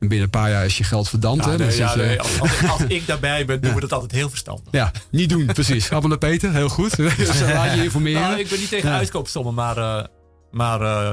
[0.00, 1.44] En binnen een paar jaar is je geld verdampt.
[1.44, 1.56] Ja, hè?
[1.56, 3.92] Dan nee, zit ja, je- nee, als, als, als ik daarbij ben, doen we dat
[3.92, 4.64] altijd heel verstandig.
[4.70, 5.90] Ja, niet doen, precies.
[5.92, 6.96] Appel naar Peter, heel goed.
[6.96, 8.20] Dus laat je informeren.
[8.20, 8.96] Nou, ik ben niet tegen Ja.
[8.96, 10.04] uitkoopsommen, maar, eh,
[10.50, 11.10] maar eh,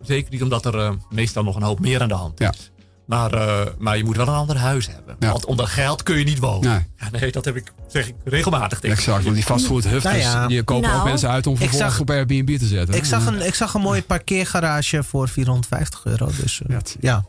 [0.00, 2.70] zeker niet omdat er eh, meestal nog een hoop meer aan de hand is.
[3.10, 5.16] Maar, eh, maar je moet wel een ander huis hebben.
[5.18, 5.30] Ja.
[5.30, 6.70] Want onder geld kun je niet wonen.
[6.70, 6.86] Nee.
[7.12, 10.46] Ja, nee, dat heb ik, zeg ik regelmatig tegen Exact, want die fastfoodhufters, Nou ja.
[10.46, 12.94] die kopen Nou, ook mensen uit om vervolgens zag- op Airbnb te zetten.
[12.94, 16.28] Ik zag, een, ik zag een mooie parkeergarage voor 450 euro.
[16.40, 17.24] Dus eh, Ja.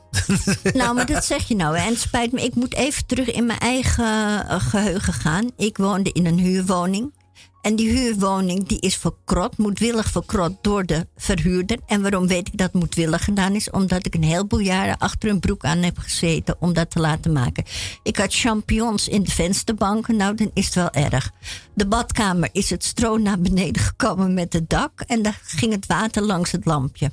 [0.74, 1.78] Nou, maar dat zeg je nou.
[1.78, 1.84] hè.
[1.84, 5.50] En het spijt me, ik moet even terug in mijn eigen eh, geheugen gaan.
[5.58, 7.14] Ik woonde in een huurwoning.
[7.62, 11.78] En die huurwoning die is verkrot, moedwillig verkrot door de verhuurder.
[11.86, 13.70] En waarom weet ik dat moedwillig gedaan is?
[13.70, 17.32] Omdat ik een heleboel jaren achter een broek aan heb gezeten om dat te laten
[17.32, 17.64] maken.
[18.04, 21.32] Ik had champignons in de vensterbanken, nou dan is het wel erg.
[21.74, 25.86] De badkamer is het stro naar beneden gekomen met het dak en dan ging het
[25.86, 27.12] water langs het lampje.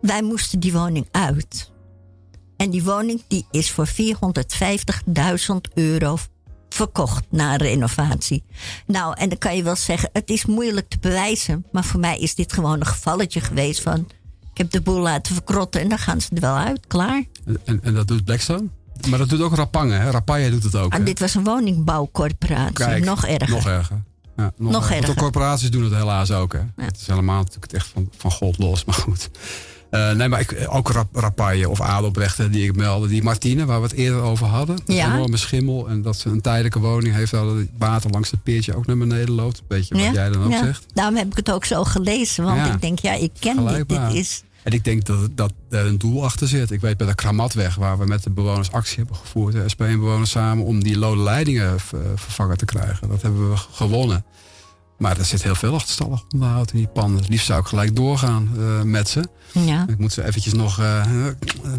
[0.00, 1.72] Wij moesten die woning uit.
[2.56, 3.94] En die woning die is voor 450.000
[5.74, 6.16] euro
[6.74, 8.42] verkocht na een renovatie.
[8.86, 11.64] Nou, en dan kan je wel zeggen, het is moeilijk te bewijzen.
[11.72, 13.98] Maar voor mij is dit gewoon een gevalletje geweest van...
[14.52, 17.24] ik heb de boel laten verkrotten en dan gaan ze er wel uit, klaar.
[17.64, 18.68] En, en dat doet Blackstone?
[19.08, 20.10] Maar dat doet ook Rapange, hè?
[20.10, 20.92] Rapaille doet het ook.
[20.92, 21.04] En hè?
[21.04, 23.54] dit was een woningbouwcorporatie, Kijk, nog erger.
[23.54, 24.02] Nog erger.
[24.36, 24.90] Ja, nog, Nog erger.
[24.90, 25.14] Want erger.
[25.14, 26.52] De corporaties doen het helaas ook.
[26.52, 26.84] Hè?
[26.84, 29.30] Het is helemaal natuurlijk echt van, van God los, maar goed.
[29.94, 33.08] Eh, nee, maar ik, ook rap, Rapaille of Adelbrecht die ik meldde.
[33.08, 34.78] Die Martine, waar we het eerder over hadden.
[34.86, 35.14] Met Ja.
[35.14, 35.88] enorme schimmel.
[35.88, 37.30] En dat ze een tijdelijke woning heeft.
[37.30, 39.58] Dat het water langs het peertje ook naar beneden loopt.
[39.58, 40.64] Een beetje wat jij dan ook ja.
[40.64, 40.84] zegt.
[40.94, 42.44] Daarom heb ik het ook zo gelezen.
[42.44, 43.98] Want ik denk, ja, ik ken dit.
[44.12, 44.42] Is...
[44.62, 46.70] En ik denk dat, dat er een doel achter zit.
[46.70, 49.52] Ik weet bij de Kramatweg, waar we met de bewoners actie hebben gevoerd.
[49.52, 51.80] De SP1-bewoners samen om die lode leidingen
[52.14, 53.08] vervangen te krijgen.
[53.08, 54.24] Dat hebben we gewonnen.
[54.98, 57.20] Maar er zit heel veel achterstallig onderhoud in die panden.
[57.20, 59.24] Het liefst zou ik gelijk doorgaan eh, met ze.
[59.52, 59.86] Ja.
[59.88, 61.02] Ik moet ze eventjes nog eh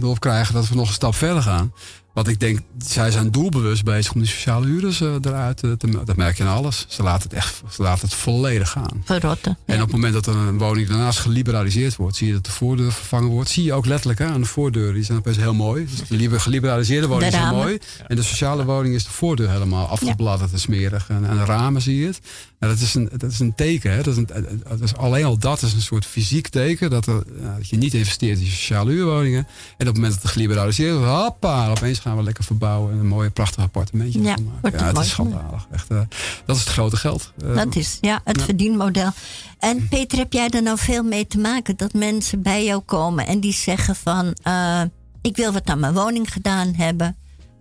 [0.01, 1.73] erop krijgen dat we nog een stap verder gaan.
[2.13, 6.15] Want ik denk, zij zijn doelbewust bezig om die sociale huurders eh, eruit te, Dat
[6.15, 6.85] merk je aan alles.
[6.87, 9.01] Ze laten het echt ze laten het volledig gaan.
[9.03, 9.57] Verrotten.
[9.65, 12.91] En op het moment dat een woning daarnaast geliberaliseerd wordt, zie je dat de voordeur
[12.91, 13.49] vervangen wordt.
[13.49, 14.93] Zie je ook letterlijk hè, aan de voordeur.
[14.93, 15.85] Die zijn opeens heel mooi.
[15.85, 17.77] Dus de liber- geliberaliseerde woning is heel mooi.
[18.07, 21.09] En de sociale woning is de voordeur helemaal afgebladderd en smerig.
[21.09, 22.19] En, en de ramen zie je het.
[22.60, 23.91] En dat, is een, dat is een teken.
[23.91, 23.98] Hè.
[24.03, 26.90] Dat, is een, dat is alleen al dat is een soort fysiek teken.
[26.90, 29.48] Dat, er, ja, dat je niet investeert in sociale huurwoningen.
[29.48, 32.91] En op het moment dat het geliberaliseerd wordt, hoppa, opeens gaan we lekker verbouwen.
[32.94, 34.52] En een mooi prachtig appartementje Ja, maken.
[34.61, 35.68] wordt Ja, het is schandalig.
[35.72, 36.02] Echt, eh,
[36.45, 37.34] dat is het grote geld.
[37.44, 39.11] Eh, Dat is ja, het verdienmodel.
[39.60, 43.27] En Peter, heb jij er nou veel mee te maken dat mensen bij jou komen
[43.27, 44.82] en die zeggen van eh,
[45.22, 47.15] ik wil wat aan mijn woning gedaan hebben,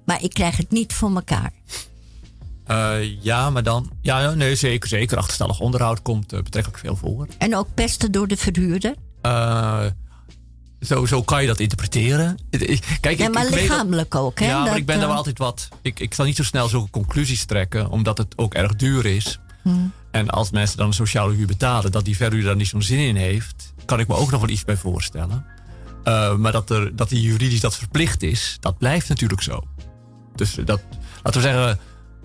[0.05, 1.53] maar ik krijg het niet voor elkaar.
[2.67, 3.91] Eh, ja, maar dan.
[4.01, 4.89] Ja, nee, zeker.
[4.89, 5.17] Zeker.
[5.19, 7.27] Achterstallig onderhoud komt eh, betrekkelijk veel voor.
[7.39, 8.95] En ook pesten door de verhuurder.
[9.23, 9.85] Eh,
[10.81, 12.37] zo, zo kan je dat interpreteren.
[12.51, 14.47] Ik- Kijk, Ja, ik, maar ik dat- lichamelijk ook, hè?
[14.47, 15.69] Ja, maar ik ben daar wel altijd wat.
[15.83, 19.39] Ik, ik zal niet zo snel zulke conclusies trekken, omdat het ook erg duur is.
[19.63, 19.93] Hmm.
[20.11, 22.99] En als mensen dan een sociale huur betalen, dat die verhuurder daar niet zo'n zin
[22.99, 25.45] in heeft, kan ik me ook nog wel iets bij voorstellen.
[26.39, 29.61] Maar dat, er, dat die juridisch dat verplicht is, dat blijft natuurlijk zo.
[30.35, 30.81] Dus dat,
[31.23, 31.79] laten we zeggen,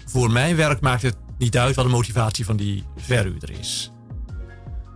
[0.10, 3.92] voor mijn werk maakt het niet uit wat de motivatie van die verhuurder is.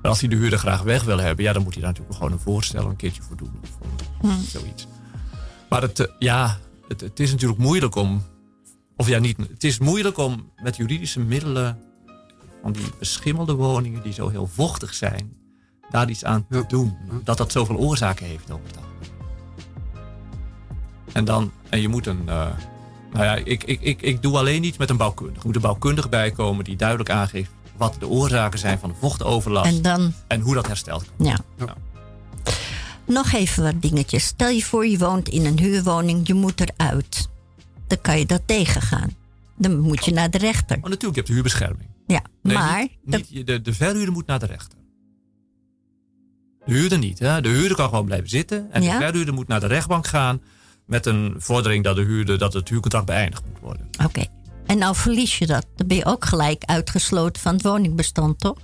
[0.02, 2.18] Maar als hij de huurder graag weg wil hebben, ja, dan moet hij daar natuurlijk
[2.18, 3.60] gewoon een voorstel een keertje voor doen.
[4.22, 4.88] Of eh, zoiets.
[5.70, 6.58] Maar het, eh, ja,
[6.88, 8.24] het, het is natuurlijk moeilijk om.
[8.96, 9.38] Of ja, niet.
[9.38, 11.78] Het is moeilijk om met juridische middelen.
[12.62, 15.34] van die beschimmelde woningen die zo heel vochtig zijn.
[15.90, 16.98] daar iets aan te doen.
[17.24, 19.10] Dat dat zoveel oorzaken heeft over het algemeen.
[21.14, 21.52] En dan.
[21.70, 22.30] En je moet een.
[22.30, 22.48] eh,
[23.14, 25.40] nou ja, ik, ik, ik, ik doe alleen niet met een bouwkundige.
[25.40, 27.52] Er moet een bouwkundige bijkomen die duidelijk aangeeft.
[27.78, 29.70] wat de oorzaken zijn van de vochtoverlast.
[29.70, 31.38] En En, dan, hoe dat hersteld kan ja.
[31.58, 31.76] Ja.
[33.06, 34.26] Nog even wat dingetjes.
[34.26, 37.30] Stel je voor, je woont in een huurwoning, je moet eruit.
[37.88, 39.12] Dan kan je dat tegengaan.
[39.58, 40.80] Dan moet je naar de rechter.
[40.80, 41.90] Maar natuurlijk, je hebt de huurbescherming.
[42.08, 44.78] Ja, Nee, maar niet- de, de verhuurder moet naar de rechter.
[46.66, 47.20] De huurder niet.
[47.20, 47.42] Hè?
[47.42, 48.72] De huurder kan gewoon blijven zitten.
[48.72, 48.92] En Ja?
[48.98, 50.42] de verhuurder moet naar de rechtbank gaan.
[50.86, 53.90] Met een vordering dat, de huurder, dat het huurcontract beëindigd moet worden.
[54.06, 54.24] Oké.
[54.66, 55.66] En nou verlies je dat.
[55.76, 58.58] Dan ben je ook gelijk uitgesloten van het woningbestand, toch?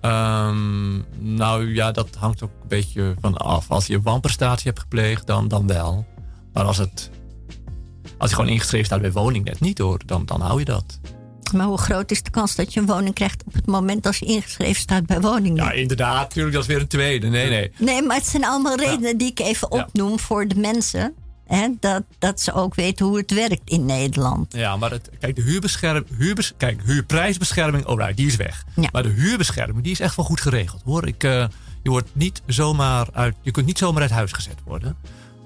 [0.00, 3.70] Ehm, nou ja, dat hangt ook een beetje van af.
[3.70, 6.06] Als je een wanprestatie hebt gepleegd, dan, dan wel.
[6.52, 7.10] Maar als, het,
[8.18, 11.00] als je gewoon ingeschreven staat bij woningnet, niet hoor, dan, dan hou je dat.
[11.54, 14.18] Maar hoe groot is de kans dat je een woning krijgt op het moment als
[14.18, 15.64] je ingeschreven staat bij woningnet?
[15.64, 17.26] Ja, inderdaad, natuurlijk, dat is weer een tweede.
[17.28, 17.72] Nee, nee.
[17.78, 19.82] Nee, maar het zijn allemaal redenen die ik even Ja.
[19.82, 21.14] opnoem voor de mensen.
[21.50, 24.52] Hè, dat, dat ze ook weten hoe het werkt in Nederland.
[24.54, 28.64] Ja, maar het, kijk, de huurbescherm, huurbes, kijk, huurprijsbescherming, alright, die is weg.
[28.76, 28.88] Ja.
[28.92, 31.06] Maar de huurbescherming, die is echt wel goed geregeld, hoor.
[31.06, 31.46] Ik, eh,
[31.82, 34.96] je, wordt niet zomaar uit, je kunt niet zomaar uit huis gezet worden.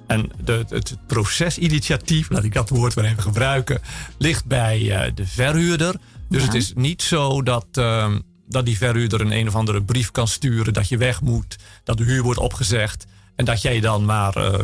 [0.07, 3.81] En de, het procesinitiatief, laat ik dat woord maar even gebruiken,
[4.19, 5.95] ligt bij eh, de verhuurder.
[6.29, 6.47] Dus Ja.
[6.47, 8.19] het is niet zo dat, ehm,
[8.49, 11.97] dat die verhuurder een een of andere brief kan sturen dat je weg moet, dat
[11.99, 13.07] de huur wordt opgezegd
[13.37, 14.59] en dat jij dan maar eh,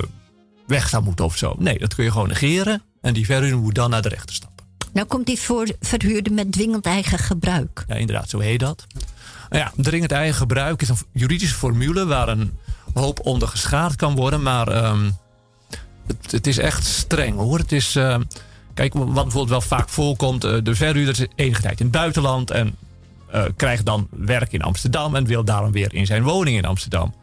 [0.70, 1.55] weg zou moeten of zo.
[1.59, 4.64] Nee, dat kun je gewoon negeren en die verhuurder moet dan naar de rechter stappen.
[4.92, 7.84] Nou komt die voor verhuurder met dwingend eigen gebruik.
[7.88, 8.86] Ja, inderdaad, zo heet dat.
[9.48, 12.59] Nou ja, dringend eigen gebruik is een juridische formule waar een
[12.94, 14.42] hoop onder geschaad kan worden.
[14.42, 15.10] Maar ehm,
[16.06, 17.59] het, het is echt streng hoor.
[17.59, 18.24] Het is, kijk,
[18.74, 22.51] Kijk, wat bijvoorbeeld wel vaak voorkomt, eh, de verhuurder is enige tijd in het buitenland
[22.51, 22.76] en
[23.30, 27.14] eh, krijgt dan werk in Amsterdam en wil daarom weer in zijn woning in Amsterdam.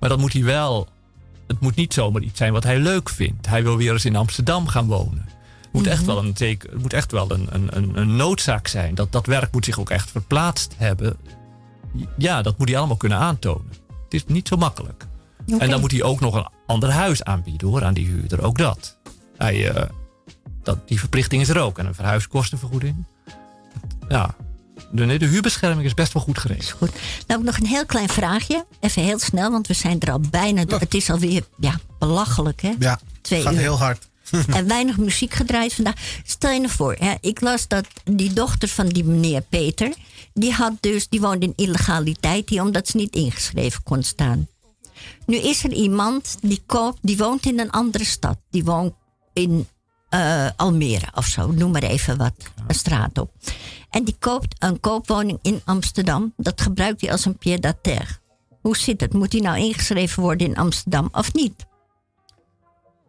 [0.00, 0.88] Maar dat moet hij wel,
[1.52, 3.46] het moet niet zomaar iets zijn wat hij leuk vindt.
[3.46, 5.24] Hij wil weer eens in Amsterdam gaan wonen.
[5.62, 8.66] Het moet echt wel een, teken, het moet echt wel een, een, een, een noodzaak
[8.66, 8.94] zijn.
[8.94, 11.16] Dat, dat werk moet zich ook echt verplaatst hebben.
[12.16, 13.72] Ja, dat moet hij allemaal kunnen aantonen.
[14.04, 15.06] Het is niet zo makkelijk.
[15.58, 18.42] En dan moet hij ook nog een ander huis aanbieden hoor, aan die huurder.
[18.42, 18.98] Ook dat.
[19.36, 19.88] Hij, eh,
[20.62, 21.78] dat die verplichting is er ook.
[21.78, 23.04] En een verhuiskostenvergoeding.
[24.08, 24.34] Ja,
[24.92, 26.70] de, nee, de huurbescherming is best wel goed geregeld.
[26.70, 26.90] Goed.
[27.26, 28.66] Nou, nog een heel klein vraagje.
[28.80, 30.80] Even heel snel, want we zijn er al bijna door.
[30.80, 32.72] Het is alweer ja, belachelijk, hè?
[32.78, 33.58] Ja, Twee gaat uur.
[33.58, 34.08] heel hard.
[34.56, 35.94] en weinig muziek gedraaid vandaag.
[36.24, 39.92] Stel je nou voor, hè, ik las dat die dochter van die meneer Peter,
[40.34, 44.48] die had dus, die woonde in illegaliteit hier omdat ze niet ingeschreven kon staan.
[45.26, 48.38] Nu is er iemand die koopt, die woont in een andere stad.
[48.50, 48.94] Die woont
[49.32, 49.68] in
[50.08, 52.34] eh, Almere of zo, noem maar even wat,
[52.66, 53.30] een straat op.
[53.92, 56.32] En die koopt een koopwoning in Amsterdam.
[56.36, 58.20] Dat gebruikt hij als een pied-à-terre.
[58.60, 59.12] Hoe zit het?
[59.12, 61.66] Moet hij nou ingeschreven worden in Amsterdam of niet?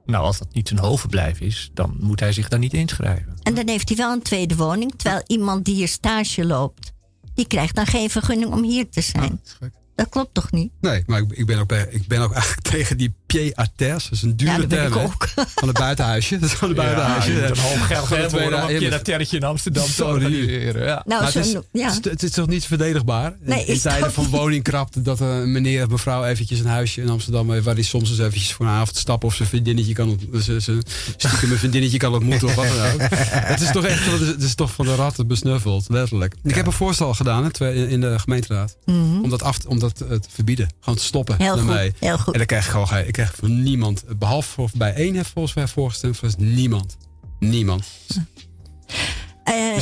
[0.05, 3.35] Nou, als dat niet zijn hoofdverblijf is, dan moet hij zich daar niet inschrijven.
[3.43, 4.93] En dan heeft hij wel een tweede woning.
[4.95, 6.91] Terwijl iemand die hier stage loopt,
[7.33, 9.39] die krijgt dan geen vergunning om hier te zijn.
[9.43, 9.71] Dat gek.
[9.95, 10.71] Dat klopt toch niet?
[10.81, 13.93] Nee, maar ik, ik, ben ook, ik ben ook eigenlijk tegen die pied à terre.
[13.93, 14.93] Dat is een Ja, dure ik term.
[14.93, 15.27] ook.
[15.55, 16.39] Van het buitenhuisje.
[16.39, 17.31] Dat is van het buitenhuisje.
[17.45, 20.13] een hoop geld Van de hebben tweede- om een ja, terretje in Amsterdam te Sorry.
[20.13, 20.85] organiseren.
[20.85, 21.03] Ja.
[21.05, 21.93] Nou, het, is, ja.
[22.01, 23.33] het, is, toch niet verdedigbaar?
[23.39, 27.51] Nee, in tijden van woningkrapte dat een meneer of mevrouw eventjes een huisje in Amsterdam
[27.51, 30.61] heeft waar hij soms eens eventjes voor een avond stappen of zijn vriendinnetje kan zijn-
[30.61, 30.83] zijn-
[31.17, 33.01] stiekem een vriendinnetje kan ontmoeten of wat dan ook.
[33.53, 36.35] Het is toch echt, het is, toch van de ratten besnuffeld, letterlijk.
[36.43, 40.01] Ik heb een voorstel gedaan hè, in de gemeenteraad om dat af te, om dat
[40.01, 41.43] eh, te verbieden, gewoon te stoppen Mhm.
[41.43, 41.93] Heel goed, daarmee.
[41.99, 42.33] heel goed.
[42.33, 45.53] En dan krijg ik gewoon geen- ik van niemand, behalve voor, bij één heeft volgens
[45.53, 46.97] mij voorgestemd, was niemand.
[47.39, 47.85] Niemand.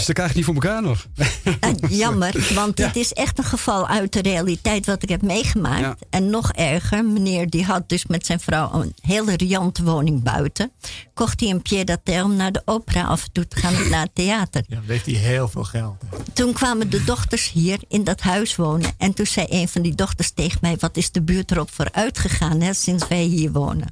[0.01, 1.07] Dus dat krijg ik niet voor elkaar nog.
[1.59, 5.79] eh, jammer, want dit is echt een geval uit de realiteit wat ik heb meegemaakt.
[5.79, 5.97] Ja.
[6.09, 10.71] En nog erger, meneer die had dus met zijn vrouw een hele riante woning buiten.
[11.13, 14.15] Kocht hij een pied-à-terre om naar de opera af en toe te gaan naar het
[14.15, 14.63] theater.
[14.67, 15.95] Ja, dan heeft hij heel veel geld.
[16.33, 18.91] Toen kwamen de dochters hier in dat huis wonen.
[18.97, 22.19] En toen zei een van die dochters tegen mij: Wat is de buurt erop vooruit
[22.19, 23.87] gegaan hè, sinds wij hier wonen?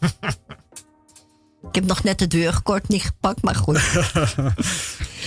[1.68, 3.80] Ik heb nog net de deur kort niet gepakt, maar goed.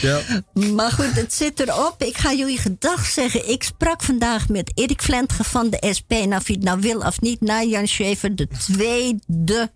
[0.02, 0.22] Ja.
[0.54, 2.04] Maar goed, het zit erop.
[2.04, 3.50] Ik ga jullie gedag zeggen.
[3.50, 6.12] Ik sprak vandaag met Erik Vlentge van de SP.
[6.12, 9.72] En of het nou wil of niet, na Jan Schever, de tweede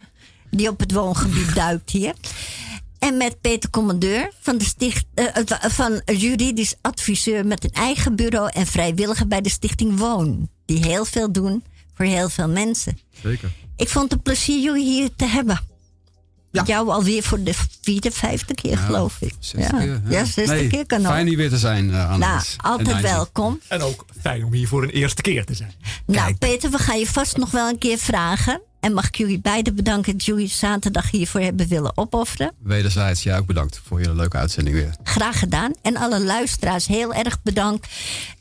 [0.52, 2.14] die op het woongebied duikt hier.
[3.00, 5.26] En met Peter Commandeur van, de sticht, eh,
[5.62, 10.50] van juridisch adviseur met een eigen bureau en vrijwilliger bij de Stichting Woon.
[10.66, 11.64] Die heel veel doen
[11.94, 13.00] voor heel veel mensen.
[13.22, 13.52] Zeker.
[13.76, 15.60] Ik vond het een plezier jullie hier te hebben.
[16.58, 16.64] Ja.
[16.66, 19.34] Jou alweer voor de vierde, vijfde keer, geloof ik.
[19.40, 19.80] Zesde ja.
[19.84, 21.12] keer, ja, zesde Nee, keer kan ook.
[21.12, 23.60] Fijn hier weer te zijn, uh, Nou, altijd welkom.
[23.68, 25.72] En ook fijn om hier voor een eerste keer te zijn.
[26.06, 28.62] Nou, Peter, we gaan je vast nog wel een keer vragen.
[28.80, 32.52] En mag ik jullie beiden bedanken dat jullie zaterdag hiervoor hebben willen opofferen.
[32.64, 34.96] Wederzijds, jij ook bedankt voor je leuke uitzending weer.
[35.04, 35.72] Graag gedaan.
[35.82, 37.88] En alle luisteraars heel erg bedankt.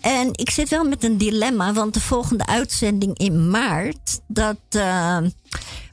[0.01, 4.21] En ik zit wel met een dilemma, want de volgende uitzending in maart...
[4.29, 5.19] dat eh,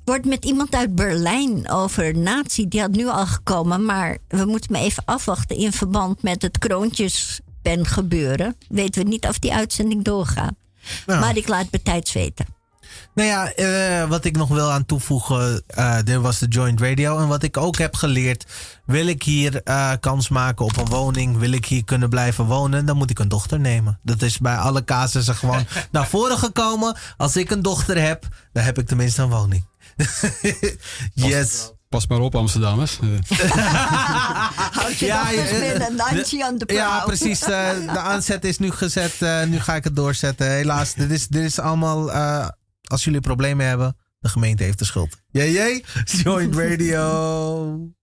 [0.05, 2.67] wordt met iemand uit Berlijn over nazi.
[2.67, 5.57] Die had nu al gekomen, maar we moeten me even afwachten...
[5.57, 8.55] in verband met het kroontjespen gebeuren.
[8.69, 10.53] Weten we niet of die uitzending doorgaat.
[11.05, 11.19] Ja.
[11.19, 12.45] Maar ik laat het tijds weten.
[13.13, 15.63] Nou ja, eh, wat ik nog wil aan toevoegen,
[16.03, 17.17] dit was de Joint Radio.
[17.19, 18.45] En wat ik ook heb geleerd,
[18.85, 22.85] wil ik hier eh, kans maken op een woning, wil ik hier kunnen blijven wonen,
[22.85, 23.99] dan moet ik een dochter nemen.
[24.01, 26.97] Dat is bij alle casussen gewoon naar voren gekomen.
[27.17, 29.65] Als ik een dochter heb, dan heb ik tenminste een woning.
[31.13, 31.71] yes.
[31.89, 32.99] Pas maar op, Amsterdammers.
[32.99, 33.07] Eh,
[34.79, 37.41] Houd je Ja, eh, een handje aan de Ja, precies.
[37.41, 39.21] eh, de aanzet is nu gezet.
[39.21, 40.49] eh, nu ga ik het doorzetten.
[40.51, 42.11] Helaas, dit is, dit is allemaal.
[42.11, 42.47] eh,
[42.83, 45.17] als jullie problemen hebben, de gemeente heeft de schuld.
[45.31, 45.85] Jee, jee.
[46.03, 47.93] Joint Radio.